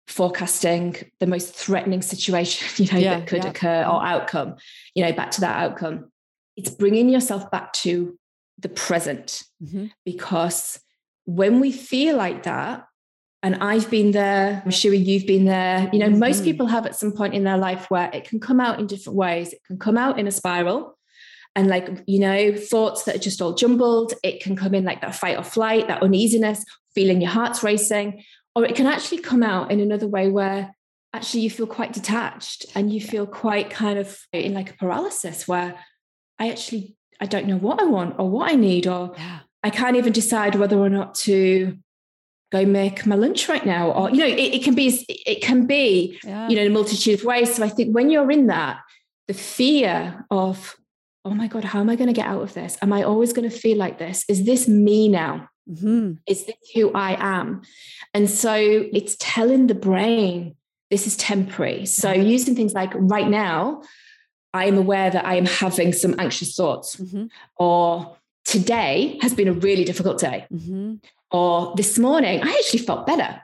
forecasting 0.08 0.96
the 1.20 1.26
most 1.26 1.56
threatening 1.56 2.02
situation 2.02 2.68
you 2.86 2.92
know 2.92 3.00
yeah, 3.00 3.20
that 3.20 3.28
could 3.28 3.44
yeah. 3.44 3.50
occur 3.50 3.82
or 3.82 4.06
outcome 4.06 4.56
you 4.94 5.04
know 5.04 5.12
back 5.12 5.32
to 5.32 5.42
that 5.42 5.58
outcome 5.58 6.12
it's 6.56 6.70
bringing 6.70 7.10
yourself 7.10 7.50
back 7.50 7.74
to 7.74 8.18
the 8.60 8.70
present 8.70 9.44
mm-hmm. 9.64 9.88
because 10.06 10.80
when 11.26 11.60
we 11.60 11.72
feel 11.72 12.16
like 12.16 12.44
that 12.44 12.86
and 13.46 13.58
I've 13.62 13.92
been 13.92 14.10
there, 14.10 14.64
I'm 14.66 14.72
sure 14.72 14.92
you've 14.92 15.28
been 15.28 15.46
there. 15.46 15.88
You 15.94 16.00
know, 16.00 16.08
mm-hmm. 16.08 16.18
most 16.18 16.44
people 16.44 16.66
have 16.66 16.88
at 16.88 16.96
some 16.96 17.12
point 17.12 17.36
in 17.36 17.44
their 17.44 17.60
life 17.60 17.92
where 17.92 18.10
it 18.12 18.28
can 18.28 18.40
come 18.40 18.60
out 18.60 18.80
in 18.80 18.88
different 18.88 19.18
ways. 19.18 19.54
It 19.54 19.64
can 19.68 19.78
come 19.78 20.00
out 20.00 20.18
in 20.18 20.26
a 20.26 20.32
spiral 20.32 20.98
and 21.56 21.68
like, 21.68 21.88
you 22.08 22.18
know, 22.18 22.56
thoughts 22.56 23.04
that 23.04 23.18
are 23.18 23.20
just 23.20 23.44
all 23.44 23.54
jumbled. 23.54 24.16
It 24.24 24.42
can 24.42 24.56
come 24.56 24.74
in 24.74 24.84
like 24.84 25.02
that 25.02 25.14
fight 25.14 25.38
or 25.38 25.44
flight, 25.44 25.88
that 25.90 26.02
uneasiness, 26.02 26.66
feeling 26.96 27.22
your 27.22 27.30
heart's 27.30 27.62
racing, 27.62 28.24
or 28.56 28.66
it 28.66 28.74
can 28.74 28.88
actually 28.88 29.20
come 29.20 29.44
out 29.44 29.70
in 29.70 29.80
another 29.80 30.08
way 30.08 30.28
where 30.28 30.76
actually 31.14 31.42
you 31.42 31.52
feel 31.52 31.68
quite 31.68 31.94
detached 31.94 32.66
and 32.74 32.92
you 32.92 33.00
feel 33.00 33.28
quite 33.28 33.70
kind 33.70 34.00
of 34.00 34.20
in 34.34 34.56
like 34.56 34.72
a 34.72 34.78
paralysis 34.78 35.48
where 35.48 35.76
I 36.40 36.50
actually 36.50 36.96
I 37.22 37.28
don't 37.28 37.46
know 37.46 37.58
what 37.58 37.80
I 37.80 37.86
want 37.86 38.16
or 38.18 38.28
what 38.28 38.52
I 38.52 38.56
need 38.56 38.88
or 38.88 39.14
yeah. 39.16 39.42
I 39.64 39.70
can't 39.70 39.98
even 39.98 40.14
decide 40.14 40.56
whether 40.56 40.80
or 40.80 40.90
not 40.90 41.14
to 41.26 41.78
go 42.60 42.66
make 42.66 43.06
my 43.06 43.16
lunch 43.16 43.48
right 43.50 43.66
now 43.66 43.92
or 43.92 44.10
you 44.10 44.18
know 44.18 44.26
it, 44.26 44.56
it 44.58 44.64
can 44.64 44.76
be 44.76 45.06
it 45.08 45.42
can 45.42 45.66
be 45.66 46.18
yeah. 46.24 46.48
you 46.50 46.56
know 46.56 46.62
in 46.62 46.72
a 46.72 46.74
multitude 46.74 47.20
of 47.20 47.26
ways 47.26 47.56
so 47.56 47.64
I 47.64 47.70
think 47.70 47.94
when 47.96 48.10
you're 48.10 48.32
in 48.32 48.48
that 48.48 48.82
the 49.28 49.34
fear 49.34 50.26
of 50.30 50.76
oh 51.24 51.34
my 51.34 51.48
god 51.48 51.64
how 51.64 51.80
am 51.80 51.90
I 51.90 51.96
going 51.96 52.08
to 52.08 52.14
get 52.22 52.28
out 52.28 52.42
of 52.42 52.54
this 52.54 52.78
am 52.82 52.94
I 52.94 53.04
always 53.04 53.34
going 53.34 53.50
to 53.50 53.56
feel 53.56 53.78
like 53.78 53.98
this 53.98 54.26
is 54.28 54.46
this 54.46 54.68
me 54.68 55.08
now 55.08 55.50
Mm-hmm. 55.70 56.14
Is 56.28 56.46
this 56.46 56.56
who 56.74 56.92
I 56.94 57.18
am? 57.20 57.64
And 58.14 58.30
so 58.30 58.54
it's 58.56 59.16
telling 59.20 59.68
the 59.68 59.76
brain 59.76 60.56
this 60.92 61.08
is 61.08 61.18
temporary. 61.18 61.86
So 61.86 62.10
mm-hmm. 62.14 62.28
using 62.28 62.56
things 62.56 62.74
like 62.74 62.92
right 62.96 63.28
now, 63.28 63.82
I 64.54 64.66
am 64.66 64.78
aware 64.78 65.10
that 65.10 65.26
I 65.26 65.36
am 65.36 65.46
having 65.46 65.92
some 65.92 66.16
anxious 66.20 66.56
thoughts, 66.56 66.96
mm-hmm. 66.96 67.26
or 67.58 68.16
today 68.46 69.20
has 69.22 69.34
been 69.34 69.50
a 69.50 69.54
really 69.54 69.84
difficult 69.84 70.18
day, 70.18 70.46
mm-hmm. 70.54 70.96
Or 71.36 71.74
this 71.76 71.98
morning 71.98 72.42
I 72.44 72.52
actually 72.60 72.84
felt 72.90 73.06
better, 73.06 73.42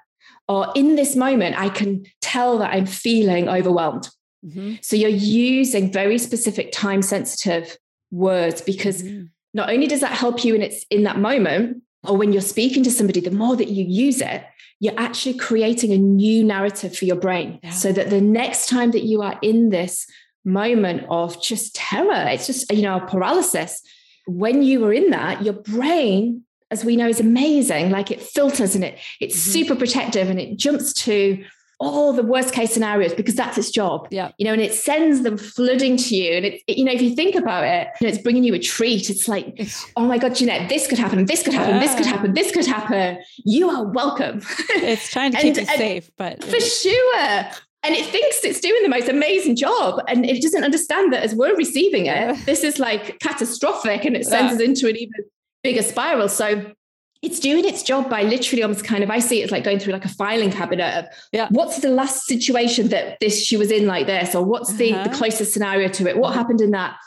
or 0.48 0.72
in 0.76 0.96
this 0.96 1.16
moment 1.16 1.54
I 1.66 1.70
can 1.70 2.06
tell 2.22 2.58
that 2.60 2.74
I'm 2.74 2.86
feeling 2.86 3.50
overwhelmed. 3.50 4.10
Mm-hmm. 4.46 4.76
So 4.82 4.96
you're 4.96 5.10
using 5.10 5.92
very 5.92 6.18
specific 6.18 6.72
time 6.72 7.02
sensitive 7.02 7.78
words 8.10 8.62
because 8.62 9.04
mm-hmm. 9.04 9.26
not 9.54 9.70
only 9.70 9.88
does 9.88 10.02
that 10.02 10.14
help 10.24 10.44
you 10.46 10.56
in 10.56 10.62
it's 10.62 10.86
in 10.90 11.04
that 11.04 11.20
moment, 11.20 11.84
or 12.08 12.18
when 12.18 12.32
you're 12.34 12.42
speaking 12.56 12.84
to 12.84 12.92
somebody, 12.92 13.20
the 13.20 13.32
more 13.32 13.56
that 13.56 13.70
you 13.70 13.86
use 13.86 14.22
it, 14.22 14.44
you're 14.80 15.00
actually 15.00 15.38
creating 15.38 15.92
a 15.92 15.98
new 15.98 16.44
narrative 16.44 16.98
for 16.98 17.06
your 17.06 17.16
brain 17.16 17.60
yeah. 17.62 17.70
so 17.70 17.92
that 17.92 18.10
the 18.10 18.22
next 18.22 18.68
time 18.68 18.92
that 18.92 19.04
you 19.04 19.22
are 19.22 19.38
in 19.44 19.70
this 19.70 20.08
moment 20.44 21.06
of 21.10 21.42
just 21.42 21.76
terror, 21.76 22.26
it's 22.28 22.48
just, 22.48 22.72
you 22.72 22.82
know, 22.82 23.00
paralysis, 23.00 23.82
when 24.26 24.64
you 24.64 24.80
were 24.80 24.94
in 24.94 25.12
that, 25.12 25.44
your 25.44 25.54
brain, 25.54 26.44
as 26.72 26.86
we 26.86 26.96
know, 26.96 27.08
is 27.08 27.20
amazing. 27.20 27.92
Like 27.92 28.10
it 28.10 28.22
filters 28.22 28.76
and 28.76 28.84
it, 28.84 28.98
it's 29.20 29.36
mm-hmm. 29.36 29.52
super 29.52 29.76
protective 29.76 30.30
and 30.30 30.40
it 30.40 30.58
jumps 30.58 30.94
to 30.94 31.44
all 31.82 32.14
the 32.14 32.24
worst 32.24 32.54
case 32.54 32.72
scenarios 32.72 33.12
because 33.14 33.34
that's 33.34 33.58
its 33.58 33.72
job. 33.72 34.08
Yeah. 34.12 34.32
You 34.38 34.46
know, 34.46 34.54
and 34.54 34.62
it 34.62 34.74
sends 34.74 35.24
them 35.24 35.36
flooding 35.36 35.98
to 35.98 36.16
you. 36.16 36.34
And 36.34 36.46
it, 36.46 36.62
you 36.68 36.86
know, 36.86 36.92
if 36.92 37.02
you 37.02 37.16
think 37.16 37.36
about 37.36 37.64
it, 37.64 37.88
you 38.00 38.08
know, 38.08 38.14
it's 38.14 38.22
bringing 38.22 38.44
you 38.44 38.54
a 38.54 38.60
treat. 38.60 39.10
It's 39.10 39.28
like, 39.28 39.60
oh 39.98 40.06
my 40.06 40.20
God, 40.20 40.36
Jeanette, 40.36 40.70
this 40.70 40.88
could 40.88 41.00
happen, 41.00 41.26
this 41.26 41.42
could 41.42 41.54
happen, 41.54 41.76
yeah. 41.76 41.80
this 41.80 41.96
could 41.96 42.06
happen, 42.06 42.34
this 42.34 42.52
could 42.52 42.68
happen. 42.68 43.18
You 43.44 43.70
are 43.70 43.84
welcome. 43.84 44.42
It's 44.76 45.10
trying 45.10 45.32
to 45.32 45.40
keep 45.40 45.58
you 45.58 45.66
safe, 45.66 46.12
but 46.18 46.44
for 46.44 46.60
sure. 46.60 47.48
And 47.84 47.96
it 47.96 48.06
thinks 48.06 48.44
it's 48.44 48.60
doing 48.60 48.82
the 48.84 48.90
most 48.90 49.10
amazing 49.10 49.56
job. 49.56 50.04
And 50.08 50.24
it 50.26 50.42
doesn't 50.42 50.64
understand 50.64 51.12
that 51.14 51.24
as 51.24 51.34
we're 51.34 51.56
receiving 51.56 52.06
it, 52.06 52.46
this 52.46 52.64
is 52.64 52.78
like 52.78 53.20
catastrophic 53.20 54.06
and 54.06 54.16
it 54.16 54.26
sends 54.26 54.52
yeah. 54.52 54.58
us 54.58 54.62
into 54.62 54.88
an 54.88 54.98
even 54.98 55.24
bigger 55.64 55.84
spiral. 55.84 56.30
So 56.30 56.74
it's 57.22 57.40
doing 57.40 57.66
its 57.66 57.84
job 57.84 58.10
by 58.10 58.24
literally 58.24 58.64
almost 58.64 58.84
kind 58.84 59.04
of 59.04 59.12
I 59.12 59.20
see 59.20 59.42
it 59.42 59.46
as 59.46 59.52
like 59.52 59.64
going 59.64 59.80
through 59.80 59.94
like 59.94 60.06
a 60.06 60.10
filing 60.10 60.52
cabinet 60.52 60.98
of 60.98 61.06
yeah. 61.32 61.48
what's 61.52 61.80
the 61.80 61.90
last 61.90 62.26
situation 62.26 62.88
that 62.88 63.20
this 63.20 63.44
she 63.44 63.58
was 63.58 63.72
in 63.72 63.86
like 63.86 64.08
this, 64.08 64.34
or 64.34 64.44
what's 64.44 64.74
the, 64.74 64.94
uh-huh. 64.94 65.04
the 65.04 65.16
closest 65.16 65.54
scenario 65.54 65.88
to 65.90 66.08
it? 66.08 66.18
What 66.18 66.30
uh-huh. 66.30 66.40
happened 66.40 66.62
in 66.62 66.72
that? 66.72 66.98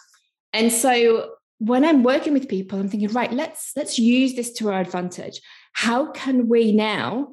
And 0.53 0.71
so 0.71 1.33
when 1.59 1.85
I'm 1.85 2.03
working 2.03 2.33
with 2.33 2.49
people, 2.49 2.79
I'm 2.79 2.89
thinking, 2.89 3.09
right, 3.09 3.33
let's 3.33 3.73
let's 3.77 3.99
use 3.99 4.35
this 4.35 4.53
to 4.55 4.71
our 4.71 4.81
advantage. 4.81 5.41
How 5.73 6.13
can 6.13 6.49
we 6.49 6.73
now 6.73 7.33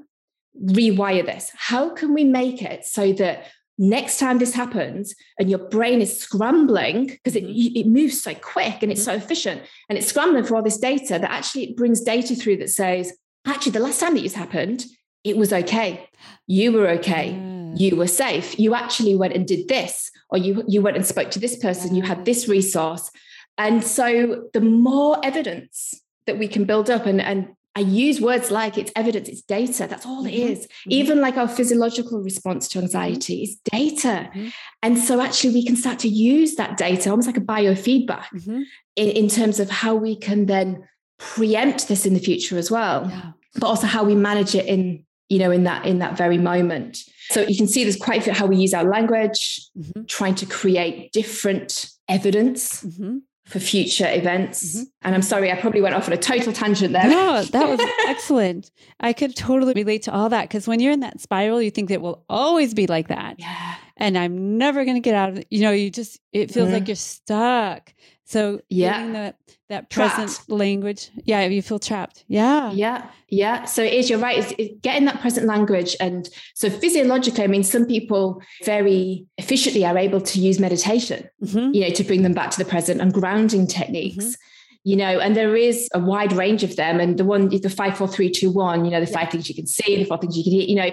rewire 0.59 1.25
this? 1.25 1.51
How 1.55 1.89
can 1.89 2.13
we 2.13 2.23
make 2.23 2.63
it 2.63 2.85
so 2.85 3.13
that 3.13 3.45
next 3.81 4.19
time 4.19 4.37
this 4.37 4.53
happens 4.53 5.15
and 5.39 5.49
your 5.49 5.57
brain 5.57 6.01
is 6.01 6.19
scrambling 6.19 7.07
because 7.07 7.35
it, 7.35 7.43
mm-hmm. 7.43 7.75
it 7.75 7.87
moves 7.87 8.21
so 8.21 8.35
quick 8.35 8.83
and 8.83 8.91
it's 8.91 9.01
mm-hmm. 9.01 9.17
so 9.19 9.23
efficient 9.25 9.63
and 9.89 9.97
it's 9.97 10.05
scrambling 10.05 10.43
for 10.43 10.55
all 10.55 10.61
this 10.61 10.77
data 10.77 11.17
that 11.17 11.31
actually 11.31 11.63
it 11.63 11.75
brings 11.75 12.01
data 12.01 12.35
through 12.35 12.55
that 12.55 12.69
says 12.69 13.11
actually 13.47 13.71
the 13.71 13.79
last 13.79 13.99
time 13.99 14.13
that 14.13 14.21
this 14.21 14.35
happened 14.35 14.85
it 15.23 15.35
was 15.35 15.51
okay 15.51 16.07
you 16.45 16.71
were 16.71 16.87
okay 16.89 17.31
mm. 17.33 17.79
you 17.79 17.95
were 17.95 18.05
safe 18.05 18.59
you 18.59 18.75
actually 18.75 19.15
went 19.15 19.33
and 19.33 19.47
did 19.47 19.67
this 19.67 20.11
or 20.29 20.37
you 20.37 20.63
you 20.67 20.79
went 20.79 20.95
and 20.95 21.05
spoke 21.05 21.31
to 21.31 21.39
this 21.39 21.57
person 21.57 21.95
you 21.95 22.03
had 22.03 22.23
this 22.23 22.47
resource 22.47 23.09
and 23.57 23.83
so 23.83 24.43
the 24.53 24.61
more 24.61 25.17
evidence 25.25 25.99
that 26.27 26.37
we 26.37 26.47
can 26.47 26.65
build 26.65 26.87
up 26.87 27.07
and 27.07 27.19
and 27.19 27.47
I 27.75 27.79
use 27.79 28.19
words 28.19 28.51
like 28.51 28.77
it's 28.77 28.91
evidence, 28.95 29.29
it's 29.29 29.41
data. 29.41 29.87
That's 29.87 30.05
all 30.05 30.25
it 30.25 30.31
mm-hmm. 30.31 30.51
is. 30.51 30.59
Mm-hmm. 30.65 30.91
Even 30.91 31.21
like 31.21 31.37
our 31.37 31.47
physiological 31.47 32.21
response 32.21 32.67
to 32.69 32.79
anxiety 32.79 33.43
is 33.43 33.57
data. 33.71 34.29
Mm-hmm. 34.29 34.49
And 34.83 34.97
so 34.97 35.21
actually 35.21 35.53
we 35.53 35.65
can 35.65 35.77
start 35.77 35.99
to 35.99 36.09
use 36.09 36.55
that 36.55 36.77
data 36.77 37.09
almost 37.09 37.27
like 37.27 37.37
a 37.37 37.41
biofeedback 37.41 38.25
mm-hmm. 38.33 38.63
in, 38.97 39.09
in 39.09 39.27
terms 39.29 39.59
of 39.59 39.69
how 39.69 39.95
we 39.95 40.17
can 40.17 40.47
then 40.47 40.83
preempt 41.17 41.87
this 41.87 42.05
in 42.05 42.13
the 42.13 42.19
future 42.19 42.57
as 42.57 42.69
well. 42.69 43.07
Yeah. 43.09 43.31
But 43.55 43.67
also 43.67 43.87
how 43.87 44.03
we 44.03 44.15
manage 44.15 44.53
it 44.53 44.65
in, 44.65 45.05
you 45.29 45.39
know, 45.39 45.51
in 45.51 45.63
that 45.63 45.85
in 45.85 45.99
that 45.99 46.17
very 46.17 46.37
moment. 46.37 46.97
So 47.29 47.41
you 47.41 47.55
can 47.55 47.67
see 47.67 47.83
there's 47.83 47.95
quite 47.95 48.23
a 48.23 48.25
bit 48.25 48.37
how 48.37 48.47
we 48.47 48.57
use 48.57 48.73
our 48.73 48.83
language, 48.83 49.61
mm-hmm. 49.77 50.03
trying 50.07 50.35
to 50.35 50.45
create 50.45 51.13
different 51.13 51.89
evidence 52.09 52.83
mm-hmm 52.83 53.19
for 53.51 53.59
future 53.59 54.07
events. 54.09 54.75
Mm-hmm. 54.75 54.83
And 55.01 55.15
I'm 55.15 55.21
sorry, 55.21 55.51
I 55.51 55.59
probably 55.59 55.81
went 55.81 55.93
off 55.93 56.07
on 56.07 56.13
a 56.13 56.17
total 56.17 56.53
tangent 56.53 56.93
there. 56.93 57.09
No, 57.09 57.43
that 57.43 57.67
was 57.67 57.81
excellent. 58.07 58.71
I 58.99 59.11
could 59.11 59.35
totally 59.35 59.73
relate 59.73 60.03
to 60.03 60.13
all 60.13 60.29
that 60.29 60.43
because 60.43 60.67
when 60.67 60.79
you're 60.79 60.93
in 60.93 61.01
that 61.01 61.19
spiral, 61.19 61.61
you 61.61 61.69
think 61.69 61.91
it 61.91 62.01
will 62.01 62.23
always 62.29 62.73
be 62.73 62.87
like 62.87 63.09
that. 63.09 63.39
Yeah. 63.39 63.75
And 63.97 64.17
I'm 64.17 64.57
never 64.57 64.85
going 64.85 64.95
to 64.95 65.01
get 65.01 65.15
out 65.15 65.29
of 65.29 65.39
it. 65.39 65.47
You 65.49 65.61
know, 65.63 65.71
you 65.71 65.91
just, 65.91 66.19
it 66.31 66.51
feels 66.51 66.67
mm-hmm. 66.67 66.75
like 66.75 66.87
you're 66.87 66.95
stuck. 66.95 67.93
So 68.31 68.61
yeah, 68.69 69.11
that 69.11 69.35
that 69.67 69.89
present 69.89 70.29
trapped. 70.29 70.49
language. 70.49 71.09
Yeah, 71.25 71.43
you 71.47 71.61
feel 71.61 71.79
trapped. 71.79 72.23
Yeah, 72.29 72.71
yeah, 72.71 73.07
yeah. 73.27 73.65
So 73.65 73.83
it 73.83 73.91
is. 73.91 74.09
You're 74.09 74.19
right. 74.19 74.37
It's, 74.37 74.53
it's 74.57 74.79
getting 74.81 75.03
that 75.03 75.19
present 75.19 75.47
language, 75.47 75.97
and 75.99 76.29
so 76.53 76.69
physiologically, 76.69 77.43
I 77.43 77.47
mean, 77.47 77.63
some 77.63 77.85
people 77.85 78.41
very 78.63 79.25
efficiently 79.37 79.85
are 79.85 79.97
able 79.97 80.21
to 80.21 80.39
use 80.39 80.61
meditation, 80.61 81.27
mm-hmm. 81.43 81.73
you 81.73 81.81
know, 81.81 81.89
to 81.89 82.03
bring 82.05 82.21
them 82.21 82.31
back 82.31 82.51
to 82.51 82.57
the 82.57 82.69
present 82.69 83.01
and 83.01 83.13
grounding 83.13 83.67
techniques. 83.67 84.25
Mm-hmm 84.25 84.47
you 84.83 84.95
know, 84.95 85.19
and 85.19 85.35
there 85.35 85.55
is 85.55 85.87
a 85.93 85.99
wide 85.99 86.33
range 86.33 86.63
of 86.63 86.75
them. 86.75 86.99
And 86.99 87.15
the 87.15 87.23
one, 87.23 87.49
the 87.49 87.69
five, 87.69 87.95
four, 87.95 88.07
three, 88.07 88.31
two, 88.31 88.49
one, 88.49 88.83
you 88.83 88.89
know, 88.89 88.99
the 88.99 89.11
yeah. 89.11 89.19
five 89.19 89.29
things 89.29 89.47
you 89.47 89.53
can 89.53 89.67
see, 89.67 89.97
the 89.97 90.05
four 90.05 90.17
things 90.17 90.35
you 90.35 90.43
can 90.43 90.53
hear, 90.53 90.63
you 90.63 90.73
know, 90.73 90.89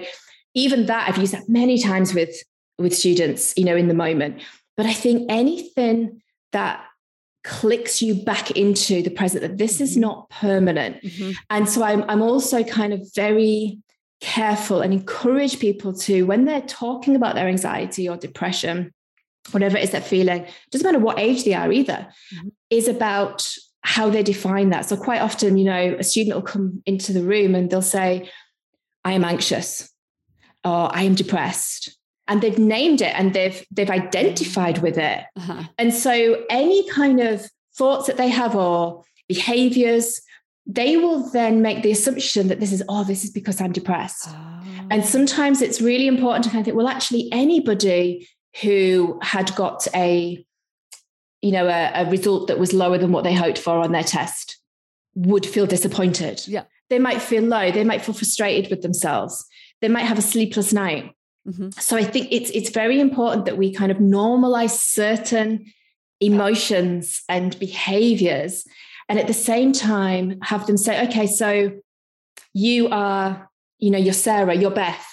even 0.53 0.85
that 0.85 1.09
I've 1.09 1.17
used 1.17 1.33
that 1.33 1.49
many 1.49 1.81
times 1.81 2.13
with 2.13 2.35
with 2.77 2.95
students, 2.95 3.55
you 3.57 3.65
know, 3.65 3.75
in 3.75 3.87
the 3.87 3.95
moment. 3.95 4.43
But 4.77 4.85
I 4.85 4.93
think 4.93 5.25
anything 5.27 6.21
that 6.51 6.85
clicks 7.43 8.01
you 8.01 8.15
back 8.15 8.51
into 8.51 9.01
the 9.01 9.09
present 9.09 9.41
that 9.41 9.57
this 9.57 9.79
is 9.79 9.91
mm-hmm. 9.91 10.01
not 10.01 10.29
permanent 10.29 11.01
mm-hmm. 11.01 11.31
and 11.49 11.69
so 11.69 11.83
I'm, 11.83 12.03
I'm 12.09 12.21
also 12.21 12.63
kind 12.63 12.93
of 12.93 13.07
very 13.15 13.79
careful 14.21 14.81
and 14.81 14.93
encourage 14.93 15.59
people 15.59 15.93
to 15.93 16.23
when 16.23 16.43
they're 16.45 16.61
talking 16.61 17.15
about 17.15 17.35
their 17.35 17.47
anxiety 17.47 18.09
or 18.09 18.17
depression 18.17 18.93
whatever 19.51 19.77
it 19.77 19.83
is 19.83 19.91
they're 19.91 20.01
feeling 20.01 20.45
doesn't 20.71 20.85
matter 20.85 20.99
what 20.99 21.17
age 21.17 21.45
they 21.45 21.53
are 21.53 21.71
either 21.71 22.07
mm-hmm. 22.33 22.49
is 22.69 22.87
about 22.87 23.49
how 23.81 24.09
they 24.09 24.21
define 24.21 24.69
that 24.69 24.85
so 24.85 24.97
quite 24.97 25.21
often 25.21 25.57
you 25.57 25.63
know 25.63 25.95
a 25.97 26.03
student 26.03 26.35
will 26.35 26.41
come 26.41 26.83
into 26.85 27.13
the 27.13 27.23
room 27.23 27.55
and 27.55 27.69
they'll 27.69 27.81
say 27.81 28.29
i 29.05 29.13
am 29.13 29.23
anxious 29.23 29.89
or 30.65 30.93
i 30.93 31.03
am 31.03 31.15
depressed 31.15 31.97
and 32.29 32.41
they've 32.41 32.59
named 32.59 33.01
it 33.01 33.13
and 33.15 33.33
they've 33.33 33.65
they've 33.71 33.89
identified 33.89 34.77
with 34.79 34.97
it. 34.97 35.23
Uh-huh. 35.35 35.63
and 35.77 35.93
so 35.93 36.43
any 36.49 36.87
kind 36.89 37.19
of 37.19 37.45
thoughts 37.75 38.07
that 38.07 38.17
they 38.17 38.29
have 38.29 38.55
or 38.55 39.03
behaviors 39.27 40.21
they 40.71 40.97
will 40.97 41.27
then 41.31 41.63
make 41.63 41.81
the 41.81 41.91
assumption 41.91 42.47
that 42.47 42.59
this 42.59 42.71
is 42.71 42.83
oh 42.87 43.03
this 43.03 43.23
is 43.23 43.31
because 43.31 43.59
i'm 43.59 43.71
depressed. 43.71 44.27
Oh. 44.29 44.61
and 44.91 45.03
sometimes 45.03 45.61
it's 45.61 45.81
really 45.81 46.07
important 46.07 46.43
to 46.45 46.49
kind 46.49 46.61
of 46.61 46.65
think 46.65 46.77
well 46.77 46.87
actually 46.87 47.27
anybody 47.31 48.27
who 48.61 49.19
had 49.21 49.53
got 49.55 49.87
a 49.95 50.45
you 51.41 51.51
know 51.51 51.67
a, 51.67 51.91
a 51.95 52.09
result 52.09 52.47
that 52.47 52.59
was 52.59 52.73
lower 52.73 52.97
than 52.97 53.11
what 53.11 53.23
they 53.23 53.33
hoped 53.33 53.57
for 53.57 53.77
on 53.79 53.91
their 53.91 54.03
test 54.03 54.59
would 55.15 55.45
feel 55.45 55.65
disappointed. 55.65 56.41
Yeah. 56.47 56.63
They 56.89 56.99
might 56.99 57.21
feel 57.21 57.43
low. 57.43 57.71
They 57.71 57.83
might 57.83 58.03
feel 58.03 58.15
frustrated 58.15 58.69
with 58.69 58.81
themselves. 58.81 59.45
They 59.81 59.87
might 59.87 60.05
have 60.05 60.17
a 60.17 60.23
sleepless 60.23 60.71
night 60.71 61.11
Mm-hmm. 61.49 61.69
So 61.71 61.97
I 61.97 62.03
think 62.03 62.27
it's 62.31 62.49
it's 62.51 62.69
very 62.69 62.99
important 62.99 63.45
that 63.45 63.57
we 63.57 63.73
kind 63.73 63.91
of 63.91 63.97
normalize 63.97 64.77
certain 64.77 65.65
emotions 66.19 67.23
and 67.29 67.57
behaviors 67.59 68.65
and 69.07 69.17
at 69.17 69.27
the 69.27 69.33
same 69.33 69.71
time 69.71 70.39
have 70.43 70.67
them 70.67 70.77
say 70.77 71.03
okay 71.07 71.25
so 71.25 71.71
you 72.53 72.89
are 72.89 73.49
you 73.79 73.89
know 73.89 73.97
you're 73.97 74.13
Sarah 74.13 74.53
you're 74.53 74.71
Beth 74.71 75.05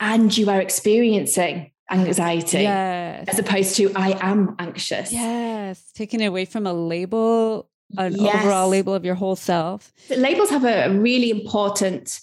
and 0.00 0.36
you 0.36 0.50
are 0.50 0.60
experiencing 0.60 1.70
anxiety 1.90 2.62
yes. 2.62 3.24
as 3.28 3.38
opposed 3.38 3.76
to 3.76 3.92
I 3.94 4.18
am 4.20 4.56
anxious 4.58 5.12
yes 5.12 5.90
taking 5.94 6.20
it 6.20 6.26
away 6.26 6.44
from 6.44 6.66
a 6.66 6.72
label 6.72 7.68
an 7.96 8.14
yes. 8.16 8.34
overall 8.34 8.68
label 8.68 8.94
of 8.94 9.04
your 9.04 9.14
whole 9.14 9.36
self 9.36 9.92
labels 10.10 10.50
have 10.50 10.64
a 10.64 10.90
really 10.90 11.30
important 11.30 12.20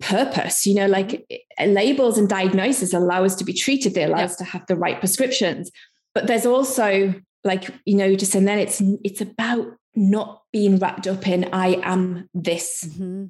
purpose 0.00 0.66
you 0.66 0.74
know 0.74 0.86
like 0.86 1.26
eh, 1.30 1.66
labels 1.66 2.18
and 2.18 2.28
diagnosis 2.28 2.92
allow 2.92 3.24
us 3.24 3.34
to 3.34 3.44
be 3.44 3.52
treated 3.52 3.94
they 3.94 4.04
allow 4.04 4.22
us 4.22 4.36
to 4.36 4.44
have 4.44 4.66
the 4.66 4.76
right 4.76 4.98
prescriptions. 4.98 5.70
But 6.14 6.26
there's 6.26 6.46
also 6.46 7.14
like 7.44 7.70
you 7.84 7.96
know 7.96 8.14
just 8.14 8.34
and 8.34 8.46
then 8.46 8.58
it's 8.58 8.82
it's 9.04 9.20
about 9.20 9.66
not 9.94 10.42
being 10.52 10.78
wrapped 10.78 11.06
up 11.06 11.26
in 11.26 11.48
i 11.52 11.80
am 11.82 12.28
this 12.34 12.84
mm-hmm. 12.86 13.26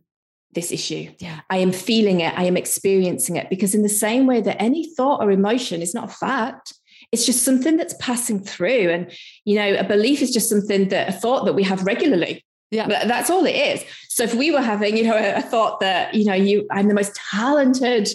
this 0.52 0.72
issue. 0.72 1.10
Yeah. 1.18 1.40
I 1.50 1.58
am 1.58 1.72
feeling 1.72 2.20
it. 2.20 2.36
I 2.36 2.44
am 2.44 2.56
experiencing 2.56 3.36
it. 3.36 3.48
Because 3.50 3.74
in 3.74 3.82
the 3.82 3.88
same 3.88 4.26
way 4.26 4.40
that 4.40 4.60
any 4.60 4.94
thought 4.94 5.22
or 5.22 5.30
emotion 5.30 5.82
is 5.82 5.94
not 5.94 6.10
a 6.10 6.14
fact 6.14 6.74
it's 7.12 7.24
just 7.24 7.44
something 7.44 7.76
that's 7.76 7.94
passing 8.00 8.42
through. 8.42 8.90
And 8.90 9.10
you 9.44 9.56
know 9.56 9.74
a 9.74 9.84
belief 9.84 10.22
is 10.22 10.32
just 10.32 10.48
something 10.48 10.88
that 10.88 11.08
a 11.08 11.12
thought 11.12 11.44
that 11.44 11.54
we 11.54 11.62
have 11.62 11.84
regularly 11.84 12.44
yeah. 12.70 12.86
That's 13.06 13.30
all 13.30 13.44
it 13.46 13.54
is. 13.54 13.84
So 14.08 14.24
if 14.24 14.34
we 14.34 14.50
were 14.50 14.60
having, 14.60 14.96
you 14.96 15.04
know, 15.04 15.16
a, 15.16 15.36
a 15.36 15.42
thought 15.42 15.80
that, 15.80 16.14
you 16.14 16.24
know, 16.24 16.34
you 16.34 16.66
I'm 16.70 16.88
the 16.88 16.94
most 16.94 17.14
talented 17.30 18.08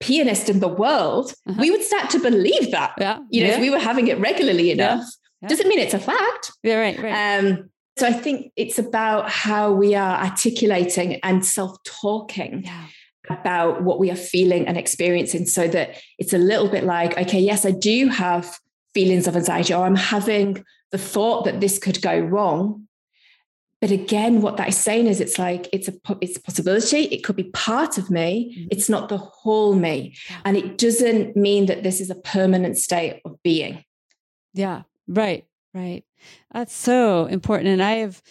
pianist 0.00 0.48
in 0.48 0.60
the 0.60 0.68
world, 0.68 1.32
uh-huh. 1.48 1.58
we 1.60 1.70
would 1.70 1.82
start 1.82 2.10
to 2.10 2.18
believe 2.18 2.70
that. 2.72 2.94
Yeah. 2.98 3.20
You 3.30 3.42
know, 3.42 3.48
yeah. 3.48 3.54
if 3.54 3.60
we 3.60 3.70
were 3.70 3.78
having 3.78 4.08
it 4.08 4.18
regularly 4.18 4.70
enough, 4.70 5.04
yeah. 5.40 5.48
doesn't 5.48 5.68
mean 5.68 5.78
it's 5.78 5.94
a 5.94 5.98
fact. 5.98 6.52
Yeah, 6.62 6.76
right, 6.76 7.02
right. 7.02 7.38
Um, 7.38 7.70
so 7.98 8.06
I 8.06 8.12
think 8.12 8.52
it's 8.56 8.78
about 8.78 9.30
how 9.30 9.72
we 9.72 9.94
are 9.94 10.22
articulating 10.22 11.14
and 11.22 11.46
self-talking 11.46 12.64
yeah. 12.64 12.86
about 13.30 13.82
what 13.82 13.98
we 13.98 14.10
are 14.10 14.16
feeling 14.16 14.68
and 14.68 14.76
experiencing 14.76 15.46
so 15.46 15.66
that 15.68 15.96
it's 16.18 16.34
a 16.34 16.38
little 16.38 16.68
bit 16.68 16.84
like, 16.84 17.16
okay, 17.16 17.40
yes, 17.40 17.64
I 17.64 17.70
do 17.70 18.08
have 18.08 18.58
feelings 18.92 19.26
of 19.26 19.36
anxiety, 19.36 19.72
or 19.72 19.86
I'm 19.86 19.96
having 19.96 20.62
the 20.90 20.98
thought 20.98 21.46
that 21.46 21.60
this 21.60 21.78
could 21.78 22.02
go 22.02 22.18
wrong 22.18 22.86
but 23.80 23.90
again 23.90 24.40
what 24.40 24.56
that 24.56 24.68
is 24.68 24.76
saying 24.76 25.06
is 25.06 25.20
it's 25.20 25.38
like 25.38 25.68
it's 25.72 25.88
a 25.88 25.94
it's 26.20 26.36
a 26.36 26.42
possibility. 26.42 27.02
It 27.04 27.24
could 27.24 27.36
be 27.36 27.44
part 27.44 27.98
of 27.98 28.10
me. 28.10 28.54
Mm-hmm. 28.56 28.68
it's 28.70 28.88
not 28.88 29.08
the 29.08 29.18
whole 29.18 29.74
me. 29.74 30.16
And 30.44 30.56
it 30.56 30.78
doesn't 30.78 31.36
mean 31.36 31.66
that 31.66 31.82
this 31.82 32.00
is 32.00 32.10
a 32.10 32.14
permanent 32.14 32.78
state 32.78 33.20
of 33.24 33.42
being. 33.42 33.84
Yeah 34.54 34.82
right 35.08 35.46
right. 35.74 36.04
That's 36.52 36.74
so 36.74 37.26
important. 37.26 37.68
And 37.68 37.82
i 37.82 37.96
have 37.96 38.22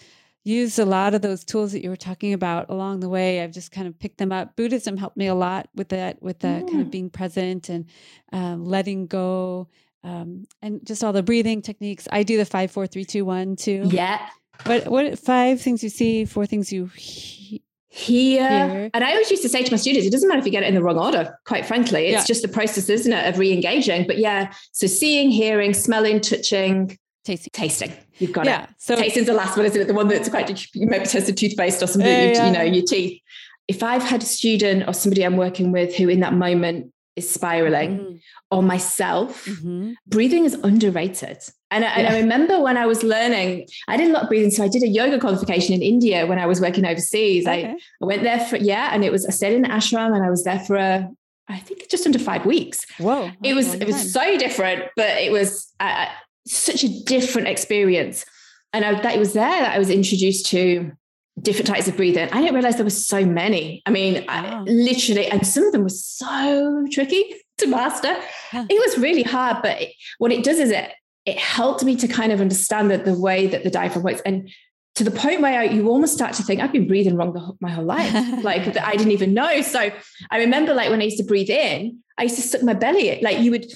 used 0.46 0.78
a 0.78 0.84
lot 0.84 1.12
of 1.12 1.22
those 1.22 1.44
tools 1.44 1.72
that 1.72 1.82
you 1.82 1.90
were 1.90 1.96
talking 1.96 2.32
about 2.32 2.70
along 2.70 3.00
the 3.00 3.08
way. 3.08 3.42
I've 3.42 3.50
just 3.50 3.72
kind 3.72 3.88
of 3.88 3.98
picked 3.98 4.18
them 4.18 4.30
up. 4.30 4.54
Buddhism 4.54 4.96
helped 4.96 5.16
me 5.16 5.26
a 5.26 5.34
lot 5.34 5.68
with 5.74 5.88
that 5.88 6.22
with 6.22 6.38
the 6.38 6.46
mm. 6.46 6.68
kind 6.68 6.80
of 6.80 6.86
mm. 6.86 6.92
being 6.92 7.10
present 7.10 7.68
and 7.68 7.86
um, 8.32 8.64
letting 8.64 9.08
go 9.08 9.68
um, 10.04 10.46
and 10.62 10.86
just 10.86 11.02
all 11.02 11.12
the 11.12 11.24
breathing 11.24 11.62
techniques. 11.62 12.06
I 12.12 12.22
do 12.22 12.36
the 12.36 12.44
five 12.44 12.70
four 12.70 12.86
three 12.86 13.04
two 13.04 13.24
one 13.24 13.56
too 13.56 13.88
yeah 13.90 14.28
what 14.64 14.88
what 14.88 15.18
five 15.18 15.60
things 15.60 15.82
you 15.82 15.88
see, 15.88 16.24
four 16.24 16.46
things 16.46 16.72
you 16.72 16.86
he- 16.94 17.62
hear. 17.88 18.48
hear. 18.48 18.90
And 18.92 19.04
I 19.04 19.12
always 19.12 19.30
used 19.30 19.42
to 19.42 19.48
say 19.48 19.62
to 19.62 19.70
my 19.70 19.76
students, 19.76 20.06
it 20.06 20.10
doesn't 20.10 20.28
matter 20.28 20.40
if 20.40 20.46
you 20.46 20.52
get 20.52 20.62
it 20.62 20.66
in 20.66 20.74
the 20.74 20.82
wrong 20.82 20.98
order, 20.98 21.38
quite 21.46 21.64
frankly. 21.64 22.06
It's 22.06 22.22
yeah. 22.22 22.24
just 22.26 22.42
the 22.42 22.48
process, 22.48 22.88
isn't 22.88 23.12
it, 23.12 23.26
of 23.26 23.38
re-engaging. 23.38 24.06
But 24.06 24.18
yeah, 24.18 24.52
so 24.72 24.86
seeing, 24.86 25.30
hearing, 25.30 25.72
smelling, 25.72 26.20
touching, 26.20 26.98
tasting. 27.24 27.50
Tasting. 27.52 27.92
You've 28.18 28.32
got 28.32 28.46
yeah. 28.46 28.64
it. 28.64 28.70
So 28.78 28.96
tasting's 28.96 29.26
the 29.26 29.34
last 29.34 29.56
one, 29.56 29.66
isn't 29.66 29.80
it? 29.80 29.86
The 29.86 29.94
one 29.94 30.08
that's 30.08 30.28
quite 30.28 30.48
you 30.74 30.86
maybe 30.86 31.06
taste 31.06 31.26
the 31.26 31.32
toothpaste 31.32 31.82
or 31.82 31.86
something, 31.86 32.14
uh, 32.14 32.22
you, 32.22 32.32
yeah. 32.32 32.46
you 32.46 32.52
know, 32.52 32.62
your 32.62 32.84
teeth. 32.84 33.20
If 33.68 33.82
I've 33.82 34.02
had 34.02 34.22
a 34.22 34.26
student 34.26 34.84
or 34.86 34.94
somebody 34.94 35.24
I'm 35.24 35.36
working 35.36 35.72
with 35.72 35.94
who 35.96 36.08
in 36.08 36.20
that 36.20 36.34
moment 36.34 36.92
is 37.16 37.28
spiraling 37.28 37.98
mm-hmm. 37.98 38.16
or 38.50 38.62
myself, 38.62 39.46
mm-hmm. 39.46 39.92
breathing 40.06 40.44
is 40.44 40.54
underrated. 40.54 41.38
And 41.70 41.84
I, 41.84 41.88
yeah. 41.88 41.98
and 41.98 42.08
I, 42.08 42.20
remember 42.20 42.60
when 42.60 42.76
I 42.76 42.86
was 42.86 43.02
learning, 43.02 43.66
I 43.88 43.96
did 43.96 44.10
a 44.10 44.12
lot 44.12 44.24
of 44.24 44.28
breathing. 44.28 44.50
So 44.50 44.62
I 44.62 44.68
did 44.68 44.82
a 44.82 44.88
yoga 44.88 45.18
qualification 45.18 45.74
in 45.74 45.82
India 45.82 46.26
when 46.26 46.38
I 46.38 46.46
was 46.46 46.60
working 46.60 46.84
overseas. 46.84 47.46
Okay. 47.46 47.70
I, 47.70 47.76
I 48.02 48.04
went 48.04 48.22
there 48.22 48.40
for, 48.40 48.56
yeah, 48.56 48.90
and 48.92 49.04
it 49.04 49.10
was, 49.10 49.26
I 49.26 49.30
stayed 49.30 49.54
in 49.54 49.64
ashram 49.64 50.14
and 50.14 50.24
I 50.24 50.30
was 50.30 50.44
there 50.44 50.60
for 50.60 50.76
a, 50.76 51.08
I 51.48 51.58
think 51.58 51.88
just 51.88 52.06
under 52.06 52.18
five 52.18 52.44
weeks. 52.44 52.84
Whoa. 52.98 53.30
It 53.42 53.54
was, 53.54 53.74
it 53.74 53.86
was 53.86 54.12
so 54.12 54.36
different, 54.36 54.84
but 54.96 55.10
it 55.18 55.32
was 55.32 55.72
uh, 55.80 56.06
such 56.46 56.84
a 56.84 57.04
different 57.04 57.48
experience. 57.48 58.24
And 58.72 58.84
I, 58.84 59.00
that 59.00 59.14
it 59.14 59.18
was 59.18 59.32
there 59.32 59.62
that 59.62 59.74
I 59.74 59.78
was 59.78 59.90
introduced 59.90 60.46
to 60.50 60.92
different 61.40 61.66
types 61.66 61.86
of 61.88 61.96
breathing. 61.96 62.28
I 62.32 62.40
didn't 62.40 62.54
realize 62.54 62.76
there 62.76 62.84
were 62.84 62.90
so 62.90 63.24
many. 63.24 63.82
I 63.86 63.90
mean, 63.90 64.24
wow. 64.26 64.64
I, 64.66 64.70
literally, 64.70 65.26
and 65.26 65.46
some 65.46 65.64
of 65.64 65.72
them 65.72 65.82
were 65.82 65.88
so 65.88 66.86
tricky 66.90 67.34
to 67.58 67.66
master. 67.66 68.16
It 68.52 68.80
was 68.86 68.98
really 68.98 69.22
hard, 69.22 69.58
but 69.62 69.80
it, 69.80 69.92
what 70.18 70.32
it 70.32 70.44
does 70.44 70.58
is 70.58 70.70
it 70.70 70.92
it 71.24 71.38
helped 71.38 71.82
me 71.82 71.96
to 71.96 72.06
kind 72.06 72.30
of 72.30 72.40
understand 72.40 72.90
that 72.92 73.04
the 73.04 73.18
way 73.18 73.48
that 73.48 73.64
the 73.64 73.70
diaphragm 73.70 74.04
works 74.04 74.22
and 74.24 74.48
to 74.94 75.04
the 75.04 75.10
point 75.10 75.42
where 75.42 75.60
I, 75.60 75.64
you 75.64 75.88
almost 75.88 76.14
start 76.14 76.32
to 76.34 76.42
think 76.42 76.60
I've 76.60 76.72
been 76.72 76.88
breathing 76.88 77.16
wrong 77.16 77.34
the, 77.34 77.52
my 77.60 77.70
whole 77.70 77.84
life, 77.84 78.14
like 78.42 78.64
that 78.72 78.86
I 78.86 78.96
didn't 78.96 79.12
even 79.12 79.34
know. 79.34 79.60
So 79.60 79.90
I 80.30 80.38
remember 80.38 80.72
like 80.72 80.88
when 80.88 81.00
I 81.00 81.04
used 81.04 81.18
to 81.18 81.24
breathe 81.24 81.50
in, 81.50 81.98
I 82.16 82.24
used 82.24 82.36
to 82.36 82.42
suck 82.42 82.62
my 82.62 82.72
belly. 82.72 83.20
Like 83.22 83.40
you 83.40 83.50
would, 83.50 83.66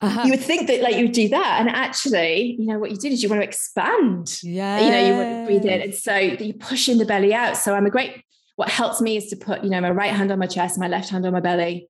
uh-huh. 0.00 0.22
you 0.24 0.30
would 0.30 0.40
think 0.40 0.68
that 0.68 0.80
like 0.80 0.96
you 0.96 1.04
would 1.04 1.12
do 1.12 1.28
that, 1.28 1.56
and 1.60 1.68
actually, 1.68 2.56
you 2.58 2.66
know 2.66 2.78
what 2.78 2.90
you 2.90 2.96
did 2.96 3.12
is 3.12 3.22
you 3.22 3.28
want 3.28 3.42
to 3.42 3.48
expand. 3.48 4.38
Yeah, 4.42 4.80
you 4.80 4.90
know 4.90 5.06
you 5.06 5.14
want 5.14 5.46
to 5.46 5.46
breathe 5.46 5.64
in, 5.64 5.82
and 5.82 5.94
so 5.94 6.16
you 6.16 6.54
push 6.54 6.88
in 6.88 6.98
the 6.98 7.04
belly 7.04 7.34
out. 7.34 7.56
So 7.56 7.74
I'm 7.74 7.86
a 7.86 7.90
great. 7.90 8.22
What 8.56 8.68
helps 8.68 9.00
me 9.00 9.16
is 9.16 9.26
to 9.30 9.36
put 9.36 9.64
you 9.64 9.70
know 9.70 9.80
my 9.80 9.90
right 9.90 10.12
hand 10.12 10.30
on 10.30 10.38
my 10.38 10.46
chest, 10.46 10.78
my 10.78 10.88
left 10.88 11.10
hand 11.10 11.26
on 11.26 11.32
my 11.32 11.40
belly, 11.40 11.88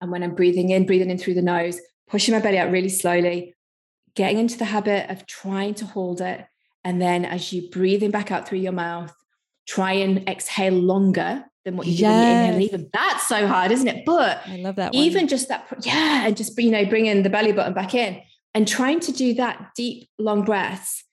and 0.00 0.10
when 0.10 0.22
I'm 0.22 0.34
breathing 0.34 0.70
in, 0.70 0.84
breathing 0.84 1.10
in 1.10 1.16
through 1.16 1.34
the 1.34 1.42
nose, 1.42 1.80
pushing 2.08 2.34
my 2.34 2.40
belly 2.40 2.58
out 2.58 2.70
really 2.70 2.90
slowly, 2.90 3.54
getting 4.14 4.38
into 4.38 4.58
the 4.58 4.66
habit 4.66 5.10
of 5.10 5.26
trying 5.26 5.74
to 5.74 5.86
hold 5.86 6.20
it. 6.20 6.46
And 6.84 7.00
then 7.00 7.24
as 7.24 7.52
you 7.52 7.70
breathing 7.70 8.10
back 8.10 8.30
out 8.30 8.48
through 8.48 8.58
your 8.58 8.72
mouth, 8.72 9.14
try 9.66 9.92
and 9.92 10.28
exhale 10.28 10.74
longer 10.74 11.44
than 11.64 11.76
what 11.76 11.86
you 11.86 11.96
do 11.96 12.02
yes. 12.02 12.12
when 12.12 12.28
you 12.28 12.42
inhale. 12.42 12.60
Even 12.62 12.90
that's 12.92 13.26
so 13.26 13.46
hard, 13.46 13.72
isn't 13.72 13.88
it? 13.88 14.04
But 14.04 14.40
I 14.46 14.56
love 14.56 14.76
that. 14.76 14.94
One. 14.94 15.02
Even 15.02 15.28
just 15.28 15.48
that, 15.48 15.66
yeah, 15.82 16.26
and 16.26 16.36
just 16.36 16.58
you 16.58 16.70
know, 16.70 16.84
bringing 16.84 17.22
the 17.22 17.30
belly 17.30 17.52
button 17.52 17.74
back 17.74 17.94
in 17.94 18.20
and 18.54 18.66
trying 18.66 19.00
to 19.00 19.12
do 19.12 19.34
that 19.34 19.70
deep, 19.76 20.08
long 20.18 20.44
breaths 20.44 21.04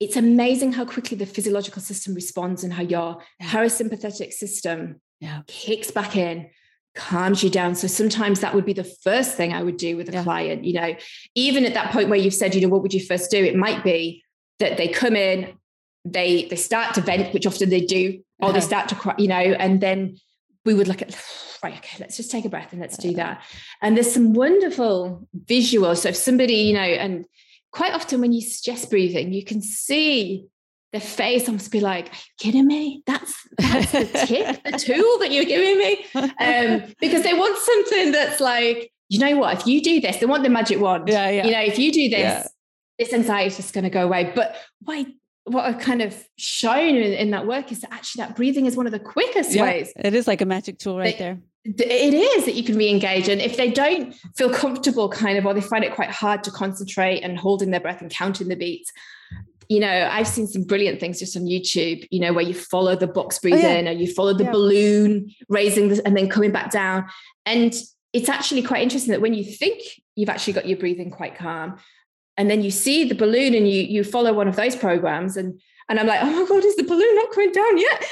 it's 0.00 0.16
amazing 0.16 0.72
how 0.72 0.84
quickly 0.84 1.16
the 1.16 1.26
physiological 1.26 1.80
system 1.80 2.14
responds 2.14 2.64
and 2.64 2.72
how 2.72 2.82
your 2.82 3.22
yeah. 3.40 3.46
parasympathetic 3.48 4.32
system 4.32 5.00
yeah. 5.20 5.42
kicks 5.46 5.90
back 5.90 6.16
in 6.16 6.50
calms 6.94 7.42
you 7.42 7.50
down 7.50 7.74
so 7.74 7.88
sometimes 7.88 8.40
that 8.40 8.54
would 8.54 8.64
be 8.64 8.72
the 8.72 8.84
first 8.84 9.34
thing 9.34 9.52
i 9.52 9.62
would 9.62 9.76
do 9.76 9.96
with 9.96 10.08
a 10.08 10.12
yeah. 10.12 10.22
client 10.22 10.64
you 10.64 10.72
know 10.72 10.94
even 11.34 11.64
at 11.64 11.74
that 11.74 11.90
point 11.90 12.08
where 12.08 12.18
you've 12.18 12.34
said 12.34 12.54
you 12.54 12.60
know 12.60 12.68
what 12.68 12.82
would 12.82 12.94
you 12.94 13.04
first 13.04 13.30
do 13.32 13.42
it 13.42 13.56
might 13.56 13.82
be 13.82 14.22
that 14.60 14.76
they 14.76 14.86
come 14.86 15.16
in 15.16 15.52
they 16.04 16.46
they 16.46 16.56
start 16.56 16.94
to 16.94 17.00
vent 17.00 17.32
which 17.32 17.46
often 17.46 17.70
they 17.70 17.80
do 17.80 18.22
or 18.40 18.48
uh-huh. 18.48 18.52
they 18.52 18.60
start 18.60 18.88
to 18.88 18.94
cry 18.94 19.14
you 19.18 19.28
know 19.28 19.36
and 19.36 19.80
then 19.80 20.16
we 20.64 20.74
would 20.74 20.88
look 20.88 21.02
at 21.02 21.16
right 21.62 21.76
okay 21.76 21.96
let's 22.00 22.16
just 22.16 22.30
take 22.30 22.44
a 22.44 22.48
breath 22.48 22.72
and 22.72 22.80
let's 22.80 22.96
do 22.98 23.14
that 23.14 23.42
and 23.80 23.96
there's 23.96 24.12
some 24.12 24.34
wonderful 24.34 25.26
visuals 25.46 25.98
so 25.98 26.10
if 26.10 26.16
somebody 26.16 26.54
you 26.54 26.74
know 26.74 26.80
and 26.80 27.24
quite 27.72 27.94
often 27.94 28.20
when 28.20 28.32
you 28.32 28.40
suggest 28.40 28.90
breathing 28.90 29.32
you 29.32 29.44
can 29.44 29.62
see 29.62 30.46
their 30.94 31.00
face 31.00 31.48
almost 31.48 31.72
be 31.72 31.80
like, 31.80 32.06
Are 32.06 32.14
you 32.14 32.34
kidding 32.38 32.66
me? 32.68 33.02
That's 33.04 33.34
that's 33.58 33.90
the 33.90 34.04
tip, 34.04 34.62
the 34.62 34.70
tool 34.78 35.18
that 35.18 35.32
you're 35.32 35.44
giving 35.44 35.76
me. 35.76 36.06
Um, 36.14 36.94
because 37.00 37.24
they 37.24 37.34
want 37.34 37.58
something 37.58 38.12
that's 38.12 38.38
like, 38.40 38.92
you 39.08 39.18
know 39.18 39.36
what, 39.36 39.58
if 39.58 39.66
you 39.66 39.82
do 39.82 40.00
this, 40.00 40.18
they 40.18 40.26
want 40.26 40.44
the 40.44 40.50
magic 40.50 40.78
wand. 40.78 41.08
Yeah, 41.08 41.28
yeah. 41.30 41.46
You 41.46 41.50
know, 41.50 41.62
if 41.62 41.80
you 41.80 41.90
do 41.90 42.08
this, 42.08 42.20
yeah. 42.20 42.46
this 42.96 43.12
anxiety 43.12 43.48
is 43.48 43.56
just 43.56 43.74
going 43.74 43.82
to 43.82 43.90
go 43.90 44.04
away. 44.04 44.32
But 44.36 44.54
why 44.82 45.06
what 45.44 45.64
I've 45.64 45.78
kind 45.78 46.02
of 46.02 46.16
shown 46.36 46.96
in, 46.96 47.12
in, 47.12 47.30
that 47.32 47.46
work 47.46 47.70
is 47.70 47.82
that 47.82 47.92
actually 47.92 48.24
that 48.24 48.36
breathing 48.36 48.66
is 48.66 48.76
one 48.76 48.86
of 48.86 48.92
the 48.92 48.98
quickest 48.98 49.54
yeah, 49.54 49.62
ways. 49.62 49.92
It 49.96 50.14
is 50.14 50.26
like 50.26 50.40
a 50.40 50.46
magic 50.46 50.78
tool 50.78 50.98
right 50.98 51.18
there. 51.18 51.38
It 51.64 52.14
is 52.14 52.44
that 52.44 52.54
you 52.54 52.62
can 52.62 52.76
re-engage. 52.76 53.28
And 53.28 53.40
if 53.40 53.56
they 53.56 53.70
don't 53.70 54.14
feel 54.36 54.50
comfortable 54.50 55.08
kind 55.08 55.38
of, 55.38 55.46
or 55.46 55.54
they 55.54 55.60
find 55.60 55.84
it 55.84 55.94
quite 55.94 56.10
hard 56.10 56.42
to 56.44 56.50
concentrate 56.50 57.20
and 57.20 57.38
holding 57.38 57.70
their 57.70 57.80
breath 57.80 58.00
and 58.00 58.10
counting 58.10 58.48
the 58.48 58.56
beats, 58.56 58.90
you 59.68 59.80
know, 59.80 60.08
I've 60.10 60.28
seen 60.28 60.46
some 60.46 60.64
brilliant 60.64 61.00
things 61.00 61.18
just 61.18 61.36
on 61.36 61.44
YouTube, 61.44 62.06
you 62.10 62.20
know, 62.20 62.32
where 62.32 62.44
you 62.44 62.54
follow 62.54 62.96
the 62.96 63.06
box 63.06 63.38
breathing 63.38 63.64
oh, 63.64 63.80
yeah. 63.80 63.90
or 63.90 63.92
you 63.92 64.12
follow 64.12 64.34
the 64.34 64.44
yeah. 64.44 64.52
balloon 64.52 65.30
raising 65.48 65.88
this 65.88 66.00
and 66.00 66.16
then 66.16 66.28
coming 66.28 66.52
back 66.52 66.70
down. 66.70 67.06
And 67.46 67.74
it's 68.12 68.28
actually 68.28 68.62
quite 68.62 68.82
interesting 68.82 69.12
that 69.12 69.20
when 69.20 69.34
you 69.34 69.44
think 69.44 69.82
you've 70.14 70.28
actually 70.28 70.52
got 70.52 70.68
your 70.68 70.78
breathing 70.78 71.10
quite 71.10 71.36
calm, 71.36 71.78
and 72.36 72.50
then 72.50 72.62
you 72.62 72.70
see 72.70 73.04
the 73.04 73.14
balloon 73.14 73.54
and 73.54 73.68
you 73.68 73.82
you 73.82 74.04
follow 74.04 74.32
one 74.32 74.48
of 74.48 74.56
those 74.56 74.76
programs 74.76 75.36
and 75.36 75.60
and 75.88 76.00
I'm 76.00 76.06
like, 76.06 76.20
oh 76.22 76.30
my 76.30 76.48
God, 76.48 76.64
is 76.64 76.76
the 76.76 76.82
balloon 76.82 77.14
not 77.14 77.34
going 77.34 77.52
down 77.52 77.76
yet? 77.76 78.06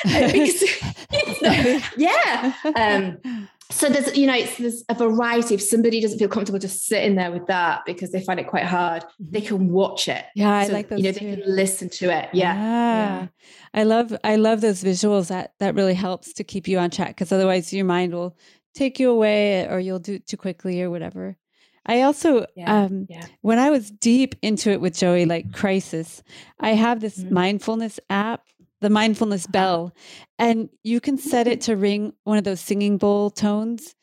yeah. 1.97 2.53
Um, 2.77 3.49
so 3.73 3.89
there's 3.89 4.16
you 4.16 4.27
know 4.27 4.35
it's 4.35 4.57
there's 4.59 4.85
a 4.89 4.95
variety 4.95 5.55
if 5.55 5.62
somebody 5.62 6.01
doesn't 6.01 6.18
feel 6.18 6.29
comfortable 6.29 6.59
just 6.59 6.87
sitting 6.87 7.14
there 7.14 7.33
with 7.33 7.47
that 7.47 7.83
because 7.87 8.12
they 8.12 8.23
find 8.23 8.39
it 8.39 8.47
quite 8.47 8.64
hard 8.64 9.05
they 9.18 9.41
mm-hmm. 9.41 9.57
can 9.57 9.70
watch 9.70 10.09
it 10.09 10.25
yeah 10.35 10.59
i 10.59 10.66
like 10.66 10.89
those 10.89 10.99
you 10.99 11.05
know 11.05 11.12
too. 11.12 11.25
they 11.25 11.37
can 11.37 11.57
listen 11.57 11.89
to 11.89 12.07
it 12.07 12.29
yeah. 12.33 12.55
yeah. 12.55 13.20
yeah 13.20 13.27
i 13.75 13.83
love 13.83 14.14
i 14.25 14.37
love 14.37 14.61
those 14.61 14.85
visuals 14.85 15.29
that 15.29 15.55
that 15.59 15.75
really 15.75 15.95
helps 15.95 16.33
to 16.35 16.45
keep 16.45 16.68
you 16.68 16.79
on 16.79 16.91
track 16.91 17.09
because 17.09 17.33
otherwise 17.33 17.73
your 17.73 17.85
mind 17.85 18.12
will 18.12 18.37
take 18.75 19.01
you 19.01 19.11
away 19.11 19.66
or 19.68 19.81
you'll 19.81 19.99
do 19.99 20.14
it 20.14 20.27
too 20.27 20.37
quickly 20.37 20.83
or 20.83 20.91
whatever 20.91 21.37
I 21.85 22.03
also, 22.03 22.47
yeah, 22.55 22.85
um, 22.85 23.07
yeah. 23.11 23.26
when 23.41 23.59
I 23.59 23.70
was 23.70 23.91
deep 23.91 24.37
into 24.41 24.70
it 24.70 24.80
with 24.80 24.97
Joey, 24.97 25.24
like 25.24 25.53
crisis, 25.53 26.22
I 26.61 26.70
have 26.70 27.01
this 27.01 27.18
mm-hmm. 27.18 27.35
mindfulness 27.35 27.99
app 28.09 28.43
the 28.83 28.91
mindfulness 28.91 29.45
uh-huh. 29.45 29.53
bell, 29.53 29.95
and 30.39 30.68
you 30.83 31.01
can 31.01 31.16
set 31.16 31.47
it 31.47 31.62
to 31.62 31.76
ring 31.76 32.12
one 32.24 32.37
of 32.37 32.45
those 32.45 32.61
singing 32.61 32.99
bowl 32.99 33.30
tones. 33.30 33.95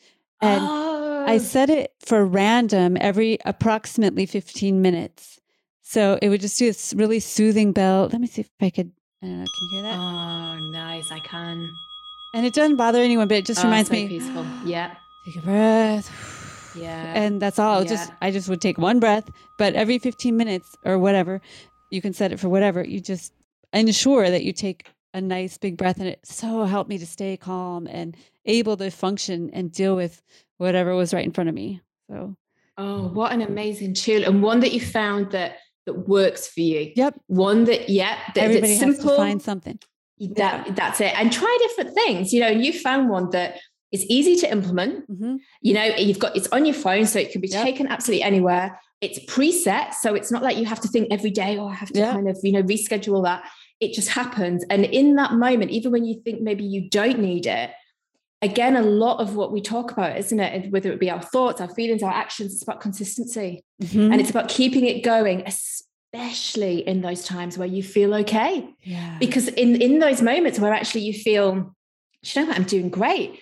And 0.41 0.61
oh. 0.63 1.25
I 1.27 1.37
set 1.37 1.69
it 1.69 1.93
for 1.99 2.25
random 2.25 2.97
every 2.99 3.37
approximately 3.45 4.25
15 4.25 4.81
minutes. 4.81 5.39
So 5.81 6.17
it 6.21 6.29
would 6.29 6.39
just 6.39 6.57
do 6.57 6.67
this 6.67 6.93
really 6.95 7.19
soothing 7.19 7.73
bell. 7.73 8.09
Let 8.11 8.21
me 8.21 8.27
see 8.27 8.41
if 8.41 8.49
I 8.61 8.69
could. 8.69 8.91
I 9.21 9.25
know. 9.25 9.33
Can 9.33 9.47
you 9.61 9.69
hear 9.71 9.81
that? 9.83 9.97
Oh, 9.97 10.57
nice. 10.71 11.11
I 11.11 11.19
can. 11.19 11.69
And 12.33 12.45
it 12.45 12.53
doesn't 12.53 12.77
bother 12.77 13.01
anyone, 13.01 13.27
but 13.27 13.37
it 13.37 13.45
just 13.45 13.59
oh, 13.59 13.67
reminds 13.67 13.91
me. 13.91 14.07
Peaceful. 14.07 14.45
Yeah. 14.65 14.95
Take 15.25 15.43
a 15.43 15.45
breath. 15.45 16.38
Yeah. 16.75 17.13
And 17.15 17.41
that's 17.41 17.59
all. 17.59 17.83
Yeah. 17.83 17.89
Just 17.89 18.11
I 18.21 18.31
just 18.31 18.49
would 18.49 18.61
take 18.61 18.77
one 18.77 18.99
breath, 18.99 19.29
but 19.57 19.75
every 19.75 19.97
15 19.97 20.35
minutes 20.35 20.75
or 20.85 20.97
whatever, 20.97 21.41
you 21.91 22.01
can 22.01 22.13
set 22.13 22.31
it 22.31 22.39
for 22.39 22.49
whatever. 22.49 22.83
You 22.83 22.99
just 22.99 23.33
ensure 23.73 24.29
that 24.29 24.43
you 24.43 24.53
take 24.53 24.87
a 25.13 25.21
nice 25.21 25.57
big 25.57 25.77
breath 25.77 25.97
and 25.97 26.07
it 26.07 26.19
so 26.23 26.65
helped 26.65 26.89
me 26.89 26.97
to 26.97 27.05
stay 27.05 27.35
calm 27.35 27.87
and 27.87 28.15
able 28.45 28.77
to 28.77 28.89
function 28.91 29.49
and 29.53 29.71
deal 29.71 29.95
with 29.95 30.21
whatever 30.57 30.95
was 30.95 31.13
right 31.13 31.25
in 31.25 31.31
front 31.31 31.49
of 31.49 31.55
me 31.55 31.81
so 32.09 32.35
oh 32.77 33.07
what 33.09 33.31
an 33.31 33.41
amazing 33.41 33.93
tool 33.93 34.23
and 34.23 34.43
one 34.43 34.59
that 34.59 34.71
you 34.71 34.81
found 34.81 35.31
that 35.31 35.57
that 35.85 36.07
works 36.07 36.47
for 36.47 36.61
you 36.61 36.91
yep 36.95 37.19
one 37.27 37.63
that 37.65 37.89
yeah 37.89 38.17
that, 38.35 38.43
Everybody 38.43 38.77
that's 38.77 38.97
simple 38.97 39.17
find 39.17 39.41
something 39.41 39.79
that 40.19 40.67
yeah. 40.67 40.73
that's 40.73 41.01
it 41.01 41.13
and 41.19 41.31
try 41.31 41.57
different 41.61 41.95
things 41.95 42.31
you 42.31 42.39
know 42.39 42.47
and 42.47 42.63
you 42.63 42.73
found 42.73 43.09
one 43.09 43.29
that 43.31 43.59
is 43.91 44.05
easy 44.05 44.35
to 44.35 44.51
implement 44.51 45.09
mm-hmm. 45.09 45.37
you 45.61 45.73
know 45.73 45.83
you've 45.83 46.19
got 46.19 46.35
it's 46.35 46.47
on 46.49 46.65
your 46.65 46.75
phone 46.75 47.05
so 47.05 47.19
it 47.19 47.31
can 47.31 47.41
be 47.41 47.47
yep. 47.47 47.63
taken 47.63 47.87
absolutely 47.87 48.23
anywhere 48.23 48.79
it's 49.01 49.19
preset 49.25 49.93
so 49.93 50.13
it's 50.13 50.31
not 50.31 50.43
like 50.43 50.57
you 50.57 50.65
have 50.65 50.79
to 50.79 50.87
think 50.87 51.07
every 51.09 51.31
day 51.31 51.57
or 51.57 51.65
oh, 51.65 51.67
i 51.69 51.73
have 51.73 51.89
to 51.89 51.99
yeah. 51.99 52.11
kind 52.11 52.29
of 52.29 52.37
you 52.43 52.51
know 52.51 52.63
reschedule 52.63 53.23
that 53.23 53.43
it 53.79 53.93
just 53.93 54.09
happens. 54.09 54.65
And 54.69 54.85
in 54.85 55.15
that 55.15 55.33
moment, 55.33 55.71
even 55.71 55.91
when 55.91 56.05
you 56.05 56.21
think 56.21 56.41
maybe 56.41 56.63
you 56.63 56.89
don't 56.89 57.19
need 57.19 57.45
it, 57.45 57.71
again, 58.41 58.75
a 58.75 58.81
lot 58.81 59.19
of 59.19 59.35
what 59.35 59.51
we 59.51 59.61
talk 59.61 59.91
about, 59.91 60.17
isn't 60.17 60.39
it? 60.39 60.71
Whether 60.71 60.91
it 60.91 60.99
be 60.99 61.09
our 61.09 61.21
thoughts, 61.21 61.61
our 61.61 61.69
feelings, 61.69 62.03
our 62.03 62.11
actions, 62.11 62.53
it's 62.53 62.63
about 62.63 62.81
consistency. 62.81 63.63
Mm-hmm. 63.81 64.11
And 64.11 64.21
it's 64.21 64.29
about 64.29 64.49
keeping 64.49 64.85
it 64.85 65.03
going, 65.03 65.43
especially 65.45 66.87
in 66.87 67.01
those 67.01 67.23
times 67.23 67.57
where 67.57 67.67
you 67.67 67.83
feel 67.83 68.13
okay. 68.15 68.67
Yeah. 68.83 69.17
Because 69.19 69.47
in, 69.47 69.81
in 69.81 69.99
those 69.99 70.21
moments 70.21 70.59
where 70.59 70.73
actually 70.73 71.01
you 71.01 71.13
feel, 71.13 71.75
you 72.21 72.41
know 72.41 72.47
what, 72.47 72.57
I'm 72.57 72.63
doing 72.63 72.89
great. 72.89 73.39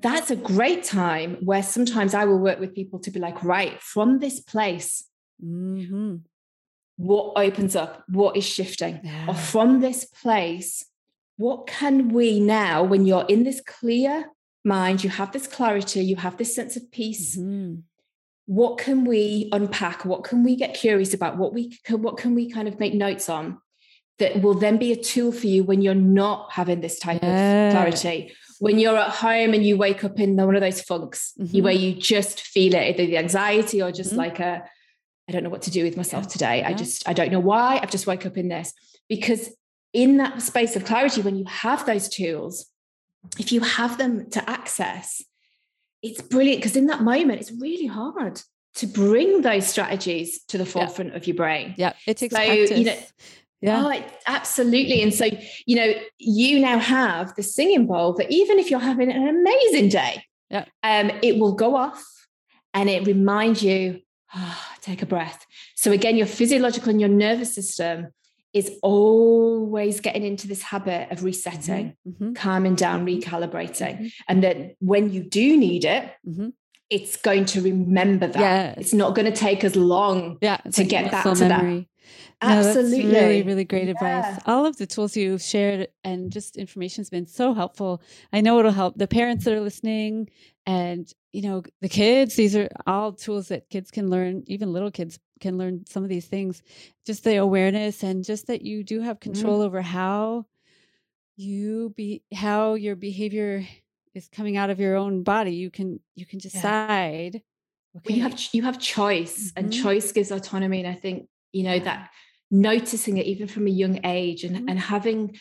That's 0.00 0.30
a 0.30 0.36
great 0.36 0.84
time 0.84 1.36
where 1.40 1.62
sometimes 1.62 2.14
I 2.14 2.24
will 2.24 2.38
work 2.38 2.58
with 2.60 2.74
people 2.74 2.98
to 3.00 3.10
be 3.10 3.20
like, 3.20 3.42
right, 3.44 3.80
from 3.80 4.18
this 4.18 4.40
place, 4.40 5.04
mm-hmm 5.42 6.16
what 6.96 7.32
opens 7.36 7.74
up, 7.74 8.04
what 8.08 8.36
is 8.36 8.44
shifting, 8.44 9.00
yeah. 9.02 9.26
or 9.28 9.34
from 9.34 9.80
this 9.80 10.04
place, 10.04 10.84
what 11.36 11.66
can 11.66 12.10
we 12.10 12.38
now, 12.38 12.82
when 12.84 13.04
you're 13.06 13.26
in 13.28 13.44
this 13.44 13.60
clear 13.60 14.26
mind, 14.64 15.02
you 15.02 15.10
have 15.10 15.32
this 15.32 15.46
clarity, 15.46 16.04
you 16.04 16.16
have 16.16 16.36
this 16.36 16.54
sense 16.54 16.76
of 16.76 16.90
peace. 16.92 17.36
Mm-hmm. 17.36 17.80
What 18.46 18.78
can 18.78 19.04
we 19.04 19.48
unpack? 19.52 20.04
What 20.04 20.22
can 20.22 20.44
we 20.44 20.54
get 20.54 20.74
curious 20.74 21.14
about? 21.14 21.38
What 21.38 21.52
we 21.52 21.78
can, 21.84 22.02
what 22.02 22.18
can 22.18 22.34
we 22.34 22.50
kind 22.50 22.68
of 22.68 22.78
make 22.78 22.94
notes 22.94 23.28
on 23.28 23.58
that 24.18 24.42
will 24.42 24.54
then 24.54 24.76
be 24.76 24.92
a 24.92 24.96
tool 24.96 25.32
for 25.32 25.46
you 25.46 25.64
when 25.64 25.82
you're 25.82 25.94
not 25.94 26.52
having 26.52 26.80
this 26.80 26.98
type 26.98 27.22
yeah. 27.22 27.68
of 27.68 27.72
clarity? 27.72 28.32
When 28.64 28.78
you're 28.78 28.96
at 28.96 29.10
home 29.10 29.54
and 29.54 29.64
you 29.64 29.76
wake 29.76 30.04
up 30.04 30.18
in 30.18 30.36
one 30.36 30.54
of 30.54 30.60
those 30.60 30.80
funks, 30.80 31.32
mm-hmm. 31.38 31.62
where 31.62 31.72
you 31.72 31.94
just 31.94 32.40
feel 32.40 32.74
it, 32.74 32.88
either 32.88 33.06
the 33.06 33.18
anxiety 33.18 33.82
or 33.82 33.92
just 33.92 34.10
mm-hmm. 34.10 34.18
like 34.18 34.40
a 34.40 34.64
I 35.28 35.32
don't 35.32 35.42
know 35.42 35.50
what 35.50 35.62
to 35.62 35.70
do 35.70 35.84
with 35.84 35.96
myself 35.96 36.24
yeah. 36.24 36.28
today. 36.28 36.58
Yeah. 36.58 36.68
I 36.68 36.72
just, 36.74 37.08
I 37.08 37.12
don't 37.12 37.32
know 37.32 37.40
why. 37.40 37.78
I've 37.82 37.90
just 37.90 38.06
woke 38.06 38.26
up 38.26 38.36
in 38.36 38.48
this. 38.48 38.72
Because 39.08 39.50
in 39.92 40.18
that 40.18 40.42
space 40.42 40.76
of 40.76 40.84
clarity, 40.84 41.22
when 41.22 41.36
you 41.36 41.44
have 41.46 41.86
those 41.86 42.08
tools, 42.08 42.66
if 43.38 43.52
you 43.52 43.60
have 43.60 43.96
them 43.96 44.28
to 44.30 44.50
access, 44.50 45.22
it's 46.02 46.20
brilliant 46.20 46.60
because 46.60 46.76
in 46.76 46.86
that 46.86 47.02
moment, 47.02 47.40
it's 47.40 47.52
really 47.52 47.86
hard 47.86 48.42
to 48.74 48.86
bring 48.86 49.40
those 49.42 49.66
strategies 49.66 50.42
to 50.44 50.58
the 50.58 50.66
forefront 50.66 51.12
yeah. 51.12 51.16
of 51.16 51.26
your 51.26 51.36
brain. 51.36 51.74
Yeah, 51.78 51.94
it 52.06 52.18
takes 52.18 52.34
so, 52.34 52.44
practice. 52.44 52.78
You 52.78 52.84
know, 52.84 52.98
yeah. 53.64 53.82
Oh, 53.82 54.04
absolutely. 54.26 55.02
And 55.02 55.14
so, 55.14 55.24
you 55.64 55.76
know, 55.76 55.94
you 56.18 56.60
now 56.60 56.78
have 56.78 57.34
the 57.34 57.42
singing 57.42 57.86
bowl 57.86 58.12
that 58.14 58.30
even 58.30 58.58
if 58.58 58.70
you're 58.70 58.78
having 58.78 59.10
an 59.10 59.26
amazing 59.26 59.88
day, 59.88 60.22
yeah. 60.50 60.66
um, 60.82 61.10
it 61.22 61.38
will 61.38 61.54
go 61.54 61.74
off 61.74 62.04
and 62.74 62.90
it 62.90 63.06
reminds 63.06 63.62
you, 63.62 64.00
oh, 64.34 64.66
take 64.82 65.00
a 65.00 65.06
breath. 65.06 65.46
So 65.76 65.92
again, 65.92 66.18
your 66.18 66.26
physiological 66.26 66.90
and 66.90 67.00
your 67.00 67.08
nervous 67.08 67.54
system 67.54 68.08
is 68.52 68.70
always 68.82 70.00
getting 70.00 70.24
into 70.24 70.46
this 70.46 70.60
habit 70.60 71.10
of 71.10 71.24
resetting, 71.24 71.96
mm-hmm. 72.06 72.22
mm-hmm. 72.22 72.32
calming 72.34 72.74
down, 72.74 73.06
recalibrating. 73.06 73.96
Mm-hmm. 73.96 74.06
And 74.28 74.44
then 74.44 74.76
when 74.80 75.10
you 75.10 75.22
do 75.24 75.56
need 75.56 75.86
it, 75.86 76.12
mm-hmm. 76.28 76.50
it's 76.90 77.16
going 77.16 77.46
to 77.46 77.62
remember 77.62 78.26
that. 78.26 78.38
Yeah. 78.38 78.74
It's 78.76 78.92
not 78.92 79.14
going 79.14 79.32
to 79.32 79.36
take 79.36 79.64
as 79.64 79.74
long 79.74 80.36
yeah, 80.42 80.58
to 80.58 80.84
get 80.84 81.10
back 81.10 81.24
to 81.24 81.48
memory. 81.48 81.88
Absolutely. 82.44 83.04
No, 83.04 83.20
really, 83.20 83.42
really 83.42 83.64
great 83.64 83.88
advice. 83.88 84.24
Yeah. 84.24 84.38
All 84.46 84.66
of 84.66 84.76
the 84.76 84.86
tools 84.86 85.16
you've 85.16 85.42
shared 85.42 85.88
and 86.02 86.30
just 86.30 86.56
information 86.56 87.00
has 87.02 87.10
been 87.10 87.26
so 87.26 87.54
helpful. 87.54 88.02
I 88.32 88.40
know 88.40 88.58
it'll 88.58 88.72
help 88.72 88.96
the 88.96 89.06
parents 89.06 89.44
that 89.44 89.54
are 89.54 89.60
listening 89.60 90.28
and, 90.66 91.12
you 91.32 91.42
know, 91.42 91.62
the 91.80 91.88
kids. 91.88 92.36
These 92.36 92.56
are 92.56 92.68
all 92.86 93.12
tools 93.12 93.48
that 93.48 93.68
kids 93.68 93.90
can 93.90 94.10
learn, 94.10 94.44
even 94.46 94.72
little 94.72 94.90
kids 94.90 95.18
can 95.40 95.58
learn 95.58 95.84
some 95.86 96.02
of 96.02 96.08
these 96.08 96.26
things. 96.26 96.62
Just 97.04 97.24
the 97.24 97.36
awareness 97.36 98.02
and 98.02 98.24
just 98.24 98.46
that 98.46 98.62
you 98.62 98.84
do 98.84 99.00
have 99.00 99.20
control 99.20 99.60
mm. 99.60 99.64
over 99.64 99.82
how 99.82 100.46
you 101.36 101.92
be, 101.96 102.22
how 102.32 102.74
your 102.74 102.96
behavior 102.96 103.66
is 104.14 104.28
coming 104.28 104.56
out 104.56 104.70
of 104.70 104.78
your 104.78 104.96
own 104.96 105.22
body. 105.22 105.54
You 105.56 105.70
can, 105.70 106.00
you 106.14 106.24
can 106.24 106.38
decide. 106.38 107.34
Yeah. 107.34 107.40
Okay. 107.96 108.08
Well, 108.08 108.16
you 108.16 108.22
have, 108.22 108.40
you 108.52 108.62
have 108.62 108.80
choice 108.80 109.50
mm-hmm. 109.50 109.58
and 109.58 109.72
choice 109.72 110.12
gives 110.12 110.30
autonomy. 110.30 110.80
And 110.80 110.88
I 110.88 110.94
think, 110.94 111.28
you 111.52 111.62
know, 111.62 111.78
that 111.78 112.10
noticing 112.54 113.18
it 113.18 113.26
even 113.26 113.48
from 113.48 113.66
a 113.66 113.70
young 113.70 114.00
age 114.04 114.44
and, 114.44 114.56
mm-hmm. 114.56 114.68
and 114.68 114.78
having 114.78 115.36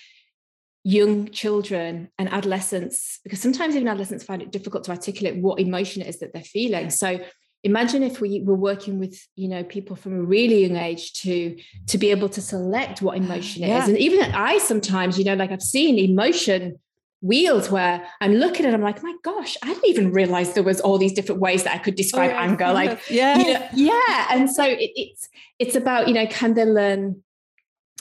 young 0.83 1.29
children 1.29 2.09
and 2.17 2.27
adolescents, 2.33 3.19
because 3.23 3.39
sometimes 3.39 3.75
even 3.75 3.87
adolescents 3.87 4.23
find 4.23 4.41
it 4.41 4.51
difficult 4.51 4.83
to 4.85 4.91
articulate 4.91 5.41
what 5.41 5.59
emotion 5.59 6.01
it 6.01 6.07
is 6.07 6.19
that 6.19 6.33
they're 6.33 6.41
feeling. 6.41 6.89
So 6.89 7.19
imagine 7.63 8.03
if 8.03 8.19
we 8.19 8.41
were 8.41 8.55
working 8.55 8.99
with 8.99 9.25
you 9.35 9.47
know 9.47 9.63
people 9.63 9.95
from 9.95 10.13
a 10.19 10.21
really 10.21 10.65
young 10.65 10.75
age 10.75 11.13
to 11.13 11.57
to 11.87 11.97
be 11.97 12.11
able 12.11 12.27
to 12.29 12.41
select 12.41 13.01
what 13.01 13.15
emotion 13.23 13.63
it 13.63 13.67
yeah. 13.67 13.81
is 13.81 13.87
and 13.87 13.97
even 13.97 14.19
i 14.33 14.57
sometimes 14.57 15.17
you 15.17 15.23
know 15.23 15.33
like 15.33 15.49
i've 15.49 15.61
seen 15.61 15.97
emotion 15.97 16.77
wheels 17.23 17.71
where 17.71 18.05
i'm 18.21 18.33
looking 18.33 18.65
at 18.65 18.73
i'm 18.73 18.81
like 18.81 19.01
my 19.01 19.15
gosh 19.23 19.57
i 19.63 19.67
didn't 19.67 19.87
even 19.87 20.11
realize 20.11 20.53
there 20.53 20.63
was 20.63 20.81
all 20.81 20.97
these 20.97 21.13
different 21.13 21.41
ways 21.41 21.63
that 21.63 21.73
i 21.73 21.77
could 21.77 21.95
describe 21.95 22.31
oh, 22.31 22.33
yeah. 22.33 22.41
anger 22.41 22.73
like 22.73 22.99
yeah 23.09 23.37
you 23.37 23.53
know, 23.53 23.67
yeah 23.73 24.27
and 24.29 24.51
so 24.51 24.63
it, 24.63 24.91
it's 24.95 25.29
it's 25.57 25.75
about 25.75 26.07
you 26.07 26.13
know 26.13 26.27
can 26.27 26.53
they 26.53 26.65
learn 26.65 27.23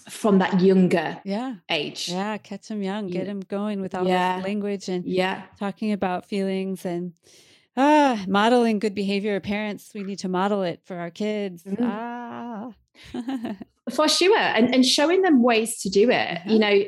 from 0.08 0.38
that 0.38 0.60
younger 0.60 1.20
yeah 1.24 1.54
age 1.70 2.08
yeah 2.08 2.36
catch 2.36 2.68
them 2.68 2.82
young 2.82 3.06
get 3.06 3.26
them 3.26 3.40
going 3.40 3.80
with 3.80 3.94
all 3.94 4.06
yeah. 4.06 4.40
language 4.44 4.88
and 4.88 5.06
yeah 5.06 5.42
talking 5.58 5.92
about 5.92 6.26
feelings 6.26 6.84
and 6.84 7.12
ah, 7.76 8.22
modeling 8.26 8.78
good 8.78 8.94
behavior. 8.94 9.38
Parents, 9.40 9.92
we 9.94 10.02
need 10.02 10.18
to 10.20 10.28
model 10.28 10.62
it 10.62 10.80
for 10.84 10.96
our 10.96 11.10
kids. 11.10 11.62
Mm. 11.64 11.76
Ah. 11.80 12.72
for 13.90 14.08
sure. 14.08 14.38
And, 14.38 14.74
and 14.74 14.84
showing 14.84 15.22
them 15.22 15.42
ways 15.42 15.80
to 15.82 15.90
do 15.90 16.10
it. 16.10 16.38
Uh-huh. 16.38 16.52
You 16.52 16.58
know, 16.58 16.84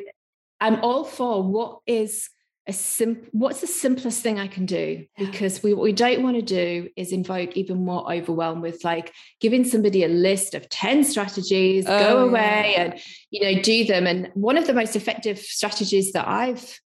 I'm 0.61 0.81
all 0.83 1.05
for 1.05 1.43
what 1.43 1.81
is 1.87 2.29
a 2.67 2.73
simple 2.73 3.29
what's 3.33 3.61
the 3.61 3.67
simplest 3.67 4.23
thing 4.23 4.39
I 4.39 4.47
can 4.47 4.65
do? 4.65 5.05
Yeah. 5.19 5.31
Because 5.31 5.63
we, 5.63 5.75
what 5.75 5.83
we 5.83 5.93
don't 5.93 6.23
want 6.23 6.37
to 6.37 6.43
do 6.43 6.89
is 6.97 7.13
invoke 7.13 7.57
even 7.57 7.85
more 7.85 8.11
overwhelm 8.13 8.63
with 8.63 8.83
like 8.85 9.13
giving 9.41 9.65
somebody 9.65 10.03
a 10.05 10.09
list 10.09 10.55
of 10.55 10.69
10 10.71 11.05
strategies, 11.05 11.85
oh, 11.87 11.99
go 11.99 12.29
away 12.29 12.73
yeah. 12.75 12.83
and, 12.83 13.01
you 13.31 13.43
know, 13.43 13.61
do 13.61 13.85
them. 13.85 14.07
And 14.07 14.31
one 14.35 14.57
of 14.57 14.67
the 14.67 14.73
most 14.73 14.97
effective 14.97 15.39
strategies 15.39 16.13
that 16.13 16.27
I've 16.27 16.81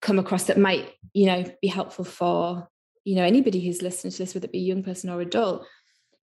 come 0.00 0.18
across 0.18 0.44
that 0.44 0.58
might, 0.58 0.92
you 1.12 1.26
know, 1.26 1.44
be 1.60 1.68
helpful 1.68 2.04
for 2.04 2.68
you 3.04 3.16
know 3.16 3.24
anybody 3.24 3.60
who's 3.60 3.82
listening 3.82 4.12
to 4.12 4.18
this 4.18 4.34
whether 4.34 4.44
it 4.44 4.52
be 4.52 4.58
a 4.58 4.62
young 4.62 4.82
person 4.82 5.10
or 5.10 5.20
adult 5.20 5.66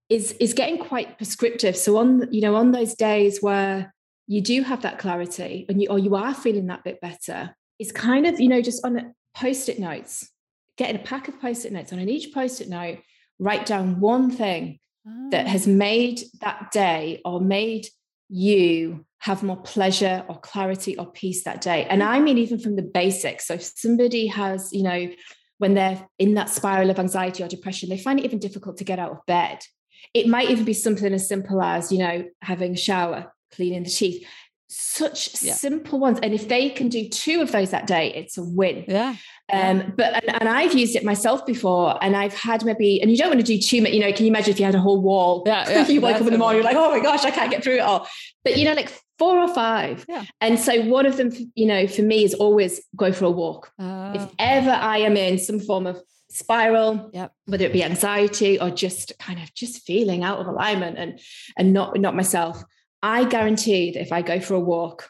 is 0.09 0.33
is 0.33 0.53
getting 0.53 0.77
quite 0.77 1.17
prescriptive 1.17 1.75
so 1.75 1.97
on 1.97 2.31
you 2.31 2.41
know 2.41 2.55
on 2.55 2.71
those 2.71 2.93
days 2.93 3.41
where 3.41 3.93
you 4.27 4.41
do 4.41 4.61
have 4.61 4.81
that 4.81 4.99
clarity 4.99 5.65
and 5.69 5.81
you 5.81 5.89
or 5.89 5.97
you 5.97 6.15
are 6.15 6.33
feeling 6.33 6.67
that 6.67 6.83
bit 6.83 7.01
better. 7.01 7.55
It's 7.79 7.91
kind 7.91 8.27
of 8.27 8.39
you 8.39 8.49
know 8.49 8.61
just 8.61 8.85
on 8.85 9.13
post-it 9.35 9.79
notes 9.79 10.29
getting 10.77 10.95
a 10.95 11.03
pack 11.03 11.27
of 11.27 11.39
post-it 11.41 11.71
notes. 11.71 11.91
And 11.91 12.01
on 12.01 12.09
each 12.09 12.33
post-it 12.33 12.69
note 12.69 12.99
write 13.39 13.65
down 13.65 13.99
one 13.99 14.29
thing 14.29 14.79
oh. 15.07 15.29
that 15.31 15.45
ah. 15.45 15.49
has 15.49 15.67
made 15.67 16.21
that 16.41 16.71
day 16.71 17.21
or 17.25 17.39
made 17.39 17.87
you 18.29 19.05
have 19.19 19.41
more 19.41 19.57
pleasure 19.57 20.23
or 20.27 20.39
clarity 20.39 20.97
or 20.97 21.11
peace 21.11 21.43
that 21.45 21.61
day. 21.61 21.85
And 21.85 22.03
i 22.03 22.19
mean 22.19 22.37
even 22.37 22.59
from 22.59 22.75
the 22.75 22.81
basics. 22.81 23.47
So 23.47 23.55
if 23.55 23.63
somebody 23.63 24.27
has 24.27 24.71
you 24.73 24.83
know 24.83 25.09
when 25.57 25.73
they're 25.73 26.07
in 26.19 26.35
that 26.35 26.49
spiral 26.49 26.89
of 26.89 26.99
anxiety 26.99 27.43
or 27.43 27.47
depression, 27.47 27.89
they 27.89 27.97
find 27.97 28.19
it 28.19 28.25
even 28.25 28.39
difficult 28.39 28.77
to 28.77 28.83
get 28.83 28.99
out 28.99 29.11
of 29.11 29.25
bed. 29.25 29.59
It 30.13 30.27
might 30.27 30.49
even 30.49 30.65
be 30.65 30.73
something 30.73 31.13
as 31.13 31.27
simple 31.27 31.61
as, 31.61 31.91
you 31.91 31.99
know, 31.99 32.25
having 32.41 32.73
a 32.73 32.77
shower, 32.77 33.33
cleaning 33.51 33.83
the 33.83 33.89
teeth, 33.89 34.25
such 34.67 35.41
yeah. 35.41 35.53
simple 35.53 35.99
ones. 35.99 36.19
And 36.21 36.33
if 36.33 36.47
they 36.47 36.69
can 36.69 36.89
do 36.89 37.07
two 37.07 37.41
of 37.41 37.51
those 37.51 37.71
that 37.71 37.87
day, 37.87 38.13
it's 38.13 38.37
a 38.37 38.43
win. 38.43 38.85
Yeah. 38.87 39.15
Um, 39.51 39.93
but 39.95 40.15
and, 40.15 40.41
and, 40.41 40.49
I've 40.49 40.73
used 40.73 40.97
it 40.97 41.05
myself 41.05 41.45
before, 41.45 41.97
and 42.03 42.17
I've 42.17 42.33
had 42.33 42.65
maybe, 42.65 43.01
and 43.01 43.09
you 43.09 43.15
don't 43.15 43.29
want 43.29 43.39
to 43.39 43.45
do 43.45 43.57
too 43.57 43.81
much, 43.81 43.93
you 43.93 44.01
know, 44.01 44.11
can 44.11 44.25
you 44.25 44.29
imagine 44.29 44.51
if 44.51 44.59
you 44.59 44.65
had 44.65 44.75
a 44.75 44.79
whole 44.79 45.01
wall? 45.01 45.43
Yeah, 45.45 45.69
yeah 45.69 45.87
you 45.87 46.01
wake 46.01 46.17
up 46.17 46.27
in 46.27 46.33
the 46.33 46.37
morning, 46.37 46.61
you're 46.61 46.69
like, 46.69 46.75
oh 46.75 46.91
my 46.91 47.01
gosh, 47.01 47.23
I 47.23 47.31
can't 47.31 47.49
get 47.49 47.63
through 47.63 47.75
it 47.75 47.79
all. 47.79 48.09
But 48.43 48.57
you 48.57 48.65
know, 48.65 48.73
like 48.73 48.91
four 49.17 49.39
or 49.39 49.47
five. 49.47 50.05
Yeah. 50.09 50.25
And 50.41 50.59
so 50.59 50.81
one 50.83 51.05
of 51.05 51.15
them, 51.15 51.31
you 51.55 51.65
know, 51.65 51.87
for 51.87 52.01
me 52.01 52.25
is 52.25 52.33
always 52.33 52.81
go 52.95 53.13
for 53.13 53.25
a 53.25 53.31
walk. 53.31 53.71
Oh. 53.79 54.13
If 54.13 54.29
ever 54.37 54.71
I 54.71 54.99
am 54.99 55.15
in 55.15 55.39
some 55.39 55.61
form 55.61 55.87
of 55.87 56.01
spiral, 56.29 57.09
yep. 57.13 57.31
whether 57.45 57.65
it 57.65 57.73
be 57.73 57.83
anxiety 57.83 58.59
or 58.59 58.69
just 58.69 59.17
kind 59.17 59.41
of 59.41 59.53
just 59.53 59.85
feeling 59.85 60.23
out 60.23 60.39
of 60.39 60.47
alignment 60.47 60.97
and 60.97 61.19
and 61.57 61.71
not 61.71 61.97
not 61.97 62.15
myself, 62.15 62.63
I 63.01 63.25
guarantee 63.25 63.91
that 63.91 64.01
if 64.01 64.11
I 64.11 64.21
go 64.21 64.39
for 64.39 64.55
a 64.55 64.59
walk, 64.59 65.09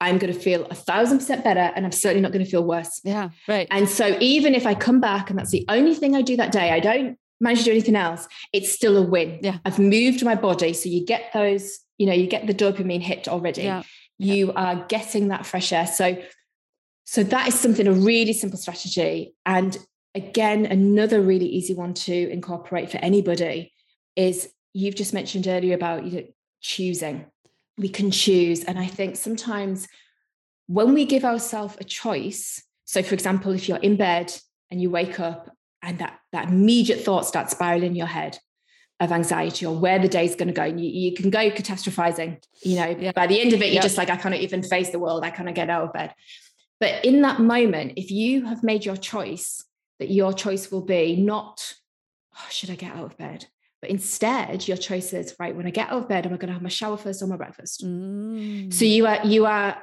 I'm 0.00 0.18
going 0.18 0.32
to 0.32 0.38
feel 0.38 0.66
a 0.66 0.74
thousand 0.74 1.18
percent 1.18 1.44
better 1.44 1.72
and 1.74 1.84
I'm 1.84 1.92
certainly 1.92 2.20
not 2.20 2.32
going 2.32 2.44
to 2.44 2.50
feel 2.50 2.64
worse. 2.64 3.00
Yeah, 3.04 3.30
right. 3.48 3.66
And 3.70 3.88
so 3.88 4.16
even 4.20 4.54
if 4.54 4.66
I 4.66 4.74
come 4.74 5.00
back 5.00 5.30
and 5.30 5.38
that's 5.38 5.50
the 5.50 5.64
only 5.68 5.94
thing 5.94 6.14
I 6.14 6.22
do 6.22 6.36
that 6.36 6.52
day, 6.52 6.70
I 6.70 6.80
don't 6.80 7.18
manage 7.40 7.60
to 7.60 7.64
do 7.64 7.70
anything 7.72 7.96
else, 7.96 8.28
it's 8.52 8.70
still 8.72 8.96
a 8.96 9.02
win. 9.02 9.40
Yeah. 9.42 9.58
I've 9.64 9.78
moved 9.78 10.24
my 10.24 10.34
body. 10.34 10.72
So 10.72 10.88
you 10.88 11.04
get 11.04 11.32
those 11.32 11.80
you 11.98 12.06
know 12.06 12.12
you 12.12 12.26
get 12.26 12.46
the 12.46 12.54
dopamine 12.54 13.00
hit 13.02 13.28
already 13.28 13.62
yeah. 13.62 13.82
you 14.18 14.52
are 14.52 14.84
getting 14.88 15.28
that 15.28 15.46
fresh 15.46 15.72
air 15.72 15.86
so 15.86 16.16
so 17.04 17.22
that 17.22 17.48
is 17.48 17.54
something 17.54 17.86
a 17.86 17.92
really 17.92 18.32
simple 18.32 18.58
strategy 18.58 19.34
and 19.46 19.78
again 20.14 20.66
another 20.66 21.20
really 21.20 21.46
easy 21.46 21.74
one 21.74 21.94
to 21.94 22.30
incorporate 22.30 22.90
for 22.90 22.98
anybody 22.98 23.72
is 24.16 24.48
you've 24.72 24.94
just 24.94 25.12
mentioned 25.14 25.46
earlier 25.46 25.74
about 25.74 26.04
you 26.04 26.20
know, 26.20 26.26
choosing 26.64 27.26
we 27.76 27.88
can 27.88 28.10
choose 28.10 28.64
and 28.64 28.78
i 28.78 28.86
think 28.86 29.16
sometimes 29.16 29.86
when 30.66 30.94
we 30.94 31.04
give 31.04 31.24
ourselves 31.24 31.76
a 31.78 31.84
choice 31.84 32.62
so 32.84 33.02
for 33.02 33.14
example 33.14 33.52
if 33.52 33.68
you're 33.68 33.78
in 33.78 33.96
bed 33.96 34.32
and 34.70 34.80
you 34.80 34.90
wake 34.90 35.20
up 35.20 35.54
and 35.82 35.98
that 35.98 36.18
that 36.32 36.48
immediate 36.48 37.00
thought 37.00 37.26
starts 37.26 37.52
spiraling 37.52 37.90
in 37.90 37.94
your 37.94 38.06
head 38.06 38.38
of 39.00 39.12
anxiety 39.12 39.66
or 39.66 39.76
where 39.76 39.98
the 39.98 40.08
day's 40.08 40.36
going 40.36 40.48
to 40.48 40.54
go. 40.54 40.62
And 40.62 40.80
you, 40.82 40.88
you 40.88 41.14
can 41.14 41.30
go 41.30 41.50
catastrophizing, 41.50 42.42
you 42.62 42.76
know, 42.76 42.96
yeah. 42.98 43.12
by 43.12 43.26
the 43.26 43.40
end 43.40 43.52
of 43.52 43.60
it, 43.60 43.72
you're 43.72 43.82
just 43.82 43.98
like, 43.98 44.08
I 44.08 44.16
can't 44.16 44.34
even 44.34 44.62
face 44.62 44.90
the 44.90 44.98
world. 44.98 45.24
I 45.24 45.30
can't 45.30 45.52
get 45.54 45.68
out 45.68 45.84
of 45.84 45.92
bed. 45.92 46.14
But 46.80 47.04
in 47.04 47.22
that 47.22 47.40
moment, 47.40 47.94
if 47.96 48.10
you 48.10 48.46
have 48.46 48.62
made 48.62 48.84
your 48.84 48.96
choice, 48.96 49.64
that 49.98 50.10
your 50.10 50.32
choice 50.32 50.70
will 50.70 50.84
be 50.84 51.16
not, 51.16 51.74
oh, 52.36 52.46
should 52.50 52.70
I 52.70 52.76
get 52.76 52.94
out 52.94 53.04
of 53.04 53.16
bed? 53.16 53.46
But 53.84 53.90
instead, 53.90 54.66
your 54.66 54.78
choice 54.78 55.12
is 55.12 55.36
right. 55.38 55.54
When 55.54 55.66
I 55.66 55.70
get 55.70 55.90
out 55.90 55.98
of 55.98 56.08
bed, 56.08 56.24
am 56.24 56.32
I 56.32 56.38
going 56.38 56.46
to 56.46 56.54
have 56.54 56.62
my 56.62 56.70
shower 56.70 56.96
first 56.96 57.22
or 57.22 57.26
my 57.26 57.36
breakfast? 57.36 57.84
Mm. 57.84 58.72
So 58.72 58.86
you 58.86 59.06
are 59.06 59.20
you 59.26 59.44
are 59.44 59.76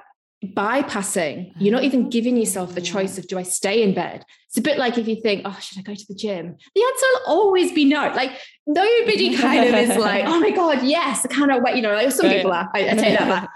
bypassing 0.43 1.51
you're 1.59 1.71
not 1.71 1.83
even 1.83 2.09
giving 2.09 2.35
yourself 2.35 2.73
the 2.73 2.81
choice 2.81 3.19
of 3.19 3.27
do 3.27 3.37
i 3.37 3.43
stay 3.43 3.83
in 3.83 3.93
bed 3.93 4.25
it's 4.47 4.57
a 4.57 4.61
bit 4.61 4.79
like 4.79 4.97
if 4.97 5.07
you 5.07 5.15
think 5.21 5.43
oh 5.45 5.55
should 5.61 5.77
i 5.77 5.83
go 5.83 5.93
to 5.93 6.05
the 6.09 6.15
gym 6.15 6.55
the 6.73 6.81
answer 6.81 7.05
will 7.11 7.21
always 7.27 7.71
be 7.73 7.85
no 7.85 8.11
like 8.15 8.31
nobody 8.65 9.37
kind 9.37 9.69
of 9.69 9.75
is 9.75 9.95
like 9.97 10.25
oh 10.27 10.39
my 10.39 10.49
god 10.49 10.81
yes 10.81 11.23
i 11.23 11.27
cannot 11.27 11.61
wait 11.61 11.75
you 11.75 11.83
know 11.83 11.93
like 11.93 12.11
some 12.11 12.27
people 12.27 12.51
are 12.51 12.67
I, 12.73 12.89
I 12.89 12.93
take 12.95 13.19
that 13.19 13.27
back 13.27 13.49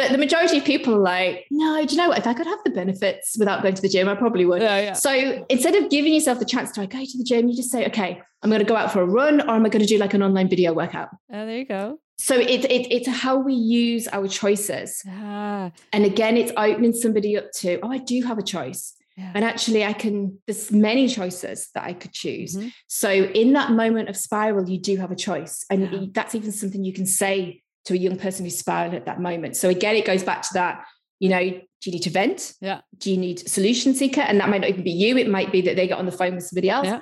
but 0.00 0.12
the 0.12 0.18
majority 0.18 0.56
of 0.56 0.64
people 0.64 0.94
are 0.94 0.98
like 0.98 1.46
no 1.50 1.84
do 1.84 1.94
you 1.94 2.00
know 2.00 2.08
what 2.08 2.18
if 2.18 2.26
i 2.26 2.32
could 2.32 2.46
have 2.46 2.58
the 2.64 2.70
benefits 2.70 3.36
without 3.38 3.62
going 3.62 3.74
to 3.74 3.82
the 3.82 3.88
gym 3.88 4.08
i 4.08 4.14
probably 4.14 4.46
would 4.46 4.62
yeah, 4.62 4.80
yeah. 4.80 4.92
so 4.94 5.44
instead 5.48 5.74
of 5.74 5.90
giving 5.90 6.14
yourself 6.14 6.38
the 6.38 6.44
chance 6.44 6.72
to 6.72 6.80
I 6.80 6.86
go 6.86 6.98
to 6.98 7.18
the 7.18 7.24
gym 7.24 7.48
you 7.48 7.56
just 7.56 7.70
say 7.70 7.86
okay 7.86 8.20
i'm 8.42 8.50
going 8.50 8.60
to 8.60 8.66
go 8.66 8.76
out 8.76 8.92
for 8.92 9.02
a 9.02 9.06
run 9.06 9.40
or 9.42 9.50
am 9.50 9.66
i 9.66 9.68
going 9.68 9.82
to 9.82 9.86
do 9.86 9.98
like 9.98 10.14
an 10.14 10.22
online 10.22 10.48
video 10.48 10.72
workout 10.72 11.08
oh 11.32 11.46
there 11.46 11.58
you 11.58 11.66
go 11.66 11.98
so 12.18 12.34
it, 12.36 12.64
it, 12.66 12.92
it's 12.92 13.08
how 13.08 13.38
we 13.38 13.54
use 13.54 14.06
our 14.08 14.28
choices 14.28 15.02
ah. 15.08 15.70
and 15.92 16.04
again 16.04 16.36
it's 16.36 16.52
opening 16.56 16.92
somebody 16.92 17.36
up 17.36 17.50
to 17.52 17.78
oh 17.82 17.90
i 17.90 17.98
do 17.98 18.22
have 18.22 18.38
a 18.38 18.42
choice 18.42 18.96
yeah. 19.16 19.32
and 19.34 19.44
actually 19.44 19.84
i 19.84 19.92
can 19.92 20.38
there's 20.46 20.72
many 20.72 21.08
choices 21.08 21.68
that 21.74 21.84
i 21.84 21.92
could 21.92 22.12
choose 22.12 22.56
mm-hmm. 22.56 22.68
so 22.86 23.10
in 23.10 23.52
that 23.52 23.72
moment 23.72 24.08
of 24.08 24.16
spiral 24.16 24.68
you 24.68 24.80
do 24.80 24.96
have 24.96 25.10
a 25.10 25.16
choice 25.16 25.64
and 25.68 25.92
yeah. 25.92 26.00
that's 26.12 26.34
even 26.34 26.52
something 26.52 26.84
you 26.84 26.92
can 26.92 27.06
say 27.06 27.62
to 27.86 27.94
a 27.94 27.96
young 27.96 28.16
person 28.16 28.44
who's 28.44 28.58
spiraling 28.58 28.96
at 28.96 29.06
that 29.06 29.20
moment. 29.20 29.56
So 29.56 29.68
again 29.68 29.96
it 29.96 30.04
goes 30.04 30.22
back 30.22 30.42
to 30.42 30.54
that 30.54 30.84
you 31.18 31.28
know 31.28 31.40
do 31.40 31.90
you 31.90 31.92
need 31.92 32.02
to 32.02 32.10
vent? 32.10 32.52
Yeah. 32.60 32.80
Do 32.98 33.10
you 33.10 33.16
need 33.16 33.48
solution 33.48 33.94
seeker? 33.94 34.20
And 34.20 34.38
that 34.40 34.50
might 34.50 34.60
not 34.60 34.68
even 34.68 34.84
be 34.84 34.90
you. 34.90 35.16
It 35.16 35.30
might 35.30 35.50
be 35.50 35.62
that 35.62 35.76
they 35.76 35.88
get 35.88 35.98
on 35.98 36.04
the 36.04 36.12
phone 36.12 36.34
with 36.34 36.44
somebody 36.44 36.68
else. 36.68 36.86
Yeah. 36.86 37.00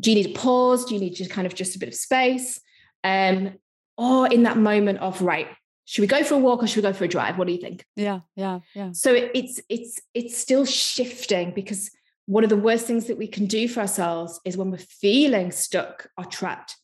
do 0.00 0.10
you 0.10 0.16
need 0.16 0.34
a 0.34 0.38
pause? 0.38 0.86
Do 0.86 0.94
you 0.94 1.00
need 1.00 1.14
just 1.14 1.30
kind 1.30 1.46
of 1.46 1.54
just 1.54 1.76
a 1.76 1.78
bit 1.78 1.88
of 1.88 1.94
space? 1.94 2.60
Um 3.02 3.54
or 3.96 4.26
in 4.26 4.42
that 4.44 4.56
moment 4.56 4.98
of 5.00 5.20
right 5.22 5.48
should 5.86 6.00
we 6.00 6.06
go 6.06 6.24
for 6.24 6.34
a 6.34 6.38
walk 6.38 6.62
or 6.62 6.66
should 6.66 6.82
we 6.82 6.90
go 6.90 6.94
for 6.94 7.04
a 7.04 7.08
drive? 7.08 7.36
What 7.36 7.46
do 7.46 7.52
you 7.52 7.60
think? 7.60 7.84
Yeah 7.96 8.20
yeah 8.34 8.60
yeah. 8.74 8.92
So 8.92 9.12
it's 9.12 9.60
it's 9.68 10.00
it's 10.14 10.36
still 10.38 10.64
shifting 10.64 11.52
because 11.54 11.90
one 12.26 12.44
of 12.44 12.50
the 12.50 12.56
worst 12.56 12.86
things 12.86 13.06
that 13.06 13.18
we 13.18 13.26
can 13.26 13.46
do 13.46 13.68
for 13.68 13.80
ourselves 13.80 14.40
is 14.44 14.56
when 14.56 14.70
we're 14.70 14.78
feeling 14.78 15.50
stuck 15.50 16.08
or 16.16 16.24
trapped 16.24 16.76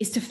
is 0.00 0.10
to 0.10 0.22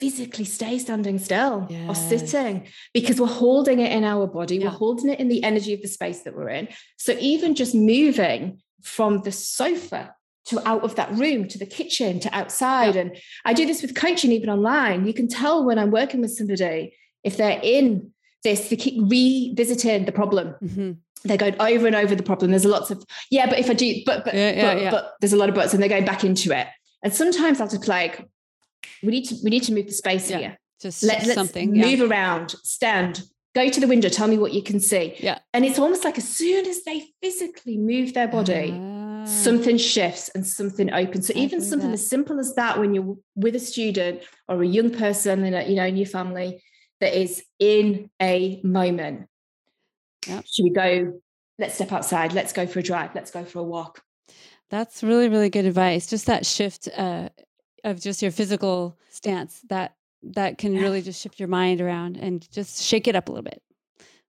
physically 0.00 0.44
stay 0.46 0.78
standing 0.78 1.18
still 1.18 1.66
yes. 1.68 1.88
or 1.88 1.94
sitting 1.94 2.66
because 2.94 3.20
we're 3.20 3.26
holding 3.26 3.80
it 3.80 3.92
in 3.92 4.02
our 4.02 4.26
body 4.26 4.56
yeah. 4.56 4.64
we're 4.64 4.70
holding 4.70 5.10
it 5.10 5.20
in 5.20 5.28
the 5.28 5.44
energy 5.44 5.74
of 5.74 5.82
the 5.82 5.88
space 5.88 6.22
that 6.22 6.34
we're 6.34 6.48
in 6.48 6.66
so 6.96 7.14
even 7.20 7.54
just 7.54 7.74
moving 7.74 8.60
from 8.82 9.20
the 9.22 9.30
sofa 9.30 10.14
to 10.46 10.66
out 10.66 10.82
of 10.82 10.94
that 10.94 11.12
room 11.12 11.46
to 11.46 11.58
the 11.58 11.66
kitchen 11.66 12.18
to 12.18 12.34
outside 12.34 12.94
yeah. 12.94 13.02
and 13.02 13.16
i 13.44 13.52
do 13.52 13.66
this 13.66 13.82
with 13.82 13.94
coaching 13.94 14.32
even 14.32 14.48
online 14.48 15.06
you 15.06 15.12
can 15.12 15.28
tell 15.28 15.64
when 15.64 15.78
i'm 15.78 15.90
working 15.90 16.22
with 16.22 16.32
somebody 16.32 16.94
if 17.22 17.36
they're 17.36 17.60
in 17.62 18.10
this 18.42 18.70
they 18.70 18.76
keep 18.76 18.94
revisiting 19.10 20.06
the 20.06 20.12
problem 20.12 20.54
mm-hmm. 20.62 20.92
they're 21.24 21.36
going 21.36 21.60
over 21.60 21.86
and 21.86 21.94
over 21.94 22.14
the 22.14 22.22
problem 22.22 22.50
there's 22.50 22.64
lots 22.64 22.90
of 22.90 23.04
yeah 23.30 23.46
but 23.46 23.58
if 23.58 23.68
i 23.68 23.74
do 23.74 24.00
but 24.06 24.24
but 24.24 24.32
yeah, 24.32 24.50
yeah, 24.50 24.62
but, 24.62 24.82
yeah. 24.82 24.90
but 24.90 25.14
there's 25.20 25.34
a 25.34 25.36
lot 25.36 25.50
of 25.50 25.54
buts 25.54 25.74
and 25.74 25.82
they're 25.82 25.90
going 25.90 26.06
back 26.06 26.24
into 26.24 26.58
it 26.58 26.66
and 27.04 27.12
sometimes 27.12 27.60
i'll 27.60 27.68
just 27.68 27.86
like 27.86 28.26
we 29.02 29.08
need 29.10 29.24
to 29.26 29.36
we 29.44 29.50
need 29.50 29.62
to 29.64 29.72
move 29.72 29.86
the 29.86 29.92
space 29.92 30.28
here 30.28 30.56
just 30.80 31.02
Let, 31.02 31.22
let's 31.24 31.34
something. 31.34 31.72
move 31.72 31.98
yeah. 31.98 32.06
around, 32.06 32.50
stand, 32.64 33.22
go 33.54 33.68
to 33.68 33.80
the 33.80 33.86
window, 33.86 34.08
tell 34.08 34.28
me 34.28 34.38
what 34.38 34.54
you 34.54 34.62
can 34.62 34.80
see. 34.80 35.14
Yeah. 35.18 35.38
And 35.52 35.64
it's 35.64 35.78
almost 35.78 36.04
like 36.04 36.16
as 36.16 36.26
soon 36.26 36.66
as 36.66 36.84
they 36.84 37.04
physically 37.22 37.76
move 37.76 38.14
their 38.14 38.28
body, 38.28 38.72
Ah. 38.74 39.24
something 39.26 39.76
shifts 39.76 40.30
and 40.34 40.46
something 40.46 40.90
opens. 40.90 41.26
So 41.26 41.34
I 41.36 41.40
even 41.40 41.60
something 41.60 41.90
that. 41.90 41.94
as 42.00 42.08
simple 42.08 42.40
as 42.40 42.54
that, 42.54 42.78
when 42.78 42.94
you're 42.94 43.18
with 43.34 43.54
a 43.54 43.60
student 43.60 44.22
or 44.48 44.62
a 44.62 44.66
young 44.66 44.90
person 44.90 45.44
in 45.44 45.52
a, 45.52 45.68
you 45.68 45.74
know 45.76 45.84
in 45.84 45.98
your 45.98 46.06
family 46.06 46.62
that 47.00 47.14
is 47.14 47.42
in 47.58 48.08
a 48.22 48.60
moment. 48.62 49.28
Yep. 50.26 50.44
Should 50.50 50.62
we 50.64 50.70
go? 50.70 51.20
Let's 51.58 51.74
step 51.74 51.92
outside. 51.92 52.32
Let's 52.32 52.54
go 52.54 52.66
for 52.66 52.78
a 52.78 52.82
drive. 52.82 53.14
Let's 53.14 53.30
go 53.30 53.44
for 53.44 53.58
a 53.58 53.62
walk. 53.62 54.00
That's 54.70 55.02
really, 55.02 55.28
really 55.28 55.50
good 55.50 55.66
advice. 55.66 56.06
Just 56.06 56.26
that 56.26 56.46
shift 56.46 56.88
uh, 56.96 57.28
of 57.84 58.00
just 58.00 58.22
your 58.22 58.30
physical 58.30 58.98
stance 59.10 59.60
that 59.68 59.94
that 60.22 60.58
can 60.58 60.74
really 60.74 61.00
just 61.02 61.20
shift 61.22 61.38
your 61.40 61.48
mind 61.48 61.80
around 61.80 62.16
and 62.18 62.46
just 62.52 62.82
shake 62.82 63.08
it 63.08 63.16
up 63.16 63.28
a 63.28 63.32
little 63.32 63.42
bit, 63.42 63.62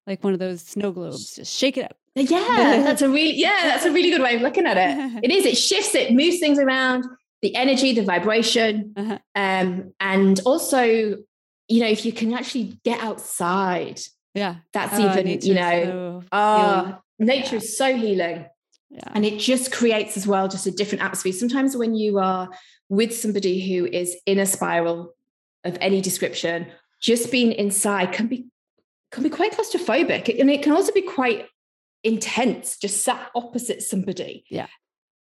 like 0.07 0.23
one 0.23 0.33
of 0.33 0.39
those 0.39 0.61
snow 0.61 0.91
globes. 0.91 1.35
Just 1.35 1.53
shake 1.57 1.77
it 1.77 1.83
up. 1.85 1.97
Yeah, 2.15 2.81
that's 2.83 3.01
a 3.01 3.09
really 3.09 3.33
yeah, 3.35 3.59
that's 3.63 3.85
a 3.85 3.91
really 3.91 4.09
good 4.09 4.21
way 4.21 4.35
of 4.35 4.41
looking 4.41 4.65
at 4.65 4.77
it. 4.77 5.23
It 5.23 5.31
is. 5.31 5.45
It 5.45 5.57
shifts. 5.57 5.93
It 5.95 6.13
moves 6.13 6.39
things 6.39 6.59
around. 6.59 7.05
The 7.41 7.55
energy, 7.55 7.91
the 7.93 8.03
vibration, 8.03 8.93
Uh-huh. 8.95 9.17
um, 9.35 9.93
and 9.99 10.39
also, 10.45 10.83
you 10.85 11.79
know, 11.81 11.87
if 11.87 12.05
you 12.05 12.13
can 12.13 12.33
actually 12.35 12.77
get 12.85 12.99
outside, 13.01 13.99
Yeah, 14.35 14.57
that's 14.73 14.93
Oh, 14.99 15.09
even 15.11 15.27
you 15.41 15.55
know, 15.55 16.21
so 16.21 16.27
oh, 16.31 16.83
healing. 16.85 16.97
nature 17.19 17.55
Yeah. 17.55 17.61
is 17.61 17.77
so 17.77 17.95
healing. 17.95 18.45
yeah, 18.91 19.03
and 19.15 19.25
it 19.25 19.39
just 19.39 19.71
creates 19.71 20.17
as 20.17 20.27
well 20.27 20.47
just 20.47 20.67
a 20.67 20.71
different 20.71 21.01
atmosphere 21.03 21.33
sometimes 21.33 21.75
when 21.75 21.95
you 21.95 22.19
are 22.19 22.49
with 22.91 23.15
somebody 23.15 23.55
who 23.67 23.85
is 23.85 24.17
in 24.25 24.37
a 24.37 24.45
spiral 24.45 25.15
of 25.63 25.77
any 25.79 26.01
description 26.01 26.67
just 27.01 27.31
being 27.31 27.53
inside 27.53 28.11
can 28.11 28.27
be 28.27 28.45
can 29.13 29.23
be 29.23 29.29
quite 29.29 29.53
claustrophobic 29.53 30.27
and 30.39 30.49
it 30.51 30.61
can 30.61 30.73
also 30.73 30.91
be 30.91 31.01
quite 31.01 31.45
intense 32.03 32.77
just 32.77 33.01
sat 33.03 33.31
opposite 33.33 33.81
somebody 33.81 34.43
Yeah. 34.49 34.67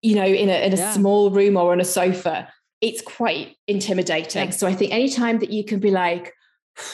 you 0.01 0.15
know 0.15 0.25
in 0.25 0.49
a, 0.49 0.65
in 0.65 0.73
a 0.73 0.77
Yeah. 0.77 0.91
small 0.93 1.29
room 1.29 1.55
or 1.55 1.71
on 1.71 1.79
a 1.79 1.85
sofa 1.85 2.49
it's 2.81 3.01
quite 3.03 3.55
intimidating 3.67 4.45
Yeah. 4.45 4.49
so 4.59 4.65
i 4.67 4.73
think 4.73 4.91
anytime 4.91 5.37
that 5.39 5.51
you 5.51 5.63
can 5.63 5.79
be 5.79 5.91
like 5.91 6.33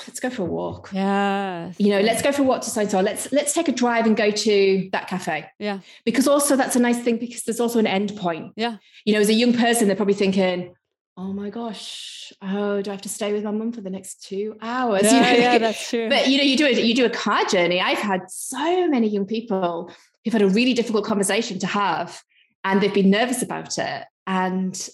let's 0.07 0.19
go 0.19 0.29
for 0.29 0.41
a 0.41 0.45
walk 0.45 0.89
yeah. 0.93 1.71
you 1.77 1.89
know 1.89 2.01
let's 2.01 2.21
go 2.21 2.31
for 2.31 2.41
a 2.41 2.45
walk 2.45 2.61
to 2.61 2.69
so 2.69 2.81
and 2.81 2.89
so 2.91 2.99
let's 2.99 3.31
let's 3.31 3.53
take 3.53 3.67
a 3.67 3.71
drive 3.71 4.05
and 4.05 4.17
go 4.17 4.31
to 4.31 4.89
that 4.91 5.07
cafe 5.07 5.45
Yeah. 5.59 5.79
because 6.03 6.27
also 6.27 6.55
that's 6.55 6.75
a 6.75 6.79
nice 6.79 6.99
thing 6.99 7.17
because 7.17 7.43
there's 7.43 7.59
also 7.59 7.79
an 7.79 7.87
end 7.87 8.15
point 8.17 8.53
Yeah. 8.55 8.77
you 9.05 9.13
know 9.13 9.19
as 9.19 9.29
a 9.29 9.33
young 9.33 9.53
person 9.53 9.87
they're 9.87 9.95
probably 9.95 10.15
thinking 10.15 10.73
oh 11.15 11.31
my 11.31 11.49
gosh 11.49 12.33
oh 12.41 12.81
do 12.81 12.89
i 12.91 12.93
have 12.93 13.01
to 13.03 13.09
stay 13.09 13.33
with 13.33 13.43
my 13.43 13.51
mum 13.51 13.71
for 13.71 13.81
the 13.81 13.89
next 13.89 14.23
two 14.23 14.55
hours 14.61 15.03
Yeah, 15.05 15.31
you 15.31 15.37
know 15.37 15.43
yeah, 15.43 15.57
that's 15.59 15.89
true. 15.89 16.09
but 16.09 16.27
you 16.27 16.37
know 16.37 16.43
you 16.43 16.57
do 16.57 16.65
it 16.65 16.83
you 16.83 16.95
do 16.95 17.05
a 17.05 17.09
car 17.09 17.45
journey 17.45 17.79
i've 17.79 17.97
had 17.99 18.29
so 18.29 18.87
many 18.87 19.07
young 19.07 19.25
people 19.25 19.91
who've 20.25 20.33
had 20.33 20.41
a 20.41 20.49
really 20.49 20.73
difficult 20.73 21.05
conversation 21.05 21.59
to 21.59 21.67
have 21.67 22.21
and 22.63 22.81
they've 22.81 22.93
been 22.93 23.09
nervous 23.09 23.41
about 23.41 23.77
it 23.77 24.03
and 24.25 24.89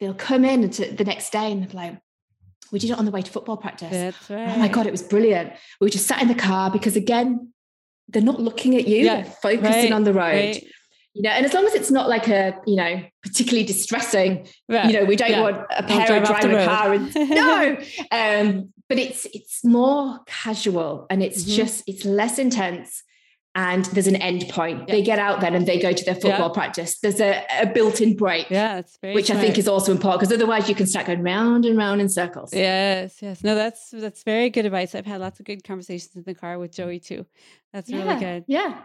they'll 0.00 0.14
come 0.14 0.44
in 0.44 0.70
to 0.70 0.90
the 0.92 1.04
next 1.04 1.30
day 1.30 1.50
and 1.52 1.62
they're 1.62 1.74
like 1.74 1.98
we 2.72 2.78
did 2.78 2.90
it 2.90 2.98
on 2.98 3.04
the 3.04 3.10
way 3.10 3.22
to 3.22 3.30
football 3.30 3.56
practice 3.56 3.90
that's 3.90 4.30
right. 4.30 4.48
Oh 4.54 4.58
my 4.58 4.68
God, 4.68 4.86
it 4.86 4.90
was 4.92 5.02
brilliant. 5.02 5.52
We 5.80 5.90
just 5.90 6.06
sat 6.06 6.20
in 6.22 6.28
the 6.28 6.34
car 6.34 6.70
because 6.70 6.96
again, 6.96 7.52
they're 8.08 8.22
not 8.22 8.40
looking 8.40 8.76
at 8.76 8.86
you, 8.88 9.04
Yeah, 9.04 9.22
they're 9.22 9.24
focusing 9.24 9.62
right, 9.90 9.92
on 9.92 10.04
the 10.04 10.12
road. 10.12 10.32
Right. 10.56 10.64
You 11.14 11.22
know, 11.22 11.30
and 11.30 11.44
as 11.44 11.52
long 11.52 11.66
as 11.66 11.74
it's 11.74 11.90
not 11.90 12.08
like 12.08 12.28
a, 12.28 12.54
you 12.66 12.76
know, 12.76 13.02
particularly 13.22 13.64
distressing, 13.64 14.46
you 14.68 14.92
know, 14.92 15.04
we 15.04 15.16
don't 15.16 15.30
yeah. 15.30 15.40
want 15.40 15.56
a 15.76 15.82
parent 15.82 16.26
driving 16.26 16.54
a 16.54 16.64
car 16.64 16.92
and 16.92 17.14
no. 17.30 17.76
Um, 18.12 18.72
but 18.88 18.98
it's 18.98 19.26
it's 19.34 19.64
more 19.64 20.20
casual 20.26 21.06
and 21.10 21.22
it's 21.22 21.44
Mhm. 21.44 21.56
just 21.56 21.82
it's 21.86 22.04
less 22.04 22.38
intense 22.38 23.02
and 23.58 23.86
there's 23.86 24.06
an 24.06 24.14
end 24.14 24.48
point. 24.50 24.84
Yeah. 24.86 24.94
They 24.94 25.02
get 25.02 25.18
out 25.18 25.40
then 25.40 25.56
and 25.56 25.66
they 25.66 25.80
go 25.80 25.92
to 25.92 26.04
their 26.04 26.14
football 26.14 26.50
practice. 26.50 27.00
There's 27.00 27.20
a, 27.20 27.44
a 27.60 27.66
built-in 27.66 28.14
break, 28.14 28.48
yeah, 28.50 28.82
which 29.02 29.32
I 29.32 29.34
think 29.34 29.58
is 29.58 29.66
also 29.66 29.90
important 29.90 30.20
because 30.20 30.32
otherwise 30.32 30.68
you 30.68 30.76
can 30.76 30.86
start 30.86 31.06
going 31.06 31.24
round 31.24 31.64
and 31.64 31.76
round 31.76 32.00
in 32.00 32.08
circles. 32.08 32.54
Yes, 32.54 33.16
yes. 33.20 33.42
No, 33.42 33.56
that's 33.56 33.90
that's 33.90 34.22
very 34.22 34.48
good 34.48 34.64
advice. 34.64 34.94
I've 34.94 35.06
had 35.06 35.20
lots 35.20 35.40
of 35.40 35.46
good 35.46 35.64
conversations 35.64 36.14
in 36.14 36.22
the 36.22 36.34
car 36.34 36.56
with 36.60 36.70
Joey 36.70 37.00
too. 37.00 37.26
That's 37.72 37.90
really 37.90 38.04
yeah. 38.04 38.20
good. 38.20 38.44
Yeah. 38.46 38.78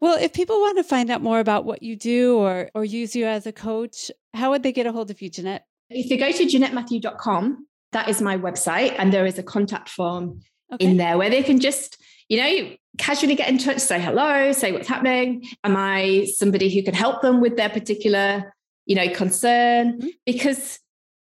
Well, 0.00 0.16
if 0.18 0.32
people 0.32 0.58
want 0.58 0.78
to 0.78 0.84
find 0.84 1.10
out 1.10 1.20
more 1.20 1.38
about 1.38 1.66
what 1.66 1.82
you 1.82 1.94
do 1.94 2.38
or 2.38 2.70
or 2.74 2.86
use 2.86 3.14
you 3.14 3.26
as 3.26 3.46
a 3.46 3.52
coach, 3.52 4.10
how 4.32 4.52
would 4.52 4.62
they 4.62 4.72
get 4.72 4.86
a 4.86 4.92
hold 4.92 5.10
of 5.10 5.20
you, 5.20 5.28
Jeanette? 5.28 5.66
If 5.90 6.08
they 6.08 6.16
go 6.16 6.32
to 6.32 6.44
jeanettematthew.com, 6.44 7.66
that 7.92 8.08
is 8.08 8.22
my 8.22 8.38
website, 8.38 8.94
and 8.98 9.12
there 9.12 9.26
is 9.26 9.38
a 9.38 9.42
contact 9.42 9.90
form 9.90 10.40
Okay. 10.70 10.84
in 10.84 10.96
there 10.98 11.16
where 11.16 11.30
they 11.30 11.42
can 11.42 11.60
just, 11.60 11.96
you 12.28 12.36
know, 12.36 12.76
casually 12.98 13.34
get 13.34 13.48
in 13.48 13.58
touch, 13.58 13.78
say 13.78 14.00
hello, 14.00 14.52
say 14.52 14.72
what's 14.72 14.88
happening. 14.88 15.44
Am 15.64 15.76
I 15.76 16.26
somebody 16.36 16.68
who 16.74 16.82
can 16.82 16.94
help 16.94 17.22
them 17.22 17.40
with 17.40 17.56
their 17.56 17.68
particular, 17.68 18.52
you 18.86 18.96
know, 18.96 19.08
concern? 19.14 20.00
Mhm. 20.00 20.08
Because 20.26 20.78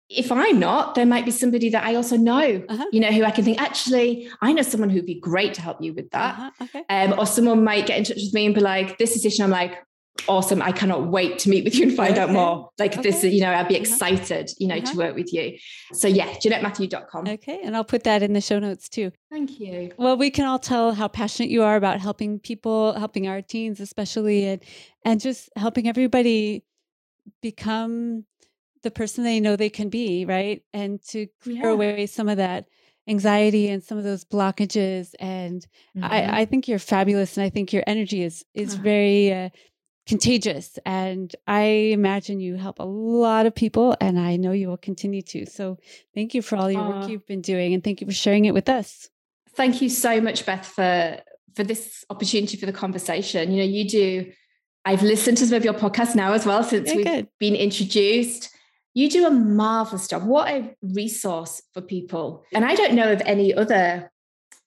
if 0.09 0.31
I'm 0.31 0.61
not, 0.61 0.95
there 0.95 1.05
might 1.07 1.24
be 1.24 1.33
somebody 1.33 1.68
that 1.70 1.85
I 1.85 1.97
also 1.97 2.16
know, 2.16 2.62
Uh-huh. 2.68 2.85
you 2.93 3.01
know, 3.01 3.09
who 3.11 3.24
I 3.24 3.31
can 3.33 3.45
think, 3.45 3.61
actually, 3.61 4.29
I 4.41 4.53
know 4.53 4.62
someone 4.62 4.89
who'd 4.89 5.05
be 5.05 5.18
great 5.18 5.53
to 5.55 5.61
help 5.62 5.83
you 5.83 5.93
with 5.95 6.11
that. 6.11 6.39
Uh-huh, 6.39 6.51
Okay. 6.64 6.83
Um, 6.89 7.18
or 7.18 7.27
someone 7.27 7.64
might 7.64 7.87
get 7.87 7.99
in 7.99 8.05
touch 8.05 8.16
with 8.22 8.33
me 8.33 8.47
and 8.47 8.55
be 8.55 8.61
like, 8.61 8.99
this 8.99 9.16
is 9.16 9.24
issue. 9.24 9.43
I'm 9.43 9.51
like, 9.51 9.83
awesome. 10.28 10.60
I 10.62 10.72
cannot 10.72 11.06
wait 11.08 11.38
to 11.40 11.48
meet 11.50 11.64
with 11.64 11.74
you 11.76 11.84
and 11.88 11.96
find 11.96 12.18
out 12.18 12.30
more. 12.30 12.70
Like 12.78 13.02
this, 13.02 13.22
you 13.24 13.40
know, 13.40 13.52
I'd 13.52 13.68
be 13.68 13.74
Uh-huh. 13.76 13.82
excited, 13.82 14.50
you 14.58 14.66
know, 14.68 14.76
Uh-huh. 14.76 14.92
to 14.92 14.96
work 14.98 15.14
with 15.16 15.32
you. 15.32 15.56
So 15.92 16.08
yeah, 16.08 16.28
JeanetteMatthew.com. 16.42 17.28
Okay. 17.28 17.60
And 17.62 17.76
I'll 17.76 17.84
put 17.84 18.04
that 18.04 18.22
in 18.22 18.32
the 18.32 18.40
show 18.40 18.58
notes 18.58 18.88
too. 18.88 19.12
Thank 19.30 19.60
you. 19.60 19.92
Well, 19.98 20.16
we 20.16 20.30
can 20.30 20.44
all 20.46 20.58
tell 20.58 20.92
how 20.94 21.08
passionate 21.08 21.50
you 21.50 21.62
are 21.62 21.76
about 21.76 22.00
helping 22.00 22.38
people, 22.38 22.92
helping 22.94 23.26
our 23.28 23.42
teens 23.42 23.80
especially, 23.80 24.46
and 24.46 24.62
and 25.04 25.20
just 25.20 25.48
helping 25.56 25.88
everybody 25.88 26.64
become 27.42 28.24
the 28.82 28.90
person 28.90 29.24
they 29.24 29.40
know 29.40 29.56
they 29.56 29.70
can 29.70 29.88
be, 29.88 30.24
right? 30.24 30.62
And 30.72 31.02
to 31.08 31.26
clear 31.42 31.62
Yeah. 31.64 31.70
away 31.70 32.06
some 32.06 32.28
of 32.28 32.36
that 32.36 32.66
anxiety 33.08 33.68
and 33.68 33.82
some 33.82 33.98
of 33.98 34.04
those 34.04 34.24
blockages. 34.24 35.14
And 35.20 35.64
Mhm. 35.96 36.04
I, 36.04 36.40
I 36.40 36.44
think 36.44 36.66
you're 36.68 36.78
fabulous, 36.80 37.36
and 37.36 37.44
I 37.44 37.50
think 37.50 37.72
your 37.72 37.84
energy 37.86 38.22
is 38.22 38.44
is 38.54 38.74
Ah. 38.74 38.82
very 38.82 39.32
uh, 39.32 39.48
contagious. 40.07 40.78
And 40.86 41.34
I 41.46 41.62
imagine 41.92 42.40
you 42.40 42.57
help 42.57 42.78
a 42.78 42.84
lot 42.84 43.46
of 43.46 43.54
people, 43.54 43.96
and 44.00 44.18
I 44.18 44.36
know 44.36 44.52
you 44.52 44.68
will 44.68 44.76
continue 44.76 45.22
to. 45.22 45.46
So, 45.46 45.78
thank 46.14 46.34
you 46.34 46.42
for 46.42 46.57
all 46.57 46.70
your 46.70 46.88
work 46.88 47.04
ah. 47.04 47.07
you've 47.09 47.26
been 47.26 47.42
doing, 47.42 47.74
and 47.74 47.82
thank 47.82 48.00
you 48.00 48.07
for 48.07 48.12
sharing 48.12 48.44
it 48.44 48.54
with 48.54 48.68
us. 48.68 49.09
Thank 49.54 49.82
you 49.82 49.88
so 49.88 50.20
much, 50.20 50.46
Beth, 50.46 50.66
for 50.66 51.18
for 51.54 51.64
this 51.64 52.04
opportunity 52.11 52.57
for 52.57 52.66
the 52.66 52.72
conversation. 52.72 53.50
You 53.50 53.59
know, 53.59 53.68
you 53.68 53.88
do. 53.88 54.32
I've 54.84 55.02
listened 55.02 55.38
to 55.38 55.46
some 55.46 55.57
of 55.57 55.64
your 55.64 55.74
podcasts 55.74 56.14
now 56.14 56.32
as 56.32 56.46
well 56.46 56.62
since 56.62 56.90
Yeah, 56.90 56.96
we've 56.96 57.07
good. 57.07 57.28
been 57.40 57.57
introduced. 57.57 58.50
You 58.94 59.11
do 59.11 59.26
a 59.26 59.30
marvelous 59.30 60.07
job. 60.07 60.24
What 60.24 60.48
a 60.48 60.74
resource 60.80 61.61
for 61.74 61.80
people. 61.80 62.44
And 62.54 62.64
I 62.64 62.76
don't 62.76 62.94
know 62.94 63.12
of 63.12 63.20
any 63.26 63.52
other 63.52 64.11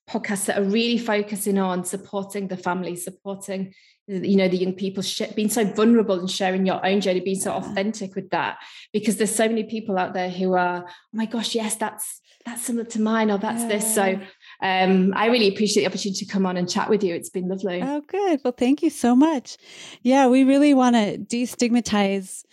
podcasts 0.10 0.46
that 0.46 0.58
are 0.58 0.64
really 0.64 0.98
focusing 0.98 1.60
on 1.60 1.86
supporting 1.86 2.48
the 2.48 2.58
family, 2.58 2.96
supporting 2.96 3.74
you 4.08 4.36
know 4.36 4.48
the 4.48 4.58
young 4.58 4.74
people, 4.74 5.04
being 5.36 5.50
so 5.50 5.64
vulnerable 5.64 6.20
and 6.20 6.32
sharing 6.32 6.66
your 6.66 6.84
own 6.84 7.00
journey, 7.00 7.20
being 7.20 7.40
so 7.40 7.54
authentic 7.54 8.16
with 8.16 8.32
that. 8.32 8.58
Because 8.92 9.18
there's 9.18 9.36
so 9.36 9.48
many 9.48 9.64
people 9.64 10.00
out 10.00 10.14
there 10.14 10.32
who 10.32 10.54
are, 10.54 10.84
oh 10.88 10.92
my 11.14 11.26
gosh, 11.26 11.54
yes, 11.54 11.76
that's 11.76 12.22
that's 12.46 12.64
similar 12.64 12.86
to 12.86 13.02
mine, 13.02 13.30
or 13.30 13.38
that's 13.38 13.66
this. 13.66 13.94
So 13.94 14.20
um, 14.62 15.14
I 15.16 15.28
really 15.28 15.48
appreciate 15.48 15.84
the 15.84 15.88
opportunity 15.88 16.26
to 16.26 16.32
come 16.32 16.46
on 16.46 16.58
and 16.58 16.68
chat 16.68 16.90
with 16.90 17.04
you. 17.04 17.14
It's 17.14 17.30
been 17.30 17.48
lovely. 17.48 17.82
Oh, 17.84 18.02
good. 18.02 18.42
Well, 18.44 18.56
thank 18.58 18.82
you 18.82 18.90
so 18.90 19.16
much. 19.16 19.58
Yeah, 20.02 20.28
we 20.28 20.44
really 20.44 20.74
want 20.74 20.96
to 20.96 21.18
destigmatize 21.20 22.44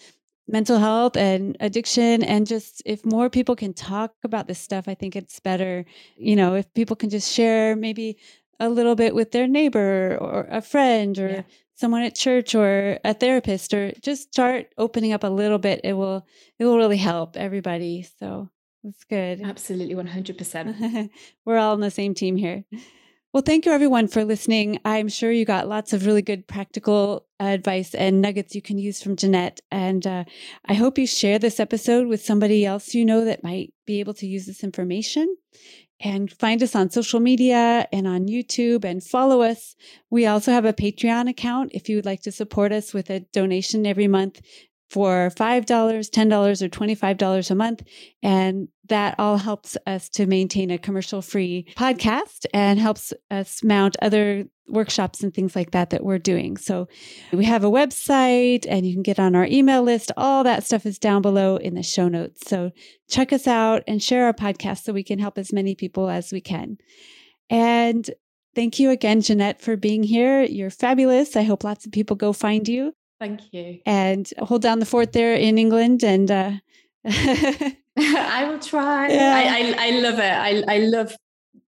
mental 0.49 0.78
health 0.78 1.16
and 1.16 1.57
addiction. 1.61 2.22
And 2.22 2.47
just 2.47 2.82
if 2.86 3.05
more 3.05 3.28
people 3.30 3.57
can 3.57 3.74
talk 3.74 4.12
about 4.24 4.47
this 4.47 4.59
stuff, 4.59 4.86
I 4.88 4.94
think 4.94 5.16
it's 5.16 5.40
better. 5.40 5.84
You 6.16 6.36
know, 6.36 6.55
if 6.55 6.72
people 6.74 6.97
can 6.97 7.11
just 7.11 7.32
share 7.32 7.76
maybe 7.76 8.16
a 8.61 8.68
little 8.68 8.94
bit 8.94 9.14
with 9.14 9.32
their 9.32 9.47
neighbor 9.47 10.16
or 10.20 10.47
a 10.51 10.62
friend 10.62 11.18
or 11.18 11.28
Yeah. 11.28 11.42
someone 11.74 12.03
at 12.03 12.14
church 12.14 12.55
or 12.55 12.99
a 13.05 13.12
therapist 13.12 13.74
or 13.74 13.92
just 14.01 14.32
start 14.32 14.68
opening 14.78 15.12
up 15.12 15.24
a 15.24 15.28
little 15.28 15.59
bit 15.59 15.82
it 15.84 15.92
will 15.92 16.26
it 16.59 16.64
will 16.64 16.78
really 16.78 16.97
help 16.97 17.36
everybody 17.36 18.07
so 18.18 18.49
that's 18.82 19.05
good 19.05 19.42
Absolutely, 19.42 19.94
100%. 19.94 21.11
We're 21.44 21.59
all 21.59 21.72
on 21.74 21.80
the 21.80 21.90
same 21.90 22.14
team 22.14 22.36
here. 22.36 22.64
Well, 23.37 23.43
thank 23.43 23.66
you 23.66 23.72
everyone 23.72 24.09
for 24.09 24.24
listening. 24.24 24.80
I'm 24.82 25.11
sure 25.11 25.30
you 25.30 25.45
got 25.45 25.68
lots 25.68 25.93
of 25.93 26.07
really 26.07 26.22
good 26.22 26.47
practical 26.47 27.26
advice 27.39 27.95
and 27.95 28.22
nuggets 28.22 28.55
you 28.55 28.62
can 28.62 28.78
use 28.78 29.03
from 29.03 29.14
Jeanette. 29.14 29.61
And 29.70 30.07
uh, 30.07 30.24
I 30.64 30.72
hope 30.72 30.97
you 30.97 31.07
share 31.07 31.39
this 31.39 31.61
episode 31.61 32.07
with 32.07 32.24
somebody 32.24 32.64
else 32.64 32.95
you 32.95 33.05
know 33.05 33.26
that 33.26 33.45
might 33.45 33.74
be 33.84 34.01
able 34.01 34.14
to 34.14 34.26
use 34.26 34.47
this 34.47 34.64
information. 34.64 35.37
And 36.01 36.32
find 36.32 36.62
us 36.62 36.74
on 36.74 36.89
social 36.89 37.20
media 37.20 37.87
and 37.93 38.07
on 38.07 38.26
YouTube 38.26 38.87
and 38.87 39.05
follow 39.05 39.43
us. 39.43 39.76
We 40.09 40.24
also 40.24 40.51
have 40.53 40.64
a 40.64 40.72
Patreon 40.72 41.28
account 41.28 41.72
if 41.74 41.91
you 41.91 41.97
would 41.97 42.07
like 42.07 42.22
to 42.22 42.32
support 42.32 42.72
us 42.72 42.95
with 42.95 43.11
a 43.11 43.20
donation 43.34 43.84
every 43.84 44.09
month. 44.09 44.41
For 44.91 45.30
$5, 45.37 45.66
$10, 45.66 46.62
or 46.62 46.68
$25 46.68 47.51
a 47.51 47.55
month. 47.55 47.82
And 48.22 48.68
that 48.89 49.16
all 49.18 49.37
helps 49.37 49.76
us 49.87 50.09
to 50.11 50.26
maintain 50.26 50.70
a 50.70 50.78
commercial 50.78 51.22
free 51.22 51.66
podcast 51.76 52.47
and 52.55 52.78
helps 52.78 53.12
us 53.30 53.64
mount 53.64 53.97
other 54.01 54.47
workshops 54.68 55.22
and 55.22 55.32
things 55.32 55.55
like 55.55 55.72
that 55.72 55.91
that 55.91 56.05
we're 56.05 56.18
doing. 56.18 56.57
So 56.57 56.89
we 57.32 57.45
have 57.45 57.64
a 57.64 57.70
website 57.70 58.66
and 58.68 58.87
you 58.87 58.95
can 58.95 59.03
get 59.03 59.18
on 59.18 59.34
our 59.34 59.47
email 59.47 59.82
list. 59.82 60.12
All 60.16 60.45
that 60.45 60.64
stuff 60.64 60.87
is 60.87 60.99
down 60.99 61.22
below 61.22 61.57
in 61.57 61.74
the 61.74 61.82
show 61.82 62.09
notes. 62.09 62.49
So 62.49 62.70
check 63.09 63.32
us 63.32 63.47
out 63.47 63.82
and 63.87 64.03
share 64.03 64.26
our 64.26 64.32
podcast 64.32 64.84
so 64.84 64.93
we 64.93 65.05
can 65.05 65.18
help 65.18 65.39
as 65.39 65.53
many 65.53 65.74
people 65.74 66.09
as 66.09 66.32
we 66.32 66.41
can. 66.41 66.78
And 67.49 68.09
thank 68.55 68.78
you 68.78 68.91
again, 68.91 69.20
Jeanette, 69.20 69.61
for 69.61 69.76
being 69.76 70.03
here. 70.03 70.43
You're 70.43 70.70
fabulous. 70.70 71.37
I 71.37 71.43
hope 71.43 71.64
lots 71.64 71.87
of 71.87 71.93
people 71.93 72.16
go 72.16 72.32
find 72.32 72.66
you. 72.66 72.93
Thank 73.19 73.53
you. 73.53 73.81
And 73.87 74.31
hold 74.39 74.62
down 74.62 74.79
the 74.79 74.87
fort 74.87 75.12
there 75.12 75.35
in 75.35 75.59
England 75.59 76.05
and 76.05 76.31
uh 76.31 76.53
I 77.99 78.47
will 78.49 78.59
try. 78.59 79.09
Yeah. 79.09 79.35
I, 79.35 79.75
I, 79.79 79.89
I 79.89 79.91
love 80.01 80.19
it. 80.19 80.21
I, 80.21 80.75
I 80.75 80.79
love 80.79 81.17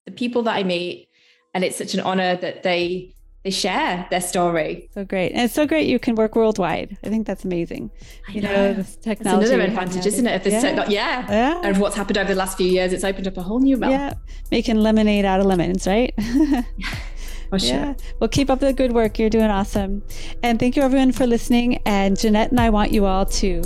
the 0.05 0.13
people 0.13 0.43
that 0.43 0.55
I 0.55 0.63
meet 0.63 1.09
and 1.55 1.65
it's 1.65 1.77
such 1.77 1.95
an 1.95 2.01
honor 2.01 2.37
that 2.37 2.63
they 2.63 3.15
they 3.43 3.51
share 3.51 4.07
their 4.11 4.21
story. 4.21 4.89
So 4.95 5.05
great. 5.05 5.33
And 5.33 5.43
it's 5.43 5.55
so 5.55 5.67
great 5.67 5.89
you 5.89 5.99
can 5.99 6.15
work 6.15 6.37
worldwide. 6.37 6.97
I 7.03 7.09
think 7.09 7.27
that's 7.27 7.45
amazing. 7.45 7.91
I 8.29 8.33
you 8.33 8.41
know, 8.41 8.53
know 8.53 8.75
this 8.75 8.97
technology. 8.97 9.43
It's 9.43 9.53
another 9.53 9.69
advantage, 9.69 10.07
isn't 10.07 10.27
it? 10.27 10.37
Of 10.37 10.45
this 10.45 10.63
yeah. 10.63 10.85
yeah. 10.89 11.27
yeah. 11.29 11.61
And 11.65 11.79
what's 11.79 11.97
happened 11.97 12.19
over 12.19 12.33
the 12.33 12.39
last 12.39 12.57
few 12.57 12.69
years, 12.69 12.93
it's 12.93 13.03
opened 13.03 13.27
up 13.27 13.37
a 13.37 13.43
whole 13.43 13.59
new 13.59 13.77
realm. 13.77 13.93
Yeah. 13.93 14.15
Making 14.53 14.77
lemonade 14.77 15.25
out 15.25 15.41
of 15.41 15.47
lemons, 15.47 15.89
right? 15.89 16.15
Oh, 17.53 17.59
sure. 17.59 17.69
Yeah. 17.69 17.95
Well, 18.19 18.29
keep 18.29 18.49
up 18.49 18.61
the 18.61 18.73
good 18.73 18.93
work. 18.93 19.19
You're 19.19 19.31
doing 19.31 19.51
awesome. 19.51 20.03
And 20.43 20.59
thank 20.59 20.75
you 20.75 20.83
everyone 20.83 21.13
for 21.13 21.27
listening. 21.27 21.83
And 21.85 22.19
Jeanette 22.19 22.51
and 22.51 22.59
I 22.59 22.71
want 22.71 22.93
you 22.93 23.05
all 23.05 23.27
to 23.27 23.63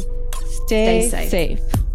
stay, 0.66 1.08
stay 1.08 1.28
safe. 1.28 1.60
safe. 1.60 1.85